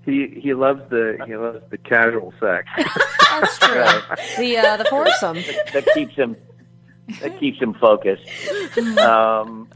he 0.04 0.26
he 0.40 0.54
loves 0.54 0.82
the 0.90 1.16
he 1.24 1.36
loves 1.36 1.60
the 1.70 1.78
casual 1.78 2.34
sex. 2.40 2.66
That's 3.30 3.58
true. 3.60 3.74
the 4.38 4.56
uh, 4.58 4.76
the 4.76 4.86
foursome. 4.86 5.36
that 5.72 5.86
keeps 5.94 6.16
him 6.16 6.34
that 7.20 7.38
keeps 7.38 7.60
him 7.60 7.74
focused. 7.74 8.26
Um, 8.98 9.68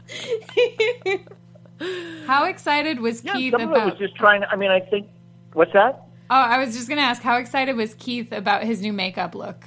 How 2.25 2.45
excited 2.45 2.99
was 2.99 3.23
yeah, 3.23 3.33
Keith 3.33 3.51
some 3.51 3.61
of 3.61 3.81
it 3.81 3.85
was 3.85 3.97
just 3.97 4.15
trying. 4.15 4.43
I 4.43 4.57
mean, 4.57 4.71
I 4.71 4.81
think 4.81 5.07
what's 5.53 5.71
that? 5.71 6.03
Oh, 6.29 6.35
I 6.35 6.57
was 6.63 6.75
just 6.75 6.87
gonna 6.89 7.01
ask, 7.01 7.21
how 7.21 7.37
excited 7.37 7.75
was 7.75 7.93
Keith 7.93 8.31
about 8.31 8.63
his 8.63 8.81
new 8.81 8.93
makeup 8.93 9.35
look? 9.35 9.65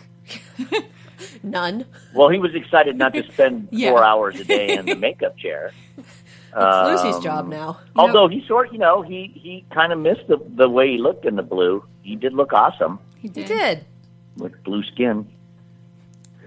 None. 1.42 1.84
Well, 2.14 2.28
he 2.28 2.38
was 2.38 2.54
excited 2.54 2.96
not 2.96 3.12
to 3.14 3.22
spend 3.32 3.68
Yeah. 3.70 3.90
four 3.90 4.04
hours 4.04 4.38
a 4.40 4.44
day 4.44 4.76
in 4.76 4.87
the 4.87 4.94
makeup 4.96 5.37
chair. 5.38 5.72
It's 6.56 7.02
Lucy's 7.02 7.16
Um, 7.16 7.22
job 7.22 7.48
now. 7.48 7.80
Although 7.96 8.28
he 8.28 8.44
sort, 8.46 8.70
you 8.72 8.78
know, 8.78 9.02
he 9.02 9.32
he 9.34 9.64
kind 9.74 9.92
of 9.92 9.98
missed 9.98 10.29
the 10.29 10.38
the 10.54 10.68
way 10.68 10.88
he 10.92 10.98
looked 10.98 11.25
in 11.27 11.35
the 11.35 11.42
blue. 11.42 11.85
He 12.02 12.14
did 12.14 12.33
look 12.33 12.52
awesome 12.52 13.00
He 13.16 13.22
He 13.22 13.29
did. 13.29 13.48
did. 13.48 13.85
with 14.37 14.62
blue 14.62 14.85
skin. 14.85 15.27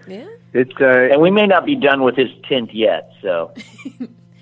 Yeah. 0.08 0.28
it's 0.54 0.72
uh, 0.80 1.10
And 1.12 1.22
we 1.22 1.30
may 1.30 1.46
not 1.46 1.66
be 1.66 1.76
done 1.76 2.04
with 2.04 2.16
his 2.16 2.30
tint 2.48 2.74
yet, 2.74 3.12
so 3.22 3.52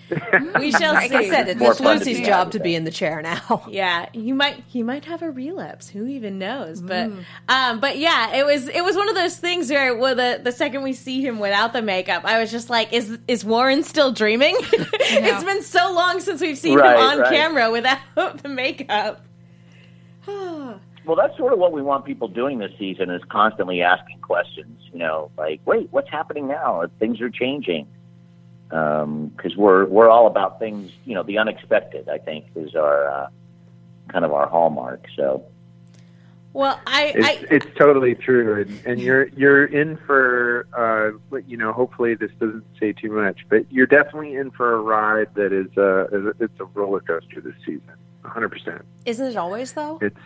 We 0.60 0.72
shall 0.72 0.94
Like 0.94 1.10
see. 1.10 1.16
I 1.18 1.30
said, 1.30 1.50
it's, 1.50 1.62
it's 1.62 1.80
fun 1.80 2.00
to 2.00 2.06
Lucy's 2.06 2.26
job 2.26 2.52
to 2.52 2.60
be 2.60 2.76
in 2.76 2.84
the 2.84 2.92
chair 2.92 3.22
now. 3.22 3.64
Yeah, 3.70 4.08
he 4.14 4.32
might 4.34 4.64
he 4.68 4.84
might 4.84 5.06
have 5.06 5.22
a 5.22 5.32
relapse. 5.32 5.90
Who 5.90 6.06
even 6.08 6.38
knows? 6.40 6.82
But 6.82 7.12
um, 7.50 7.80
but 7.80 7.98
yeah, 7.98 8.36
it 8.36 8.46
was 8.46 8.68
it 8.68 8.84
was 8.84 8.96
one 8.96 9.10
of 9.10 9.16
those 9.16 9.38
things 9.38 9.70
where 9.70 9.96
well, 9.96 10.16
the 10.16 10.40
the 10.44 10.52
second 10.52 10.84
we 10.84 10.94
see 10.94 11.22
him 11.26 11.40
without 11.40 11.74
the 11.74 11.82
makeup, 11.82 12.24
I 12.26 12.40
was 12.40 12.52
just 12.52 12.70
like, 12.70 12.94
is 12.94 13.18
is 13.28 13.44
Warren 13.44 13.84
still 13.84 14.12
dreaming? 14.12 14.56
it's 14.62 15.44
been 15.44 15.64
so 15.64 15.92
long 15.94 16.20
since 16.20 16.40
we've 16.42 16.58
seen 16.58 16.78
Right, 16.78 16.96
him 16.98 17.02
on 17.04 17.20
right. 17.20 17.32
camera 17.32 17.72
without 17.72 18.44
the 18.44 18.50
makeup. 18.50 19.26
Well, 21.08 21.16
that's 21.16 21.38
sort 21.38 21.54
of 21.54 21.60
what 21.60 21.72
we 21.72 21.84
want 21.84 22.04
people 22.04 22.28
doing 22.28 22.58
this 22.58 22.72
season 22.80 23.12
is 23.12 23.22
constantly 23.30 23.84
asking 23.84 24.22
questions. 24.22 24.82
You 24.92 24.98
know, 24.98 25.30
like, 25.38 25.62
wait, 25.66 25.88
what's 25.92 26.10
happening 26.10 26.48
now? 26.48 26.84
Things 26.98 27.22
are 27.22 27.30
changing. 27.30 27.86
Because 28.70 29.56
we're 29.56 29.86
we're 29.86 30.10
all 30.10 30.28
about 30.28 30.60
things. 30.60 30.92
You 31.06 31.16
know, 31.16 31.24
the 31.24 31.38
unexpected. 31.38 32.10
I 32.10 32.18
think 32.18 32.46
is 32.56 32.76
our 32.76 33.08
uh, 33.10 33.28
kind 34.10 34.26
of 34.26 34.34
our 34.34 34.48
hallmark. 34.48 35.06
So 35.16 35.44
Well, 36.54 36.80
I, 36.88 37.14
it's 37.16 37.28
I 37.28 37.56
it's 37.56 37.68
totally 37.78 38.16
true, 38.16 38.62
and, 38.62 38.82
and 38.86 39.00
you're 39.02 39.28
you're 39.30 39.66
in 39.66 39.98
for 39.98 40.68
uh, 40.76 41.38
you 41.48 41.58
know. 41.58 41.74
Hopefully, 41.74 42.16
this 42.16 42.32
doesn't 42.40 42.64
say 42.80 42.92
too 42.94 43.12
much, 43.12 43.46
but 43.50 43.72
you're 43.72 43.86
definitely 43.88 44.36
in 44.36 44.52
for 44.52 44.74
a 44.76 44.80
ride 44.82 45.34
that 45.36 45.52
is 45.54 45.68
uh, 45.78 46.08
a- 46.08 46.44
it's 46.44 46.60
a 46.60 46.66
roller 46.66 47.02
coaster 47.02 47.42
this 47.42 47.56
season. 47.66 47.92
100. 48.22 48.50
percent 48.50 48.86
Isn't 49.06 49.28
it 49.28 49.38
always 49.38 49.74
though? 49.74 50.00
It's 50.02 50.18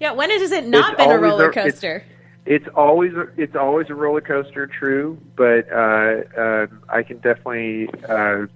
yeah. 0.00 0.12
When 0.12 0.30
has 0.30 0.50
it 0.52 0.66
not 0.66 0.96
been 0.96 1.10
a 1.10 1.18
roller 1.18 1.50
it's- 1.50 1.64
coaster? 1.72 2.02
It's 2.46 2.66
always 2.74 3.12
it's 3.36 3.56
always 3.56 3.90
a 3.90 3.94
roller 3.94 4.20
coaster, 4.20 4.66
true, 4.66 5.18
but 5.36 5.70
uh, 5.70 6.22
uh, 6.40 6.66
I 6.88 7.02
can 7.02 7.18
definitely. 7.18 7.88
Uh, 8.08 8.46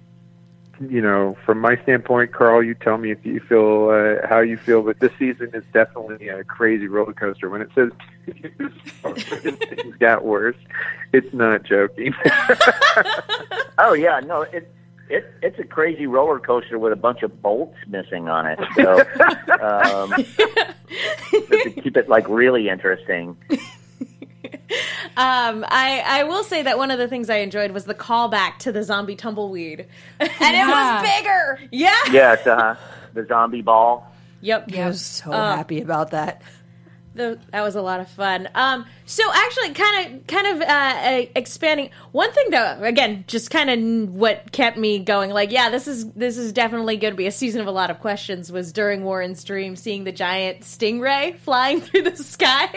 you 0.89 0.99
know, 0.99 1.37
from 1.45 1.59
my 1.59 1.79
standpoint, 1.83 2.31
Karl, 2.31 2.63
you 2.63 2.73
tell 2.73 2.97
me 2.97 3.11
if 3.11 3.23
you 3.23 3.39
feel 3.39 3.89
uh, 3.89 4.25
how 4.27 4.39
you 4.39 4.57
feel, 4.57 4.81
but 4.81 4.99
this 4.99 5.11
season 5.19 5.51
is 5.53 5.63
definitely 5.73 6.29
a 6.29 6.43
crazy 6.43 6.87
roller 6.87 7.13
coaster. 7.13 7.51
When 7.51 7.61
it 7.61 7.69
says 7.75 7.91
things 9.03 9.95
got 9.99 10.25
worse, 10.25 10.55
it's 11.13 11.31
not 11.33 11.61
joking. 11.63 12.15
Oh 13.77 13.93
yeah, 13.93 14.19
no, 14.19 14.41
it 14.41 14.71
it 15.09 15.33
it's 15.41 15.57
a 15.57 15.63
crazy 15.63 16.05
roller 16.05 16.39
coaster 16.39 16.77
with 16.77 16.93
a 16.93 16.97
bunch 16.97 17.23
of 17.23 17.41
bolts 17.41 17.77
missing 17.87 18.29
on 18.29 18.45
it. 18.45 18.59
So 18.75 18.99
um, 19.59 20.11
to 21.31 21.81
keep 21.81 21.97
it 21.97 22.07
like 22.07 22.29
really 22.29 22.69
interesting. 22.69 23.35
Um, 25.17 25.65
I 25.67 26.01
I 26.05 26.23
will 26.23 26.43
say 26.45 26.63
that 26.63 26.77
one 26.77 26.89
of 26.89 26.97
the 26.97 27.07
things 27.07 27.29
I 27.29 27.37
enjoyed 27.37 27.71
was 27.71 27.83
the 27.83 27.93
callback 27.93 28.59
to 28.59 28.71
the 28.71 28.81
zombie 28.81 29.17
tumbleweed, 29.17 29.85
and 30.19 30.29
it 30.29 30.67
was 30.67 31.01
bigger. 31.01 31.59
Yeah. 31.69 31.97
Yes, 32.11 32.47
uh, 32.47 32.77
the 33.13 33.25
zombie 33.25 33.61
ball. 33.61 34.09
Yep. 34.39 34.71
I 34.73 34.87
was 34.87 35.01
so 35.01 35.31
Uh, 35.31 35.55
happy 35.57 35.81
about 35.81 36.11
that. 36.11 36.41
The, 37.13 37.37
that 37.51 37.61
was 37.61 37.75
a 37.75 37.81
lot 37.81 37.99
of 37.99 38.07
fun. 38.09 38.47
Um, 38.55 38.85
so 39.05 39.23
actually, 39.33 39.73
kind 39.73 40.15
of, 40.15 40.27
kind 40.27 40.47
of 40.47 40.61
uh, 40.61 40.65
uh, 40.65 41.25
expanding. 41.35 41.89
One 42.13 42.31
thing 42.31 42.51
though, 42.51 42.77
again, 42.81 43.25
just 43.27 43.51
kind 43.51 43.69
of 43.69 44.15
what 44.15 44.51
kept 44.53 44.77
me 44.77 44.99
going. 44.99 45.31
Like, 45.31 45.51
yeah, 45.51 45.69
this 45.69 45.87
is 45.87 46.09
this 46.11 46.37
is 46.37 46.53
definitely 46.53 46.95
going 46.95 47.11
to 47.13 47.17
be 47.17 47.27
a 47.27 47.31
season 47.31 47.59
of 47.59 47.67
a 47.67 47.71
lot 47.71 47.89
of 47.91 47.99
questions. 47.99 48.49
Was 48.49 48.71
during 48.71 49.03
Warren's 49.03 49.43
dream, 49.43 49.75
seeing 49.75 50.05
the 50.05 50.13
giant 50.13 50.61
stingray 50.61 51.37
flying 51.39 51.81
through 51.81 52.03
the 52.03 52.15
sky. 52.15 52.69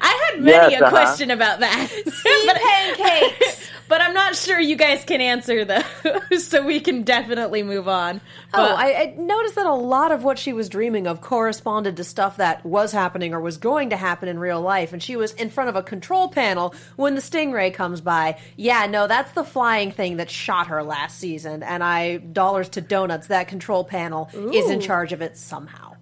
I 0.00 0.30
had 0.32 0.42
many 0.42 0.72
Yes, 0.72 0.80
a 0.80 0.86
uh-huh. 0.86 0.90
question 0.90 1.30
about 1.30 1.60
that. 1.60 1.88
Sea 1.90 2.50
pancakes. 2.54 3.70
but 3.88 4.00
I'm 4.00 4.14
not 4.14 4.34
sure 4.36 4.58
you 4.58 4.74
guys 4.76 5.04
can 5.04 5.20
answer 5.20 5.64
those, 5.64 6.46
so 6.46 6.64
we 6.64 6.80
can 6.80 7.02
definitely 7.02 7.62
move 7.62 7.88
on. 7.88 8.20
Oh, 8.54 8.68
But- 8.68 8.78
I, 8.78 8.94
I 8.94 9.14
noticed 9.18 9.54
that 9.56 9.66
a 9.66 9.74
lot 9.74 10.12
of 10.12 10.24
what 10.24 10.38
she 10.38 10.52
was 10.52 10.68
dreaming 10.68 11.06
of 11.06 11.20
corresponded 11.20 11.96
to 11.98 12.04
stuff 12.04 12.38
that 12.38 12.64
was 12.64 12.92
happening 12.92 13.34
or 13.34 13.40
was 13.40 13.58
going 13.66 13.90
to 13.90 13.96
happen 13.96 14.28
in 14.28 14.38
real 14.38 14.60
life. 14.60 14.92
And 14.92 15.02
she 15.02 15.16
was 15.16 15.32
in 15.32 15.50
front 15.50 15.68
of 15.70 15.74
a 15.76 15.82
control 15.82 16.28
panel 16.28 16.72
when 16.94 17.16
the 17.16 17.20
stingray 17.20 17.74
comes 17.74 18.00
by. 18.00 18.38
Yeah, 18.56 18.86
no, 18.86 19.08
that's 19.08 19.32
the 19.32 19.42
flying 19.42 19.90
thing 19.90 20.18
that 20.18 20.30
shot 20.30 20.68
her 20.68 20.84
last 20.84 21.18
season. 21.18 21.64
And 21.64 21.82
I, 21.82 22.18
dollars 22.18 22.68
to 22.70 22.80
donuts, 22.80 23.26
that 23.26 23.48
control 23.48 23.82
panel 23.82 24.30
is 24.52 24.70
in 24.70 24.80
charge 24.80 25.12
of 25.12 25.20
it 25.20 25.36
somehow. 25.36 25.94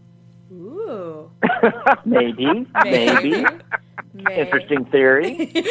Ooh, 0.52 1.30
Maybe, 2.04 2.66
maybe. 2.84 3.44
May- 4.12 4.40
Interesting 4.42 4.84
theory. 4.84 5.34
Should 5.54 5.64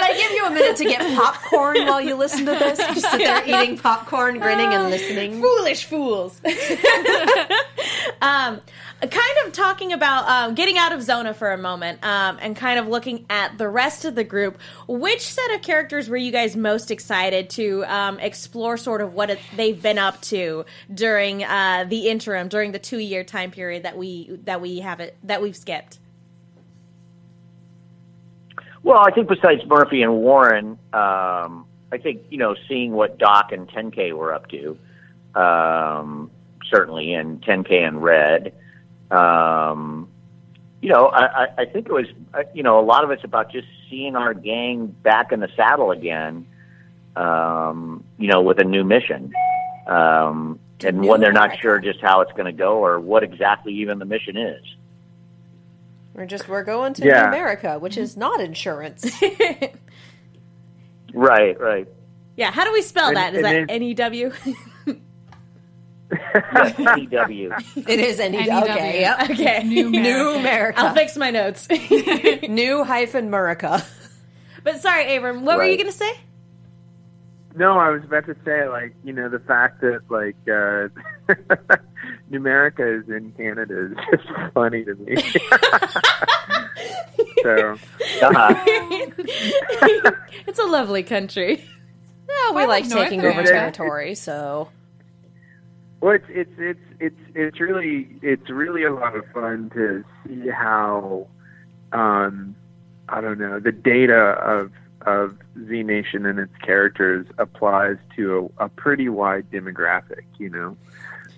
I 0.00 0.14
give 0.16 0.30
you 0.32 0.46
a 0.46 0.50
minute 0.50 0.76
to 0.76 0.84
get 0.84 1.00
popcorn 1.16 1.84
while 1.86 2.00
you 2.00 2.14
listen 2.14 2.46
to 2.46 2.52
this? 2.52 2.78
Just 2.78 3.10
sit 3.10 3.18
there 3.18 3.42
eating 3.46 3.76
popcorn, 3.78 4.38
grinning, 4.38 4.68
and 4.72 4.88
listening. 4.90 5.40
foolish 5.42 5.84
fools. 5.84 6.40
um, 8.22 8.60
kind 9.00 9.36
of 9.44 9.52
talking 9.52 9.92
about 9.92 10.28
um, 10.28 10.54
getting 10.54 10.78
out 10.78 10.92
of 10.92 11.02
Zona 11.02 11.34
for 11.34 11.52
a 11.52 11.58
moment 11.58 12.02
um, 12.04 12.38
and 12.40 12.54
kind 12.54 12.78
of 12.78 12.86
looking 12.86 13.26
at 13.28 13.58
the 13.58 13.68
rest 13.68 14.04
of 14.04 14.14
the 14.14 14.22
group. 14.22 14.58
Which 14.86 15.22
set 15.22 15.52
of 15.54 15.60
characters 15.60 16.08
were 16.08 16.16
you 16.16 16.30
guys 16.30 16.56
most 16.56 16.92
excited 16.92 17.50
to 17.50 17.84
um, 17.84 18.20
explore? 18.20 18.76
Sort 18.76 19.00
of 19.00 19.12
what 19.14 19.30
it, 19.30 19.40
they've 19.56 19.80
been 19.80 19.98
up 19.98 20.20
to 20.22 20.64
during 20.92 21.42
uh, 21.42 21.84
the 21.88 22.08
interim, 22.08 22.48
during 22.48 22.70
the 22.70 22.78
two 22.78 22.98
year 22.98 23.24
time 23.24 23.50
period 23.50 23.82
that 23.82 23.98
we 23.98 24.38
that 24.44 24.60
we 24.60 24.78
have 24.78 25.00
it 25.00 25.16
that 25.24 25.42
we've 25.42 25.56
skipped. 25.56 25.98
Well, 28.84 28.98
I 29.04 29.10
think 29.10 29.28
besides 29.28 29.62
Murphy 29.66 30.02
and 30.02 30.14
Warren, 30.14 30.78
um, 30.92 31.66
I 31.90 31.98
think 32.00 32.22
you 32.30 32.38
know 32.38 32.54
seeing 32.68 32.92
what 32.92 33.18
Doc 33.18 33.50
and 33.50 33.68
10K 33.68 34.12
were 34.12 34.32
up 34.32 34.48
to, 34.48 34.78
um, 35.34 36.30
certainly, 36.72 37.12
and 37.14 37.40
10K 37.42 37.86
and 37.86 38.02
Red. 38.02 38.54
Um, 39.10 40.08
you 40.80 40.88
know, 40.88 41.06
I, 41.06 41.44
I, 41.44 41.48
I 41.58 41.64
think 41.66 41.86
it 41.86 41.92
was 41.92 42.06
uh, 42.34 42.42
you 42.54 42.62
know 42.62 42.80
a 42.80 42.82
lot 42.82 43.04
of 43.04 43.10
it's 43.10 43.22
about 43.24 43.52
just 43.52 43.68
seeing 43.88 44.16
our 44.16 44.34
gang 44.34 44.86
back 44.86 45.30
in 45.30 45.40
the 45.40 45.48
saddle 45.56 45.90
again. 45.92 46.46
Um, 47.14 48.02
you 48.18 48.28
know, 48.28 48.40
with 48.40 48.58
a 48.58 48.64
new 48.64 48.82
mission, 48.84 49.32
um, 49.86 50.58
and 50.82 51.04
when 51.06 51.20
they're 51.20 51.30
not 51.32 51.58
sure 51.60 51.78
just 51.78 52.00
how 52.00 52.22
it's 52.22 52.32
going 52.32 52.46
to 52.46 52.52
go 52.52 52.78
or 52.78 52.98
what 52.98 53.22
exactly 53.22 53.74
even 53.74 53.98
the 53.98 54.06
mission 54.06 54.36
is. 54.38 54.64
We're 56.14 56.26
just 56.26 56.48
we're 56.48 56.64
going 56.64 56.94
to 56.94 57.04
Yeah. 57.06 57.28
America, 57.28 57.78
which 57.78 57.96
is 57.98 58.16
not 58.16 58.40
insurance. 58.40 59.04
Right, 61.14 61.60
right. 61.60 61.86
Yeah, 62.36 62.50
how 62.50 62.64
do 62.64 62.72
we 62.72 62.82
spell 62.82 63.08
And- 63.08 63.16
that? 63.16 63.34
Is 63.34 63.42
that 63.42 63.66
N 63.68 63.82
E 63.82 63.94
W? 63.94 64.32
CW. 66.12 67.88
it 67.88 68.00
is 68.00 68.18
NEW. 68.18 68.30
NEW. 68.46 68.62
Okay, 68.62 69.00
yep. 69.00 69.30
Okay, 69.30 69.62
New 69.64 69.90
New 69.90 69.98
America. 70.30 70.38
America. 70.40 70.80
I'll 70.80 70.94
fix 70.94 71.16
my 71.16 71.30
notes. 71.30 71.68
New 72.48 72.84
hyphen 72.84 73.26
America. 73.28 73.84
but 74.62 74.80
sorry, 74.80 75.16
Abram, 75.16 75.44
what 75.44 75.56
were 75.56 75.64
you 75.64 75.76
going 75.76 75.90
to 75.90 75.92
say? 75.96 76.12
No, 77.54 77.78
I 77.78 77.90
was 77.90 78.02
about 78.04 78.24
to 78.26 78.36
say, 78.46 78.66
like, 78.68 78.94
you 79.04 79.12
know, 79.12 79.28
the 79.28 79.38
fact 79.40 79.82
that, 79.82 80.00
like, 80.08 80.36
uh, 80.48 80.88
Numerica 82.30 83.02
is 83.02 83.08
in 83.10 83.30
Canada 83.32 83.90
is 83.90 83.92
just 84.10 84.26
funny 84.54 84.84
to 84.84 84.94
me. 84.94 85.16
so, 87.42 87.76
Uh-huh. 88.22 88.54
it's 90.46 90.58
a 90.58 90.64
lovely 90.64 91.02
country. 91.02 91.62
Well, 92.26 92.54
we 92.54 92.62
I 92.62 92.66
like 92.66 92.84
like 92.86 92.92
taking 92.92 93.22
over 93.24 93.42
territory, 93.42 94.14
so 94.14 94.70
well, 96.02 96.16
it's, 96.16 96.24
it's, 96.28 96.50
it's, 96.58 96.80
it's, 96.98 97.20
it's 97.34 97.60
really, 97.60 98.08
it's 98.22 98.50
really 98.50 98.82
a 98.82 98.92
lot 98.92 99.14
of 99.14 99.24
fun 99.32 99.70
to 99.70 100.04
see 100.26 100.48
how, 100.48 101.28
um, 101.92 102.56
I 103.08 103.20
don't 103.20 103.38
know, 103.38 103.60
the 103.60 103.70
data 103.70 104.14
of, 104.14 104.72
of 105.06 105.38
Z 105.68 105.82
Nation 105.84 106.26
and 106.26 106.40
its 106.40 106.56
characters 106.60 107.26
applies 107.38 107.96
to 108.16 108.50
a, 108.58 108.64
a 108.64 108.68
pretty 108.68 109.08
wide 109.08 109.48
demographic, 109.50 110.24
you 110.38 110.50
know, 110.50 110.76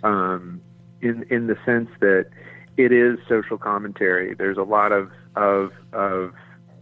um, 0.02 0.62
in 1.02 1.26
in 1.30 1.46
the 1.46 1.56
sense 1.64 1.90
that 2.00 2.26
it 2.76 2.90
is 2.90 3.18
social 3.28 3.58
commentary. 3.58 4.34
There's 4.34 4.58
a 4.58 4.62
lot 4.62 4.92
of 4.92 5.10
of 5.36 5.72
of 5.92 6.32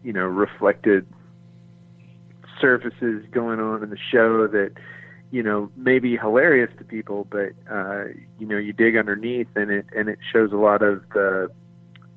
you 0.03 0.12
know 0.12 0.26
reflected 0.26 1.07
surfaces 2.61 3.24
going 3.30 3.61
on 3.61 3.83
in 3.83 3.91
the 3.91 3.99
show 3.99 4.47
that 4.47 4.72
you 5.33 5.43
know 5.43 5.72
may 5.76 5.99
be 5.99 6.16
hilarious 6.16 6.70
to 6.78 6.85
people, 6.85 7.26
but 7.28 7.53
uh, 7.68 8.05
you 8.39 8.47
know 8.47 8.59
you 8.59 8.72
dig 8.72 8.97
underneath 8.97 9.49
and 9.57 9.70
it 9.70 9.87
and 9.97 10.09
it 10.09 10.18
shows 10.30 10.53
a 10.53 10.57
lot 10.57 10.83
of 10.83 11.03
the 11.14 11.51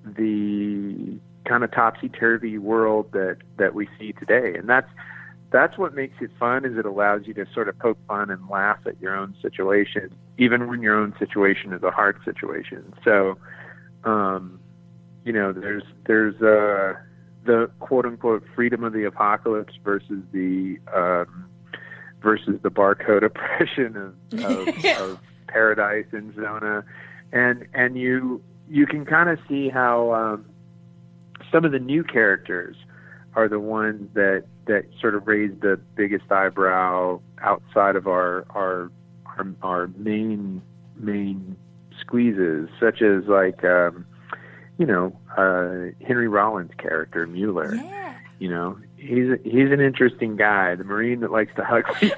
the 0.06 1.18
kind 1.46 1.64
of 1.64 1.72
topsy 1.72 2.10
turvy 2.10 2.58
world 2.58 3.12
that 3.14 3.38
that 3.58 3.74
we 3.74 3.88
see 3.98 4.12
today, 4.12 4.54
and 4.56 4.70
that's 4.70 4.90
that's 5.50 5.78
what 5.78 5.96
makes 5.96 6.16
it 6.20 6.30
fun. 6.38 6.66
Is 6.66 6.78
it 6.78 6.86
allows 6.86 7.22
you 7.26 7.34
to 7.36 7.46
sort 7.54 7.70
of 7.70 7.80
poke 7.80 7.98
fun 8.06 8.30
and 8.30 8.50
laugh 8.50 8.80
at 8.86 9.00
your 9.00 9.16
own 9.16 9.34
situation, 9.42 10.14
even 10.38 10.68
when 10.68 10.82
your 10.82 11.00
own 11.00 11.16
situation 11.18 11.72
is 11.72 11.84
a 11.84 11.92
hard 11.92 12.20
situation. 12.26 12.94
So, 13.06 13.38
um, 14.04 14.60
you 15.24 15.32
know, 15.32 15.54
there's 15.54 15.84
there's 16.06 16.36
uh, 16.42 17.00
the 17.46 17.72
quote 17.80 18.06
unquote 18.06 18.44
freedom 18.54 18.84
of 18.84 18.92
the 18.92 19.06
apocalypse 19.06 19.76
versus 19.86 20.22
the 20.34 20.80
um, 20.94 21.46
versus 22.26 22.60
the 22.64 22.72
barcode 22.72 23.24
oppression 23.24 23.96
of, 23.96 24.44
of, 24.44 24.86
of 25.00 25.20
paradise 25.48 26.08
and 26.12 26.36
Zona, 26.36 26.84
and 27.32 27.66
and 27.74 27.96
you 27.98 28.42
you 28.68 28.88
can 28.88 29.06
kind 29.06 29.30
of 29.30 29.40
see 29.48 29.70
how 29.70 30.12
um, 30.12 30.46
some 31.52 31.64
of 31.64 31.72
the 31.72 31.80
new 31.80 32.04
characters 32.04 32.76
are 33.36 33.48
the 33.48 33.60
ones 33.60 34.10
that 34.16 34.44
that 34.66 34.86
sort 35.00 35.14
of 35.14 35.28
raise 35.28 35.52
the 35.62 35.80
biggest 35.96 36.32
eyebrow 36.32 37.22
outside 37.42 37.96
of 37.96 38.08
our 38.08 38.46
our 38.50 38.92
our, 39.38 39.48
our 39.62 39.88
main 39.96 40.62
main 40.98 41.56
squeezes, 42.02 42.70
such 42.80 43.04
as 43.04 43.26
like 43.28 43.64
um, 43.64 44.06
you 44.80 44.88
know 44.88 45.16
uh, 45.38 45.94
Henry 46.06 46.28
Rollins' 46.28 46.72
character 46.78 47.28
Mueller. 47.28 47.76
You 48.38 48.50
know, 48.50 48.78
he's 48.98 49.30
he's 49.46 49.72
an 49.72 49.80
interesting 49.80 50.36
guy, 50.36 50.76
the 50.76 50.84
Marine 50.84 51.22
that 51.22 51.32
likes 51.32 51.56
to 51.56 51.64
hug 51.64 51.86
people. 52.00 52.18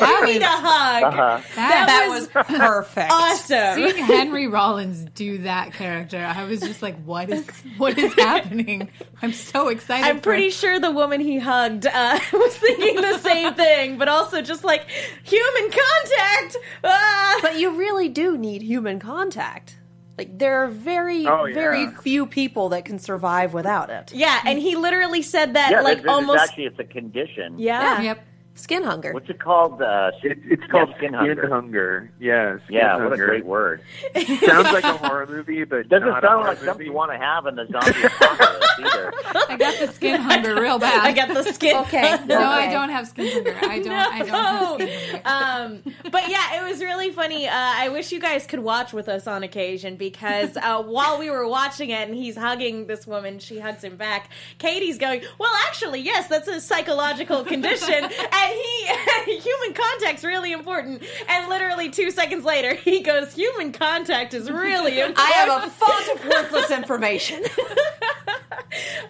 I 0.00 0.22
need 0.24 0.40
a 0.40 0.46
hug. 0.46 1.02
Uh-huh. 1.02 1.40
That, 1.56 1.86
That 1.86 2.08
was 2.08 2.26
perfect. 2.28 3.12
Awesome. 3.12 3.74
seeing 3.74 3.96
Henry 4.02 4.46
Rollins 4.46 5.04
do 5.14 5.38
that 5.38 5.74
character. 5.74 6.16
I 6.16 6.44
was 6.44 6.60
just 6.60 6.80
like, 6.80 6.96
what 7.04 7.28
is 7.28 7.46
what 7.76 7.98
is 7.98 8.14
happening? 8.14 8.88
I'm 9.20 9.34
so 9.34 9.68
excited. 9.68 10.06
I'm 10.06 10.16
for- 10.16 10.22
pretty 10.22 10.48
sure 10.48 10.80
the 10.80 10.90
woman 10.90 11.20
he 11.20 11.38
hugged 11.38 11.86
uh, 11.86 12.18
was 12.32 12.56
thinking 12.56 12.96
the 12.96 13.18
same 13.18 13.52
thing, 13.52 13.98
but 13.98 14.08
also 14.08 14.40
just 14.40 14.64
like 14.64 14.86
human 15.22 15.70
contact. 15.70 16.56
Ah! 16.82 17.38
But 17.42 17.58
you 17.58 17.76
really 17.78 18.08
do 18.08 18.38
need 18.38 18.62
human 18.62 18.98
contact. 19.00 19.76
Like 20.18 20.36
there 20.36 20.64
are 20.64 20.66
very, 20.68 21.26
Oh, 21.26 21.44
yeah. 21.44 21.54
very 21.54 21.86
few 22.02 22.26
people 22.26 22.70
that 22.70 22.84
can 22.84 22.98
survive 22.98 23.54
without 23.54 23.88
it. 23.88 24.12
yeah, 24.12 24.40
and 24.44 24.58
he 24.58 24.74
literally 24.74 25.22
said 25.22 25.54
that 25.54 25.70
Yeah, 25.70 25.80
like 25.82 25.98
it's, 25.98 26.04
it's 26.04 26.12
almost. 26.12 26.40
actually 26.40 26.64
it's 26.66 26.78
a 26.80 26.84
condition. 26.84 27.54
yeah. 27.58 28.00
Yep. 28.02 28.24
Skin 28.58 28.82
hunger. 28.82 29.12
What's 29.12 29.30
it 29.30 29.38
called? 29.40 29.80
Uh, 29.80 30.10
It's, 30.22 30.40
it's 30.44 30.64
called 30.70 30.88
Yeah, 30.90 30.96
skin, 30.96 31.08
Skin 31.10 31.14
hunger. 31.14 31.48
Hunger. 31.48 32.10
Yes. 32.20 32.60
Skin 32.64 32.76
yeah, 32.76 32.96
what 32.96 33.12
a 33.12 33.16
great 33.16 33.46
word. 33.46 33.80
Sounds 34.14 34.72
like 34.72 34.84
a 34.84 34.96
horror 34.96 35.26
movie, 35.26 35.64
but 35.64 35.88
Doesn't 35.88 36.08
not 36.08 36.24
a 36.24 36.26
sound 36.26 36.34
horror 36.42 36.48
like 36.48 36.58
something 36.58 36.72
movie. 36.78 36.84
you 36.86 36.92
want 36.92 37.12
to 37.12 37.18
have 37.18 37.46
in 37.46 37.54
the 37.54 37.66
zombie 37.70 38.02
apocalypse 38.04 38.66
either. 38.80 39.12
I 39.48 39.56
got 39.56 39.78
the 39.78 39.92
skin 39.92 40.20
hunger 40.28 40.60
real 40.60 40.78
bad. 40.78 41.00
I 41.06 41.12
got 41.12 41.28
the 41.32 41.52
skin. 41.52 41.76
Okay. 41.88 42.18
no, 42.26 42.40
I 42.40 42.70
don't 42.70 42.88
have 42.90 43.06
skin 43.08 43.32
hunger. 43.32 43.56
I 43.62 43.78
don't. 43.78 43.92
I 43.92 44.18
don't 44.18 44.78
have 44.78 44.80
skin 44.80 45.22
hunger. 45.24 45.82
um, 45.94 45.94
but 46.10 46.28
yeah, 46.28 46.60
it 46.60 46.68
was 46.70 46.80
really 46.80 47.10
funny. 47.12 47.46
Uh, 47.46 47.52
I 47.54 47.88
wish 47.90 48.10
you 48.10 48.18
guys 48.20 48.46
could 48.46 48.60
watch 48.60 48.92
with 48.92 49.08
us 49.08 49.26
on 49.26 49.42
occasion 49.44 49.96
because 49.96 50.56
uh, 50.56 50.82
while 50.82 51.18
we 51.18 51.30
were 51.30 51.46
watching 51.46 51.90
it 51.90 52.08
and 52.08 52.14
he's 52.16 52.36
hugging 52.36 52.86
this 52.86 53.06
woman, 53.06 53.38
she 53.38 53.58
hugs 53.60 53.84
him 53.84 53.96
back. 53.96 54.30
Katie's 54.58 54.98
going, 54.98 55.22
"Well, 55.38 55.52
actually, 55.68 56.00
yes, 56.00 56.26
that's 56.28 56.48
a 56.48 56.60
psychological 56.60 57.44
condition, 57.44 57.94
and 58.04 58.12
he 58.54 59.38
human 59.38 59.74
contact's 59.74 60.24
really 60.24 60.52
important." 60.52 61.02
And 61.28 61.48
literally 61.48 61.90
two 61.90 62.10
seconds 62.10 62.44
later, 62.44 62.74
he 62.74 63.00
goes, 63.00 63.34
"Human 63.34 63.72
contact 63.72 64.34
is 64.34 64.50
really 64.50 65.00
important." 65.00 65.18
I 65.28 65.30
have 65.32 65.64
a 65.64 65.70
font 65.70 66.08
of 66.20 66.24
worthless 66.30 66.70
information. 66.70 67.42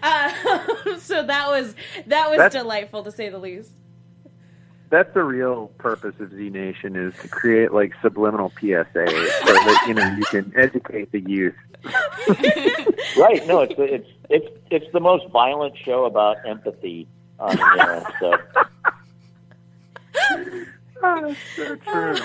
Uh, 0.02 0.98
so 0.98 1.22
that 1.24 1.48
was 1.48 1.74
that 2.06 2.28
was 2.28 2.38
That's- 2.38 2.52
delightful 2.52 3.02
to 3.04 3.10
say 3.12 3.28
the 3.28 3.38
least. 3.38 3.72
That's 4.90 5.12
the 5.12 5.22
real 5.22 5.66
purpose 5.76 6.14
of 6.18 6.32
Z 6.32 6.48
Nation 6.48 6.96
is 6.96 7.12
to 7.20 7.28
create 7.28 7.74
like 7.74 7.92
subliminal 8.00 8.50
PSAs 8.50 8.86
so 8.86 9.52
that 9.52 9.84
you 9.86 9.92
know 9.92 10.06
you 10.16 10.24
can 10.24 10.50
educate 10.56 11.12
the 11.12 11.20
youth. 11.20 11.54
Right? 13.18 13.46
No, 13.46 13.60
it's 13.60 13.74
it's 13.76 14.08
it's 14.30 14.46
it's 14.70 14.86
the 14.94 15.00
most 15.00 15.28
violent 15.28 15.76
show 15.76 16.06
about 16.06 16.38
empathy 16.46 17.06
on 17.38 17.54
the 17.56 17.62
internet. 17.62 18.12
So 18.18 18.32
Oh, 21.00 21.32
so 21.54 21.76
true. 21.76 22.16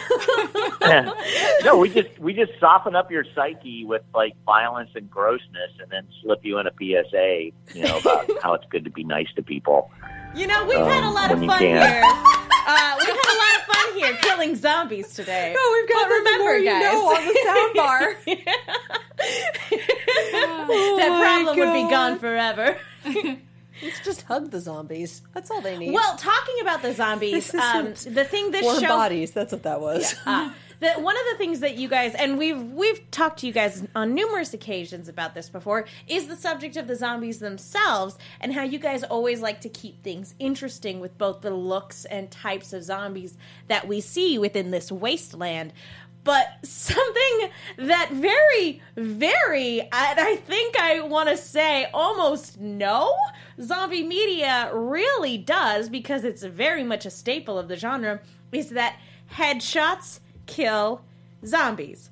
no, 1.63 1.77
we 1.77 1.89
just 1.89 2.17
we 2.17 2.33
just 2.33 2.51
soften 2.59 2.95
up 2.95 3.11
your 3.11 3.23
psyche 3.35 3.85
with 3.85 4.01
like 4.15 4.33
violence 4.47 4.89
and 4.95 5.09
grossness, 5.11 5.69
and 5.79 5.91
then 5.91 6.07
slip 6.23 6.39
you 6.43 6.57
in 6.57 6.65
a 6.65 6.71
PSA, 6.71 7.51
you 7.77 7.83
know, 7.83 7.99
about 7.99 8.27
how 8.41 8.53
it's 8.55 8.65
good 8.71 8.83
to 8.85 8.89
be 8.89 9.03
nice 9.03 9.27
to 9.35 9.43
people. 9.43 9.91
You 10.35 10.47
know, 10.47 10.65
we've 10.65 10.75
had 10.77 11.03
a 11.03 11.07
Um, 11.07 11.13
lot 11.13 11.31
of 11.31 11.37
fun 11.45 11.59
here. 11.59 11.77
Uh, 12.65 12.95
we've 12.97 13.07
had 13.07 13.29
a 13.29 13.37
lot 13.37 13.55
of 13.59 13.63
fun 13.75 13.95
here 13.95 14.15
killing 14.23 14.55
zombies 14.55 15.13
today. 15.13 15.53
Oh, 15.55 15.79
we've 15.79 15.89
got 15.95 16.07
But 16.07 16.15
remember, 16.15 16.57
you 16.57 16.65
guys, 16.65 16.93
know 16.93 17.05
on 17.09 17.25
the 17.27 17.33
soundbar. 17.45 18.15
that 20.97 21.09
my 21.09 21.21
problem 21.21 21.59
would 21.59 21.73
be 21.73 21.89
gone 21.91 22.17
forever. 22.19 22.77
Let's 23.84 24.03
just 24.03 24.21
hug 24.23 24.51
the 24.51 24.59
zombies. 24.59 25.21
That's 25.34 25.51
all 25.51 25.61
they 25.61 25.77
need. 25.77 25.93
well, 25.93 26.15
talking 26.17 26.55
about 26.61 26.81
the 26.81 26.93
zombies, 26.93 27.53
um, 27.55 27.93
the 28.05 28.25
thing 28.25 28.51
this 28.51 28.63
warm 28.63 28.79
show 28.79 28.88
bodies. 28.88 29.31
That's 29.31 29.51
what 29.51 29.63
that 29.63 29.81
was. 29.81 30.15
uh, 30.25 30.51
the, 30.79 30.91
one 30.93 31.15
of 31.15 31.23
the 31.31 31.38
things 31.38 31.61
that 31.61 31.77
you 31.77 31.88
guys 31.88 32.13
and 32.13 32.38
we've 32.38 32.61
we've 32.61 33.09
talked 33.09 33.39
to 33.39 33.47
you 33.47 33.53
guys 33.53 33.88
on 33.95 34.13
numerous 34.13 34.53
occasions 34.53 35.07
about 35.07 35.34
this 35.34 35.47
before 35.47 35.86
is 36.07 36.27
the 36.27 36.36
subject 36.36 36.75
of 36.75 36.88
the 36.88 36.95
zombies 36.95 37.39
themselves 37.39 38.17
and 38.41 38.53
how 38.53 38.63
you 38.63 38.79
guys 38.79 39.03
always 39.03 39.39
like 39.39 39.61
to 39.61 39.69
keep 39.69 40.03
things 40.03 40.36
interesting 40.39 40.99
with 40.99 41.17
both 41.17 41.39
the 41.41 41.51
looks 41.51 42.03
and 42.05 42.29
types 42.31 42.73
of 42.73 42.84
zombies 42.84 43.38
that 43.69 43.88
we 43.88 44.01
see 44.01 44.38
within 44.38 44.71
this 44.71 44.91
wasteland. 44.91 45.71
But 46.24 46.47
something 46.63 47.49
that 47.78 48.09
very, 48.13 48.82
very, 48.95 49.82
and 49.82 49.89
I 49.91 50.38
think 50.38 50.80
I 50.80 51.01
want 51.01 51.30
to 51.30 51.38
say 51.38 51.88
almost 51.93 52.59
no 52.59 53.13
zombie 53.61 54.03
media 54.03 54.69
really 54.74 55.38
does 55.38 55.89
because 55.89 56.24
it's 56.24 56.43
very 56.43 56.84
much 56.84 57.05
a 57.05 57.09
staple 57.09 57.59
of 57.59 57.67
the 57.67 57.76
genre 57.76 58.21
is 58.51 58.69
that 58.69 58.97
headshots 59.34 60.19
kill 60.45 61.01
zombies. 61.45 62.09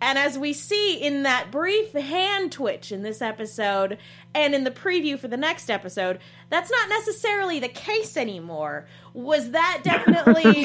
And 0.00 0.16
as 0.18 0.38
we 0.38 0.52
see 0.52 0.94
in 0.94 1.24
that 1.24 1.50
brief 1.50 1.92
hand 1.92 2.52
twitch 2.52 2.90
in 2.90 3.02
this 3.02 3.20
episode 3.20 3.98
and 4.34 4.54
in 4.54 4.64
the 4.64 4.70
preview 4.70 5.18
for 5.18 5.28
the 5.28 5.36
next 5.36 5.70
episode, 5.70 6.18
that's 6.50 6.70
not 6.70 6.88
necessarily 6.88 7.60
the 7.60 7.68
case 7.68 8.16
anymore. 8.16 8.86
Was 9.12 9.50
that 9.50 9.80
definitely 9.84 10.64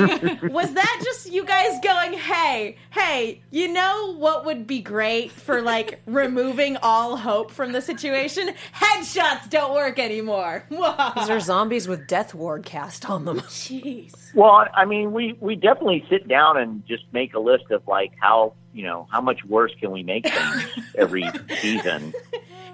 was 0.50 0.74
that 0.74 1.02
just 1.04 1.32
you 1.32 1.46
guys 1.46 1.80
going, 1.84 2.14
"Hey, 2.14 2.78
hey, 2.92 3.42
you 3.52 3.68
know 3.68 4.16
what 4.16 4.46
would 4.46 4.68
be 4.68 4.82
great 4.82 5.32
for 5.32 5.62
like 5.62 6.02
removing 6.06 6.78
all 6.78 7.18
hope 7.18 7.52
from 7.52 7.72
the 7.72 7.82
situation? 7.82 8.54
Headshots 8.74 9.50
don't 9.50 9.74
work 9.74 9.98
anymore." 10.00 10.66
These 10.70 11.30
are 11.30 11.40
zombies 11.40 11.88
with 11.88 12.08
Death 12.08 12.34
Ward 12.36 12.66
cast 12.66 13.10
on 13.10 13.26
them. 13.26 13.40
Jeez. 13.42 14.34
Well, 14.36 14.68
I 14.76 14.86
mean, 14.86 15.12
we 15.12 15.36
we 15.40 15.56
definitely 15.56 16.06
sit 16.10 16.28
down 16.28 16.58
and 16.58 16.86
just 16.86 17.04
make 17.14 17.34
a 17.34 17.40
list 17.40 17.72
of 17.72 17.88
like 17.88 18.12
how 18.20 18.54
you 18.74 18.84
know 18.84 19.08
how 19.10 19.22
much 19.22 19.44
worse 19.46 19.72
can 19.80 19.92
we 19.92 20.04
make 20.04 20.28
things 20.28 20.68
every 20.96 21.26
season. 21.62 22.14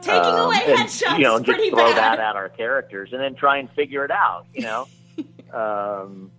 Taking 0.02 0.20
Um, 0.22 0.46
away 0.48 0.56
and, 0.66 0.80
headshots 0.80 1.18
you 1.18 1.24
know, 1.24 1.36
is 1.36 1.42
just 1.44 1.56
pretty 1.58 1.70
throw 1.70 1.86
bad. 1.94 1.98
that 1.98 2.20
at 2.20 2.36
our 2.36 2.50
characters 2.50 3.10
and 3.14 3.22
then 3.22 3.36
try 3.36 3.58
and 3.58 3.70
figure 3.72 4.04
it 4.06 4.12
out. 4.12 4.46
You 4.54 4.62
know, 4.64 4.88
um, 5.54 6.32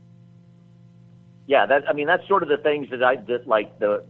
yeah. 1.47 1.67
That 1.67 1.89
I 1.89 1.93
mean, 1.93 2.07
that's 2.07 2.27
sort 2.29 2.43
of 2.43 2.49
the 2.49 2.57
things 2.57 2.91
that 2.91 3.03
I 3.03 3.17
that 3.17 3.47
like 3.47 3.79
the 3.79 4.05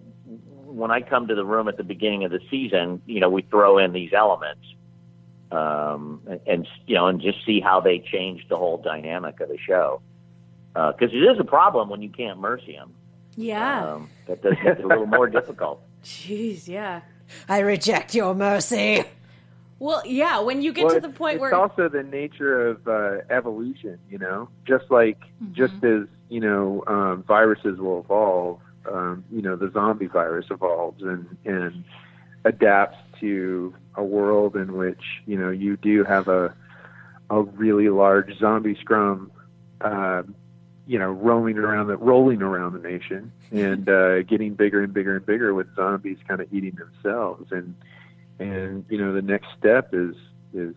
when 0.65 0.91
I 0.91 1.01
come 1.03 1.29
to 1.29 1.35
the 1.35 1.45
room 1.45 1.69
at 1.69 1.77
the 1.77 1.85
beginning 1.85 2.25
of 2.25 2.31
the 2.31 2.41
season. 2.51 3.03
You 3.07 3.21
know, 3.21 3.29
we 3.31 3.43
throw 3.43 3.79
in 3.79 3.93
these 3.93 4.13
elements. 4.13 4.65
Um, 5.51 6.23
and, 6.27 6.41
and 6.47 6.69
you 6.87 6.95
know, 6.95 7.09
and 7.09 7.21
just 7.21 7.45
see 7.45 7.61
how 7.61 7.79
they 7.81 7.99
change 7.99 8.49
the 8.49 8.57
whole 8.57 8.79
dynamic 8.79 9.39
of 9.41 9.51
the 9.51 9.59
show, 9.59 10.01
because 10.73 11.13
it 11.13 11.19
is 11.19 11.39
a 11.39 11.45
problem 11.45 11.91
when 11.91 12.01
you 12.01 12.09
can't 12.09 12.39
mercy 12.41 12.73
them. 12.73 12.95
Yeah. 13.37 13.85
Um, 13.93 14.09
that 14.29 14.43
does 14.43 14.55
make 14.65 14.79
it 14.79 14.85
a 14.85 14.87
little 14.87 15.05
more 15.05 15.27
difficult. 15.39 15.83
Jeez, 16.05 16.69
yeah. 16.69 17.03
I 17.51 17.59
reject 17.59 18.15
your 18.15 18.35
mercy. 18.35 19.05
Well, 19.83 20.01
yeah, 20.07 20.39
when 20.39 20.63
you 20.63 20.73
get 20.73 20.85
Well, 20.85 20.95
to 20.95 21.01
the 21.01 21.09
point 21.09 21.35
it's 21.35 21.41
where 21.41 21.51
it's 21.51 21.59
also 21.59 21.89
the 21.89 22.05
nature 22.05 22.69
of 22.69 22.87
uh, 22.87 23.23
evolution. 23.31 23.99
You 24.09 24.19
know, 24.19 24.49
just 24.65 24.89
like 24.93 25.19
just 25.51 25.75
as 25.83 26.03
you 26.29 26.39
know, 26.39 26.85
um, 26.87 27.25
viruses 27.27 27.81
will 27.81 27.99
evolve. 27.99 28.61
Um, 28.89 29.25
you 29.33 29.43
know, 29.43 29.57
the 29.57 29.73
zombie 29.73 30.07
virus 30.07 30.47
evolves 30.53 31.03
and 31.03 31.37
and 31.45 31.83
adapts 32.45 32.99
to 33.19 33.75
a 33.97 34.05
world 34.05 34.55
in 34.55 34.75
which 34.75 35.03
you 35.27 35.37
know 35.37 35.51
you 35.51 35.77
do 35.77 36.05
have 36.05 36.29
a 36.29 36.55
a 37.29 37.43
really 37.43 37.89
large 37.89 38.39
zombie 38.39 38.79
scrum. 38.81 39.33
Uh, 39.81 40.23
you 40.87 40.97
know, 40.97 41.11
roaming 41.11 41.59
around 41.59 41.89
the 41.89 41.97
rolling 41.97 42.41
around 42.41 42.75
the 42.75 42.89
nation 42.89 43.33
and 43.51 43.89
uh, 43.89 44.23
getting 44.23 44.55
bigger 44.55 44.81
and 44.81 44.95
bigger 44.95 45.17
and 45.17 45.27
bigger 45.27 45.55
with 45.55 45.75
zombies 45.75 46.19
kind 46.29 46.41
of 46.41 46.53
eating 46.55 46.77
themselves 46.77 47.51
and 47.51 47.75
and 48.43 48.85
you 48.89 48.99
know 48.99 49.13
the 49.13 49.23
next 49.23 49.49
step 49.59 49.91
is 49.93 50.15
is 50.55 50.75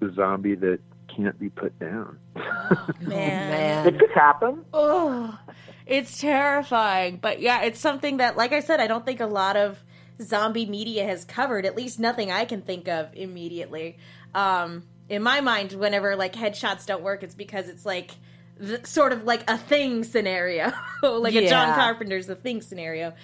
the 0.00 0.12
zombie 0.14 0.54
that 0.56 0.80
can't 1.14 1.38
be 1.38 1.48
put 1.48 1.78
down. 1.78 2.18
man. 3.00 3.86
It 3.86 3.98
could 3.98 4.10
happen. 4.10 4.64
Oh, 4.72 5.38
it's 5.86 6.18
terrifying. 6.18 7.18
But 7.20 7.40
yeah, 7.40 7.62
it's 7.62 7.80
something 7.80 8.18
that, 8.18 8.36
like 8.36 8.52
I 8.52 8.60
said, 8.60 8.80
I 8.80 8.86
don't 8.86 9.04
think 9.04 9.20
a 9.20 9.26
lot 9.26 9.56
of 9.56 9.82
zombie 10.20 10.66
media 10.66 11.04
has 11.04 11.24
covered. 11.24 11.66
At 11.66 11.76
least 11.76 11.98
nothing 11.98 12.30
I 12.30 12.44
can 12.44 12.62
think 12.62 12.88
of 12.88 13.14
immediately. 13.14 13.98
Um, 14.34 14.84
in 15.08 15.22
my 15.22 15.40
mind, 15.40 15.72
whenever 15.72 16.16
like 16.16 16.32
headshots 16.32 16.86
don't 16.86 17.02
work, 17.02 17.22
it's 17.22 17.34
because 17.34 17.68
it's 17.68 17.86
like 17.86 18.12
the, 18.56 18.80
sort 18.84 19.12
of 19.12 19.24
like 19.24 19.48
a 19.48 19.58
thing 19.58 20.04
scenario, 20.04 20.72
like 21.02 21.34
a 21.34 21.48
John 21.48 21.74
Carpenter's 21.74 22.26
The 22.26 22.36
Thing 22.36 22.62
scenario. 22.62 23.14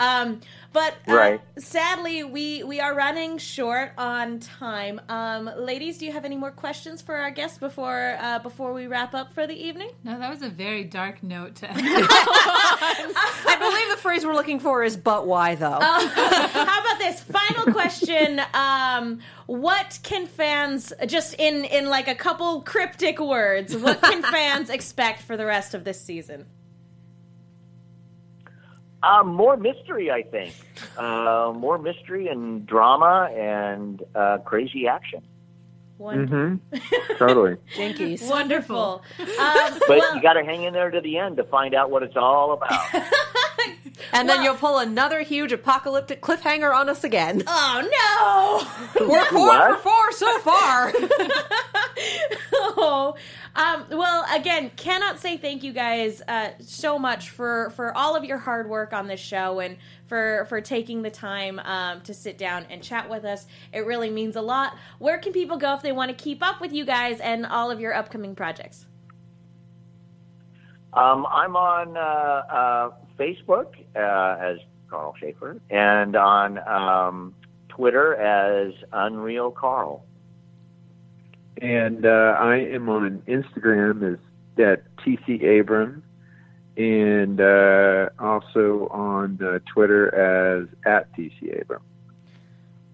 Um, 0.00 0.40
but 0.72 0.94
uh, 1.08 1.14
Right. 1.14 1.40
sadly, 1.58 2.24
we 2.24 2.62
we 2.62 2.80
are 2.80 2.94
running 2.94 3.38
short 3.38 3.92
on 3.98 4.38
time. 4.40 5.00
Um, 5.08 5.50
ladies, 5.58 5.98
do 5.98 6.06
you 6.06 6.12
have 6.12 6.24
any 6.24 6.36
more 6.36 6.50
questions 6.50 7.02
for 7.02 7.16
our 7.16 7.30
guests 7.30 7.58
before 7.58 8.16
uh, 8.20 8.38
before 8.38 8.72
we 8.72 8.86
wrap 8.86 9.14
up 9.14 9.32
for 9.32 9.46
the 9.46 9.54
evening? 9.54 9.90
No, 10.04 10.18
that 10.18 10.30
was 10.30 10.42
a 10.42 10.48
very 10.48 10.84
dark 10.84 11.22
note 11.22 11.56
to 11.56 11.70
end. 11.70 11.80
I 11.84 13.56
believe 13.58 13.90
the 13.90 14.00
phrase 14.00 14.24
we're 14.24 14.34
looking 14.34 14.60
for 14.60 14.82
is 14.84 14.96
"but 14.96 15.26
why" 15.26 15.54
though. 15.54 15.78
How 15.80 16.80
about 16.80 16.98
this 16.98 17.20
final 17.20 17.72
question? 17.72 18.40
Um, 18.54 19.20
what 19.46 19.98
can 20.02 20.26
fans 20.26 20.92
just 21.06 21.34
in 21.34 21.64
in 21.64 21.88
like 21.88 22.08
a 22.08 22.14
couple 22.14 22.62
cryptic 22.62 23.20
words? 23.20 23.76
What 23.76 24.00
can 24.00 24.22
fans 24.36 24.70
expect 24.70 25.22
for 25.22 25.36
the 25.36 25.44
rest 25.46 25.74
of 25.74 25.84
this 25.84 26.00
season? 26.00 26.46
Uh, 29.02 29.22
more 29.24 29.56
mystery, 29.56 30.10
I 30.10 30.22
think. 30.22 30.54
Uh, 30.96 31.52
more 31.56 31.78
mystery 31.78 32.28
and 32.28 32.66
drama 32.66 33.30
and 33.34 34.02
uh, 34.14 34.38
crazy 34.44 34.86
action. 34.86 35.22
Wonderful. 35.98 36.36
Mm-hmm. 36.38 37.16
Totally. 37.18 37.56
Jinkies. 37.76 38.28
Wonderful. 38.28 39.02
Um, 39.18 39.26
But 39.86 39.88
well, 39.88 40.16
you 40.16 40.22
got 40.22 40.34
to 40.34 40.44
hang 40.44 40.62
in 40.64 40.72
there 40.72 40.90
to 40.90 41.00
the 41.00 41.18
end 41.18 41.36
to 41.38 41.44
find 41.44 41.74
out 41.74 41.90
what 41.90 42.02
it's 42.02 42.16
all 42.16 42.52
about. 42.52 42.80
And 44.12 44.28
then 44.28 44.42
you'll 44.42 44.54
pull 44.56 44.78
another 44.78 45.20
huge 45.20 45.52
apocalyptic 45.52 46.22
cliffhanger 46.22 46.74
on 46.74 46.88
us 46.88 47.04
again. 47.04 47.42
oh 47.46 48.66
no! 48.96 49.06
We're 49.06 49.24
four 49.26 49.46
What? 49.46 49.82
for 49.82 49.90
four 49.90 50.12
so 50.12 50.38
far. 50.38 50.92
no! 52.52 53.14
Um, 53.54 53.84
well, 53.90 54.24
again, 54.32 54.70
cannot 54.76 55.18
say 55.18 55.36
thank 55.36 55.62
you 55.62 55.72
guys 55.72 56.22
uh, 56.28 56.50
so 56.60 56.98
much 56.98 57.30
for 57.30 57.70
for 57.70 57.96
all 57.96 58.14
of 58.14 58.24
your 58.24 58.38
hard 58.38 58.68
work 58.68 58.92
on 58.92 59.08
this 59.08 59.20
show 59.20 59.60
and 59.60 59.76
for 60.06 60.46
for 60.48 60.60
taking 60.60 61.02
the 61.02 61.10
time 61.10 61.58
um, 61.60 62.00
to 62.02 62.14
sit 62.14 62.38
down 62.38 62.66
and 62.70 62.82
chat 62.82 63.10
with 63.10 63.24
us. 63.24 63.46
It 63.72 63.86
really 63.86 64.10
means 64.10 64.36
a 64.36 64.42
lot. 64.42 64.76
Where 64.98 65.18
can 65.18 65.32
people 65.32 65.56
go 65.56 65.74
if 65.74 65.82
they 65.82 65.92
want 65.92 66.16
to 66.16 66.22
keep 66.22 66.42
up 66.42 66.60
with 66.60 66.72
you 66.72 66.84
guys 66.84 67.18
and 67.20 67.44
all 67.44 67.70
of 67.70 67.80
your 67.80 67.94
upcoming 67.94 68.34
projects? 68.34 68.86
Um, 70.92 71.26
I'm 71.30 71.56
on 71.56 71.96
uh, 71.96 72.00
uh, 72.00 72.90
Facebook 73.18 73.74
uh, 73.94 74.44
as 74.44 74.58
Karl 74.88 75.14
Schaefer 75.20 75.60
and 75.70 76.16
on 76.16 76.58
um, 76.68 77.34
Twitter 77.68 78.16
as 78.16 78.72
Unreal 78.92 79.50
Carl. 79.50 80.04
And 81.58 82.06
uh, 82.06 82.36
I 82.38 82.56
am 82.56 82.88
on 82.88 83.22
Instagram 83.28 84.14
as 84.14 84.18
at 84.58 84.82
TC 84.96 85.60
Abram, 85.60 86.02
and 86.76 87.40
uh, 87.40 88.10
also 88.18 88.88
on 88.90 89.38
uh, 89.42 89.58
Twitter 89.66 90.14
as 90.14 90.68
at 90.84 91.12
TC 91.16 91.60
Abram. 91.62 91.82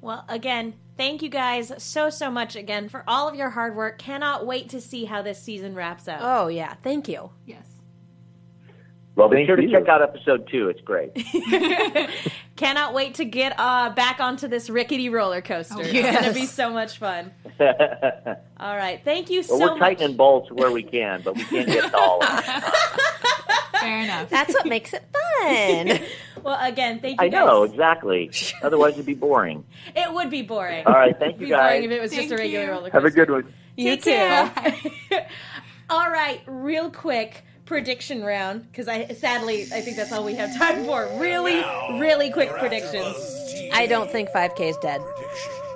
Well, 0.01 0.25
again, 0.29 0.75
thank 0.97 1.23
you 1.23 1.29
guys 1.29 1.73
so 1.79 2.11
so 2.11 2.31
much 2.31 2.55
again 2.55 2.89
for 2.89 3.03
all 3.07 3.29
of 3.29 3.35
your 3.35 3.51
hard 3.51 3.75
work. 3.75 3.99
Cannot 3.99 4.47
wait 4.47 4.69
to 4.71 4.81
see 4.81 5.07
how 5.07 5.23
this 5.23 5.41
season 5.41 5.75
wraps 5.75 6.09
up. 6.09 6.21
oh 6.23 6.49
yeah, 6.49 6.75
thank 6.75 7.09
you. 7.09 7.31
yes. 7.45 7.76
Well, 9.17 9.31
be 9.31 9.37
Thank 9.37 9.47
sure 9.49 9.57
to 9.57 9.63
you. 9.63 9.71
check 9.71 9.89
out 9.89 10.03
episode 10.03 10.47
two. 10.51 10.69
It's 10.69 10.81
great. 10.83 11.15
Cannot 12.57 12.93
wait 12.93 13.15
to 13.15 13.25
get 13.25 13.59
uh, 13.59 13.89
back 13.91 14.21
onto 14.21 14.47
this 14.47 14.69
rickety 14.69 15.09
roller 15.09 15.41
coaster. 15.41 15.81
It's 15.81 15.93
yes. 15.93 16.21
going 16.21 16.35
to 16.35 16.39
be 16.39 16.45
so 16.45 16.71
much 16.71 16.99
fun. 16.99 17.33
All 18.61 18.77
right. 18.77 19.01
Thank 19.03 19.31
you 19.31 19.41
well, 19.41 19.45
so 19.49 19.59
much. 19.59 19.61
we're 19.61 19.71
much. 19.79 19.79
tightening 19.99 20.17
bolts 20.19 20.53
where 20.53 20.71
we 20.71 20.83
can, 20.83 21.23
but 21.23 21.35
we 21.35 21.45
can't 21.45 21.67
get 21.67 21.91
to 21.91 21.97
all 21.97 22.23
of 22.23 22.45
it. 22.47 22.65
Fair 23.81 24.03
enough. 24.03 24.29
That's 24.29 24.53
what 24.53 24.67
makes 24.67 24.93
it 24.93 25.03
fun. 25.13 25.99
Well, 26.43 26.65
again, 26.65 27.01
thank 27.01 27.21
you 27.21 27.27
I 27.27 27.29
guys. 27.29 27.45
know, 27.45 27.65
exactly. 27.65 28.31
Otherwise, 28.63 28.93
it'd 28.93 29.05
be 29.05 29.15
boring. 29.15 29.65
It 29.97 30.13
would 30.15 30.31
be 30.31 30.43
boring. 30.43 30.87
All 30.87 30.93
right, 30.93 31.19
thank 31.19 31.35
It'd 31.35 31.41
you 31.41 31.47
be 31.49 31.53
boring 31.53 31.83
guys. 31.83 31.85
if 31.87 31.91
it 31.91 32.01
was 32.01 32.13
just 32.13 32.31
a 32.31 32.37
regular 32.37 32.67
you. 32.67 32.71
roller 32.71 32.91
coaster. 32.91 33.01
Have 33.01 33.05
a 33.05 33.11
good 33.11 33.31
one. 33.31 33.53
Take 33.77 34.05
too. 34.05 35.19
all 35.91 36.09
right, 36.09 36.41
real 36.47 36.89
quick 36.89 37.46
prediction 37.67 38.23
round 38.25 38.67
because 38.71 38.89
I 38.89 39.09
sadly 39.09 39.63
I 39.73 39.81
think 39.83 39.97
that's 39.97 40.13
all 40.13 40.25
we 40.25 40.35
have 40.37 40.57
time 40.57 40.85
for. 40.85 41.09
Really, 41.19 41.63
really 42.01 42.31
quick 42.31 42.51
predictions. 42.51 43.15
I 43.73 43.87
don't 43.87 44.11
think 44.11 44.31
5K 44.31 44.61
is 44.71 44.77
dead. 44.79 45.01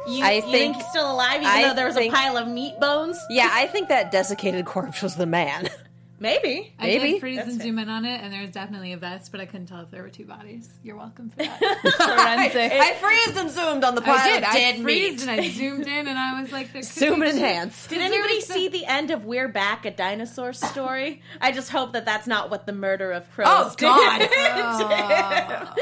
You, 0.09 0.24
I 0.24 0.32
you 0.34 0.43
think- 0.51 0.76
he's 0.76 0.86
still 0.86 1.11
alive, 1.12 1.43
even 1.43 1.47
I 1.47 1.68
though 1.68 1.74
there 1.74 1.86
was 1.86 1.95
think- 1.95 2.12
a 2.12 2.16
pile 2.16 2.36
of 2.38 2.49
meat 2.49 2.78
bones. 2.80 3.18
Yeah, 3.28 3.51
I 3.53 3.66
think 3.66 3.88
that 3.88 4.11
desiccated 4.11 4.64
corpse 4.64 5.03
was 5.03 5.16
the 5.16 5.26
man. 5.26 5.68
Maybe. 6.22 6.74
I 6.78 6.86
Maybe. 6.86 7.12
did 7.12 7.20
freeze 7.20 7.36
That's 7.38 7.48
and 7.48 7.56
fair. 7.58 7.66
zoom 7.68 7.78
in 7.78 7.88
on 7.88 8.04
it, 8.04 8.20
and 8.22 8.30
there 8.30 8.42
was 8.42 8.50
definitely 8.50 8.92
a 8.92 8.98
vest, 8.98 9.32
but 9.32 9.40
I 9.40 9.46
couldn't 9.46 9.66
tell 9.68 9.80
if 9.80 9.90
there 9.90 10.02
were 10.02 10.10
two 10.10 10.26
bodies. 10.26 10.68
You're 10.82 10.96
welcome 10.96 11.30
for 11.30 11.36
that. 11.38 11.58
Forensic. 11.96 12.72
I 12.72 12.92
freezed 12.94 13.38
and 13.38 13.50
zoomed 13.50 13.84
on 13.84 13.94
the 13.94 14.02
pile 14.02 14.18
I 14.18 14.28
did. 14.28 14.42
of 14.42 14.48
I 14.50 14.52
dead 14.52 14.82
freezed 14.82 15.26
meat. 15.26 15.32
and 15.32 15.40
I 15.40 15.48
zoomed 15.48 15.86
in, 15.86 16.06
and 16.08 16.18
I 16.18 16.42
was 16.42 16.52
like, 16.52 16.74
there 16.74 16.82
could 16.82 16.90
Zoom 16.90 17.22
and 17.22 17.32
two- 17.32 17.38
enhance. 17.38 17.86
Did 17.86 18.02
anybody 18.02 18.42
see 18.42 18.68
the 18.68 18.84
end 18.84 19.10
of 19.10 19.24
We're 19.24 19.48
Back, 19.48 19.86
a 19.86 19.90
dinosaur 19.90 20.52
story? 20.52 21.22
I 21.40 21.52
just 21.52 21.70
hope 21.70 21.94
that 21.94 22.04
that's 22.04 22.26
not 22.26 22.50
what 22.50 22.66
the 22.66 22.72
murder 22.74 23.12
of 23.12 23.30
crows 23.32 23.48
Oh, 23.48 23.70
did. 23.70 23.80
God. 23.86 24.20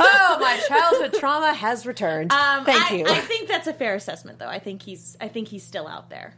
oh, 0.00 0.38
my 0.40 0.60
childhood 0.66 1.14
trauma 1.20 1.54
has 1.54 1.86
returned. 1.86 2.32
Um, 2.32 2.64
Thank 2.64 2.90
I, 2.90 2.94
you. 2.96 3.06
I 3.06 3.20
think 3.20 3.48
that's 3.48 3.66
a 3.68 3.72
fair 3.72 3.94
assessment, 3.94 4.40
though. 4.40 4.48
I 4.48 4.58
think 4.58 4.82
he's. 4.82 5.16
I 5.20 5.28
think 5.28 5.48
he's 5.48 5.62
still 5.64 5.86
out 5.86 6.10
there. 6.10 6.34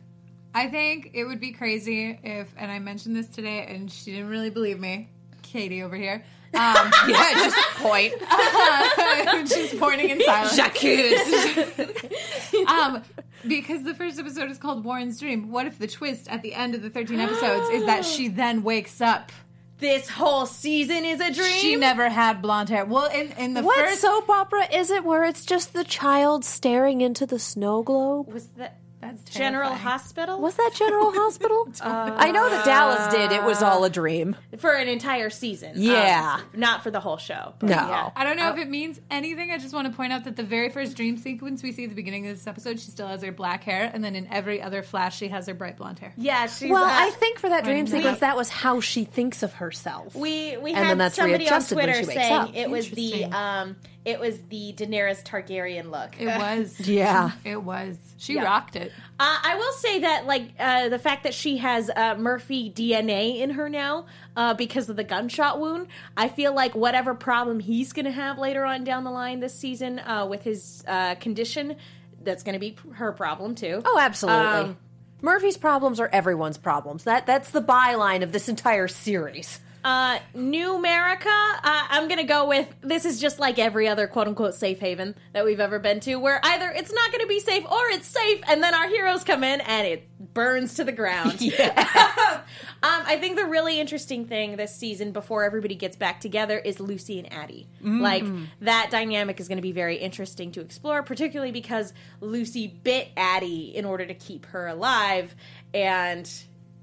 I 0.55 0.69
think 0.69 1.11
it 1.15 1.25
would 1.25 1.41
be 1.41 1.53
crazy 1.53 2.19
if, 2.23 2.53
and 2.57 2.71
I 2.71 2.79
mentioned 2.81 3.17
this 3.17 3.29
today, 3.29 3.67
and 3.69 3.91
she 3.91 4.11
didn't 4.13 4.29
really 4.29 4.51
believe 4.51 4.79
me. 4.81 5.09
Katie 5.43 5.83
over 5.83 5.97
here. 5.97 6.25
Um, 6.53 6.91
yeah, 7.09 7.33
just 7.35 7.57
point. 7.77 8.13
she's 9.49 9.75
pointing 9.79 10.11
in 10.11 10.21
silence. 10.23 10.57
J'accuse. 10.57 12.67
um, 12.69 13.03
because 13.47 13.85
the 13.85 13.95
first 13.95 14.19
episode 14.19 14.51
is 14.51 14.59
called 14.59 14.85
Warren's 14.85 15.21
Dream. 15.21 15.51
What 15.51 15.67
if 15.67 15.79
the 15.79 15.87
twist 15.87 16.29
at 16.29 16.43
the 16.43 16.55
end 16.55 16.75
of 16.75 16.83
the 16.83 16.91
13 16.91 17.19
episodes 17.21 17.69
is 17.71 17.87
that 17.87 18.05
she 18.05 18.29
then 18.29 18.63
wakes 18.63 19.01
up? 19.01 19.33
This 19.79 20.11
whole 20.11 20.45
season 20.45 21.07
is 21.07 21.21
a 21.21 21.33
dream. 21.33 21.59
She 21.61 21.77
never 21.77 22.11
had 22.11 22.43
blonde 22.43 22.69
hair. 22.69 22.85
Well, 22.85 23.11
in, 23.11 23.33
in 23.39 23.55
the 23.55 23.63
What 23.63 23.79
first. 23.79 24.03
soap 24.03 24.29
opera 24.29 24.67
is 24.75 24.91
it 24.91 25.05
where 25.05 25.25
it's 25.25 25.47
just 25.47 25.73
the 25.73 25.85
child 25.85 26.45
staring 26.45 27.01
into 27.01 27.25
the 27.25 27.39
snow 27.39 27.83
globe? 27.83 28.31
was 28.31 28.49
that 28.59 28.79
That's 29.01 29.23
General. 29.25 29.73
Hospital 29.75 30.39
Was 30.41 30.57
that 30.57 30.73
General 30.75 31.11
Hospital? 31.15 31.69
I 31.83 32.31
know 32.31 32.51
that 32.51 32.65
Dallas 32.65 33.13
did. 33.13 33.33
It 33.33 33.43
was 33.45 33.63
all 33.63 33.85
a 33.85 33.91
dream. 33.91 34.37
for 34.59 34.73
an 34.73 34.89
entire 34.89 35.31
season? 35.31 35.73
Yeah. 35.77 36.37
Um, 36.41 36.45
not 36.61 36.83
for 36.83 36.91
the 36.91 37.01
whole 37.01 37.17
show. 37.17 37.55
but 37.59 37.69
No. 37.71 37.77
yeah. 37.77 38.11
I 38.15 38.25
don't 38.25 38.37
know 38.37 38.51
if 38.51 38.59
it 38.59 38.69
means 38.69 39.01
anything. 39.11 39.51
I 39.51 39.59
just 39.59 39.73
want 39.75 39.89
to 39.89 39.95
point 39.95 40.13
out 40.13 40.25
that 40.25 40.37
the 40.37 40.43
very 40.43 40.69
first 40.69 40.97
dream 40.97 41.17
sequence 41.17 41.63
we 41.63 41.73
see 41.73 41.85
at 41.85 41.89
the 41.91 41.97
beginning 41.97 42.27
of 42.27 42.37
this 42.37 42.47
episode, 42.47 42.79
she 42.79 42.91
still 42.91 43.09
has 43.09 43.23
her 43.23 43.33
black 43.33 43.65
hair, 43.65 43.91
and 43.93 44.05
then 44.05 44.15
in 44.17 44.27
every 44.29 44.61
other 44.61 44.83
flash, 44.83 45.17
she 45.17 45.29
has 45.29 45.47
her 45.47 45.55
bright 45.55 45.77
blonde 45.79 45.99
hair. 45.99 46.13
Yeah, 46.19 46.47
she's. 46.47 46.71
Well, 46.71 46.85
uh, 46.85 46.89
I 46.91 47.11
think 47.13 47.39
for 47.39 47.49
that 47.49 47.65
dream 47.65 47.87
We- 47.87 47.91
sequence, 47.91 48.19
that 48.21 48.37
was 48.37 48.51
how 48.51 48.81
she 48.81 49.05
thinks 49.05 49.43
of 49.43 49.55
herself. 49.55 50.15
we 50.15 50.57
we 50.59 50.71
And 50.71 50.79
had 50.79 50.89
then 50.91 50.99
that's 50.99 51.17
somebody 51.17 51.47
on 51.47 51.51
readjusted 51.53 51.77
when 51.77 51.85
Twitter 51.87 52.01
she 52.03 52.07
wakes 52.09 52.21
saying 52.21 52.33
up. 52.35 52.51
it 52.55 52.69
was 52.71 52.91
the 52.91 53.25
um 53.25 53.77
it 54.05 54.19
was 54.19 54.41
the 54.49 54.73
Daenerys 54.77 55.23
Targaryen 55.23 55.91
look. 55.91 56.19
It 56.21 56.27
was. 56.27 56.81
Yeah. 56.87 57.33
It 57.45 57.63
was. 57.63 57.99
She 58.17 58.35
Yeah. 58.35 58.45
rocked 58.45 58.77
it. 58.77 58.93
Uh, 59.19 59.39
I 59.43 59.57
will 59.57 59.73
say 59.75 59.99
that, 60.01 60.27
like, 60.27 60.51
uh, 60.59 60.89
the 60.89 60.99
fact 60.99 61.25
that 61.25 61.35
she 61.35 61.59
has 61.59 61.91
uh, 61.95 62.15
Murphy 62.17 62.71
DNA 62.71 63.41
in 63.41 63.51
her 63.51 63.69
now 63.69 64.07
uh, 64.37 64.55
because 64.55 64.89
of 64.89 64.97
the 64.97 65.05
gunshot 65.05 65.61
wound, 65.61 65.87
I 66.17 66.29
feel 66.29 66.55
like 66.55 66.75
whatever 66.75 67.15
problem 67.15 67.61
he's 67.61 67.93
going 67.93 68.07
to 68.07 68.11
have 68.13 68.39
later 68.39 68.65
on 68.65 68.85
down 68.85 69.05
the 69.05 69.11
line 69.11 69.41
this 69.41 69.55
season 69.55 69.99
uh, 69.99 70.27
with 70.29 70.43
his 70.43 70.83
uh, 70.89 71.15
condition, 71.17 71.77
that's 72.23 72.43
going 72.43 72.55
to 72.55 72.59
be 72.59 72.77
her 72.95 73.13
problem 73.13 73.55
too. 73.55 73.83
Oh, 73.85 73.99
absolutely. 73.99 74.47
Um, 74.47 74.77
Murphy's 75.23 75.59
problems 75.59 76.01
are 76.01 76.09
everyone's 76.11 76.57
problems. 76.57 77.05
That 77.05 77.27
that's 77.27 77.51
the 77.51 77.61
byline 77.61 78.23
of 78.23 78.33
this 78.33 78.49
entire 78.49 78.89
series. 78.89 79.61
Uh, 79.83 80.19
New 80.35 80.77
America, 80.77 81.29
uh, 81.29 81.87
I'm 81.89 82.09
gonna 82.09 82.25
go 82.25 82.47
with 82.47 82.69
this 82.83 83.05
is 83.05 83.21
just 83.21 83.39
like 83.39 83.59
every 83.59 83.89
other 83.89 84.07
quote 84.07 84.29
unquote 84.29 84.55
safe 84.55 84.79
haven 84.79 85.15
that 85.33 85.45
we've 85.45 85.61
ever 85.61 85.79
been 85.79 86.01
to, 86.01 86.17
where 86.17 86.41
either 86.45 86.71
it's 86.71 86.93
not 86.93 87.11
gonna 87.13 87.27
be 87.27 87.41
safe 87.41 87.65
or 87.65 87.89
it's 87.91 88.07
safe, 88.07 88.43
and 88.49 88.63
then 88.63 88.75
our 88.75 88.89
heroes 88.89 89.25
come 89.25 89.43
in 89.43 89.61
and 89.63 89.87
it 89.87 90.35
burns 90.35 90.75
to 90.75 90.85
the 90.85 90.93
ground. 90.93 91.41
um, 91.61 92.43
I 92.83 93.17
think 93.21 93.37
the 93.37 93.47
really 93.47 93.81
interesting 93.81 94.27
thing 94.27 94.57
this 94.57 94.75
season, 94.75 95.13
before 95.13 95.45
everybody 95.45 95.75
gets 95.75 95.97
back 95.97 96.21
together, 96.21 96.59
is 96.59 96.79
Lucy 96.79 97.19
and 97.19 97.33
Addie. 97.33 97.67
Like 98.01 98.25
that 98.61 98.89
dynamic 98.91 99.41
is 99.41 99.49
going 99.49 99.59
to 99.59 99.63
be 99.63 99.73
very 99.73 99.97
interesting 99.97 100.53
to 100.53 100.61
explore, 100.61 101.03
particularly 101.03 101.53
because 101.53 101.93
Lucy 102.21 102.67
bit 102.67 103.09
Addie 103.17 103.75
in 103.75 103.85
order 103.85 104.05
to 104.05 104.15
keep 104.15 104.47
her 104.47 104.67
alive, 104.67 105.35
and 105.73 106.31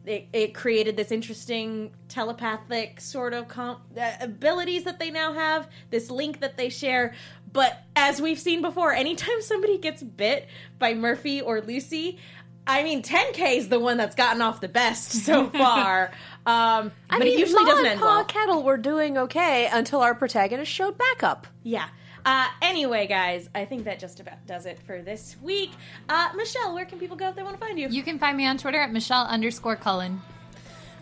it, 0.07 0.27
it 0.33 0.53
created 0.53 0.97
this 0.97 1.11
interesting 1.11 1.91
telepathic 2.09 3.01
sort 3.01 3.33
of 3.33 3.47
com- 3.47 3.81
uh, 3.99 4.11
abilities 4.19 4.83
that 4.85 4.99
they 4.99 5.11
now 5.11 5.33
have, 5.33 5.67
this 5.89 6.09
link 6.09 6.39
that 6.39 6.57
they 6.57 6.69
share. 6.69 7.13
But 7.51 7.81
as 7.95 8.21
we've 8.21 8.39
seen 8.39 8.61
before, 8.61 8.93
anytime 8.93 9.41
somebody 9.41 9.77
gets 9.77 10.03
bit 10.03 10.47
by 10.79 10.93
Murphy 10.93 11.41
or 11.41 11.61
Lucy, 11.61 12.19
I 12.65 12.83
mean, 12.83 13.01
10K 13.01 13.57
is 13.57 13.69
the 13.69 13.79
one 13.79 13.97
that's 13.97 14.15
gotten 14.15 14.41
off 14.41 14.59
the 14.59 14.67
best 14.67 15.11
so 15.11 15.47
far. 15.49 16.11
Um, 16.45 16.91
I 17.09 17.17
but 17.17 17.19
mean, 17.19 17.33
it 17.33 17.39
usually 17.39 17.63
Ma 17.63 17.69
doesn't 17.69 17.85
and 17.85 17.91
end 17.93 18.01
Pa 18.01 18.17
well. 18.17 18.25
Kettle 18.25 18.63
were 18.63 18.77
doing 18.77 19.17
okay 19.17 19.69
until 19.71 20.01
our 20.01 20.13
protagonist 20.13 20.71
showed 20.71 20.97
back 20.97 21.23
up. 21.23 21.47
Yeah. 21.63 21.87
Uh, 22.27 22.45
anyway, 22.61 23.07
guys, 23.07 23.49
I 23.55 23.63
think 23.63 23.85
that 23.85 23.99
just 23.99 24.19
about 24.19 24.45
does 24.45 24.65
it 24.65 24.79
for 24.79 25.01
this 25.01 25.37
week. 25.41 25.71
Uh, 26.09 26.27
Michelle, 26.35 26.73
where 26.73 26.83
can 26.83 26.99
people 26.99 27.15
go 27.15 27.29
if 27.29 27.37
they 27.37 27.41
want 27.41 27.57
to 27.57 27.65
find 27.65 27.79
you? 27.79 27.87
You 27.87 28.03
can 28.03 28.19
find 28.19 28.35
me 28.35 28.45
on 28.45 28.57
Twitter 28.57 28.81
at 28.81 28.91
Michelle 28.91 29.25
underscore 29.25 29.77
Cullen. 29.77 30.21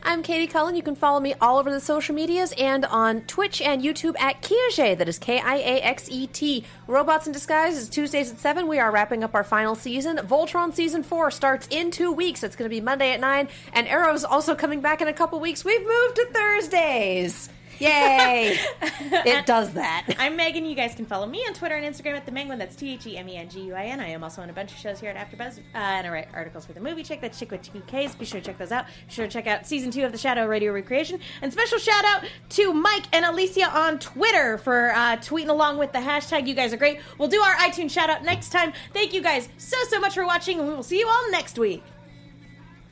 I'm 0.03 0.21
Katie 0.21 0.45
Cullen. 0.45 0.75
You 0.75 0.83
can 0.83 0.93
follow 0.93 1.19
me 1.19 1.33
all 1.41 1.57
over 1.57 1.71
the 1.71 1.79
social 1.79 2.13
medias 2.13 2.53
and 2.59 2.85
on 2.85 3.21
Twitch 3.21 3.59
and 3.59 3.81
YouTube 3.81 4.13
at 4.19 4.43
Kiaxet. 4.43 4.99
That 4.99 5.09
is 5.09 5.17
K 5.17 5.39
I 5.39 5.55
A 5.55 5.81
X 5.81 6.09
E 6.11 6.27
T. 6.27 6.63
Robots 6.85 7.25
in 7.25 7.33
Disguise 7.33 7.75
is 7.75 7.89
Tuesdays 7.89 8.31
at 8.31 8.37
7. 8.37 8.67
We 8.67 8.77
are 8.77 8.91
wrapping 8.91 9.23
up 9.23 9.33
our 9.33 9.43
final 9.43 9.73
season. 9.73 10.17
Voltron 10.17 10.75
Season 10.75 11.01
4 11.01 11.31
starts 11.31 11.67
in 11.71 11.89
two 11.89 12.11
weeks. 12.11 12.43
It's 12.43 12.55
going 12.55 12.69
to 12.69 12.75
be 12.75 12.81
Monday 12.81 13.13
at 13.13 13.19
9. 13.19 13.47
And 13.73 13.87
Arrow's 13.87 14.25
also 14.25 14.53
coming 14.53 14.79
back 14.79 15.01
in 15.01 15.07
a 15.07 15.13
couple 15.13 15.39
weeks. 15.39 15.65
We've 15.65 15.81
moved 15.81 16.17
to 16.17 16.27
Thursdays. 16.31 17.49
Yay! 17.79 18.57
it 18.81 19.45
does 19.45 19.73
that. 19.73 20.05
I'm 20.19 20.35
Megan. 20.35 20.65
You 20.65 20.75
guys 20.75 20.95
can 20.95 21.05
follow 21.05 21.25
me 21.25 21.39
on 21.47 21.53
Twitter 21.53 21.75
and 21.75 21.85
Instagram 21.85 22.15
at 22.15 22.25
the 22.25 22.31
Menguin. 22.31 22.57
That's 22.57 22.75
T 22.75 22.93
H 22.93 23.05
E 23.07 23.17
M 23.17 23.27
E 23.27 23.35
N 23.35 23.49
G 23.49 23.61
U 23.61 23.73
I 23.73 23.85
N. 23.85 23.99
I 23.99 24.07
am 24.07 24.23
also 24.23 24.41
on 24.41 24.49
a 24.49 24.53
bunch 24.53 24.71
of 24.71 24.77
shows 24.77 24.99
here 24.99 25.11
at 25.11 25.17
AfterBuzz, 25.17 25.59
uh, 25.59 25.61
and 25.73 26.07
I 26.07 26.09
write 26.09 26.27
articles 26.33 26.65
for 26.65 26.73
the 26.73 26.79
movie 26.79 27.03
Chick. 27.03 27.21
That's 27.21 27.37
Chick 27.37 27.51
with 27.51 27.61
two 27.61 27.81
Ks. 27.81 28.15
Be 28.15 28.25
sure 28.25 28.39
to 28.39 28.45
check 28.45 28.57
those 28.57 28.71
out. 28.71 28.85
Be 29.07 29.13
sure 29.13 29.25
to 29.25 29.31
check 29.31 29.47
out 29.47 29.65
season 29.65 29.91
two 29.91 30.05
of 30.05 30.11
the 30.11 30.17
Shadow 30.17 30.45
Radio 30.45 30.71
Recreation. 30.71 31.19
And 31.41 31.51
special 31.51 31.77
shout 31.77 32.05
out 32.05 32.23
to 32.49 32.73
Mike 32.73 33.05
and 33.11 33.25
Alicia 33.25 33.69
on 33.69 33.99
Twitter 33.99 34.57
for 34.57 34.91
uh, 34.93 35.17
tweeting 35.17 35.49
along 35.49 35.77
with 35.77 35.91
the 35.91 35.99
hashtag. 35.99 36.47
You 36.47 36.55
guys 36.55 36.71
are 36.73 36.77
great. 36.77 36.99
We'll 37.17 37.29
do 37.29 37.41
our 37.41 37.55
iTunes 37.55 37.91
shout 37.91 38.09
out 38.09 38.23
next 38.23 38.49
time. 38.49 38.73
Thank 38.93 39.13
you 39.13 39.21
guys 39.21 39.49
so 39.57 39.77
so 39.89 39.99
much 39.99 40.13
for 40.13 40.25
watching, 40.25 40.59
and 40.59 40.67
we 40.67 40.73
will 40.73 40.83
see 40.83 40.99
you 40.99 41.07
all 41.07 41.31
next 41.31 41.59
week. 41.59 41.83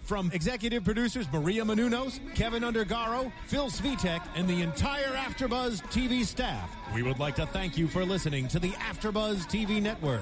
From 0.03 0.29
executive 0.33 0.83
producers 0.83 1.27
Maria 1.31 1.63
Menounos, 1.63 2.19
Kevin 2.35 2.63
Undergaro, 2.63 3.31
Phil 3.47 3.67
Svitek, 3.67 4.21
and 4.35 4.49
the 4.49 4.61
entire 4.61 5.13
AfterBuzz 5.13 5.81
TV 5.83 6.25
staff, 6.25 6.75
we 6.93 7.03
would 7.03 7.19
like 7.19 7.35
to 7.35 7.45
thank 7.45 7.77
you 7.77 7.87
for 7.87 8.03
listening 8.03 8.49
to 8.49 8.59
the 8.59 8.71
AfterBuzz 8.71 9.45
TV 9.45 9.81
network. 9.81 10.21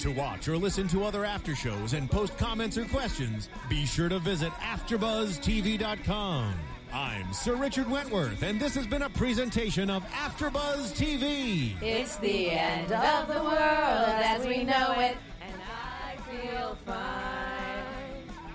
To 0.00 0.12
watch 0.12 0.48
or 0.48 0.58
listen 0.58 0.86
to 0.88 1.04
other 1.04 1.24
after 1.24 1.54
shows 1.54 1.94
and 1.94 2.10
post 2.10 2.36
comments 2.36 2.76
or 2.76 2.84
questions, 2.86 3.48
be 3.70 3.86
sure 3.86 4.10
to 4.10 4.18
visit 4.18 4.50
AfterBuzzTV.com. 4.52 6.54
I'm 6.92 7.32
Sir 7.32 7.54
Richard 7.54 7.88
Wentworth, 7.88 8.42
and 8.42 8.60
this 8.60 8.74
has 8.74 8.86
been 8.86 9.00
a 9.02 9.08
presentation 9.08 9.88
of 9.88 10.04
AfterBuzz 10.10 10.92
TV. 10.92 11.80
It's 11.80 12.16
the 12.16 12.50
end 12.50 12.92
of 12.92 13.28
the 13.28 13.42
world 13.42 13.58
as 13.58 14.46
we 14.46 14.64
know 14.64 14.92
it. 14.98 15.16
And 15.40 15.54
I 15.72 16.16
feel 16.30 16.76
fine. 16.84 17.91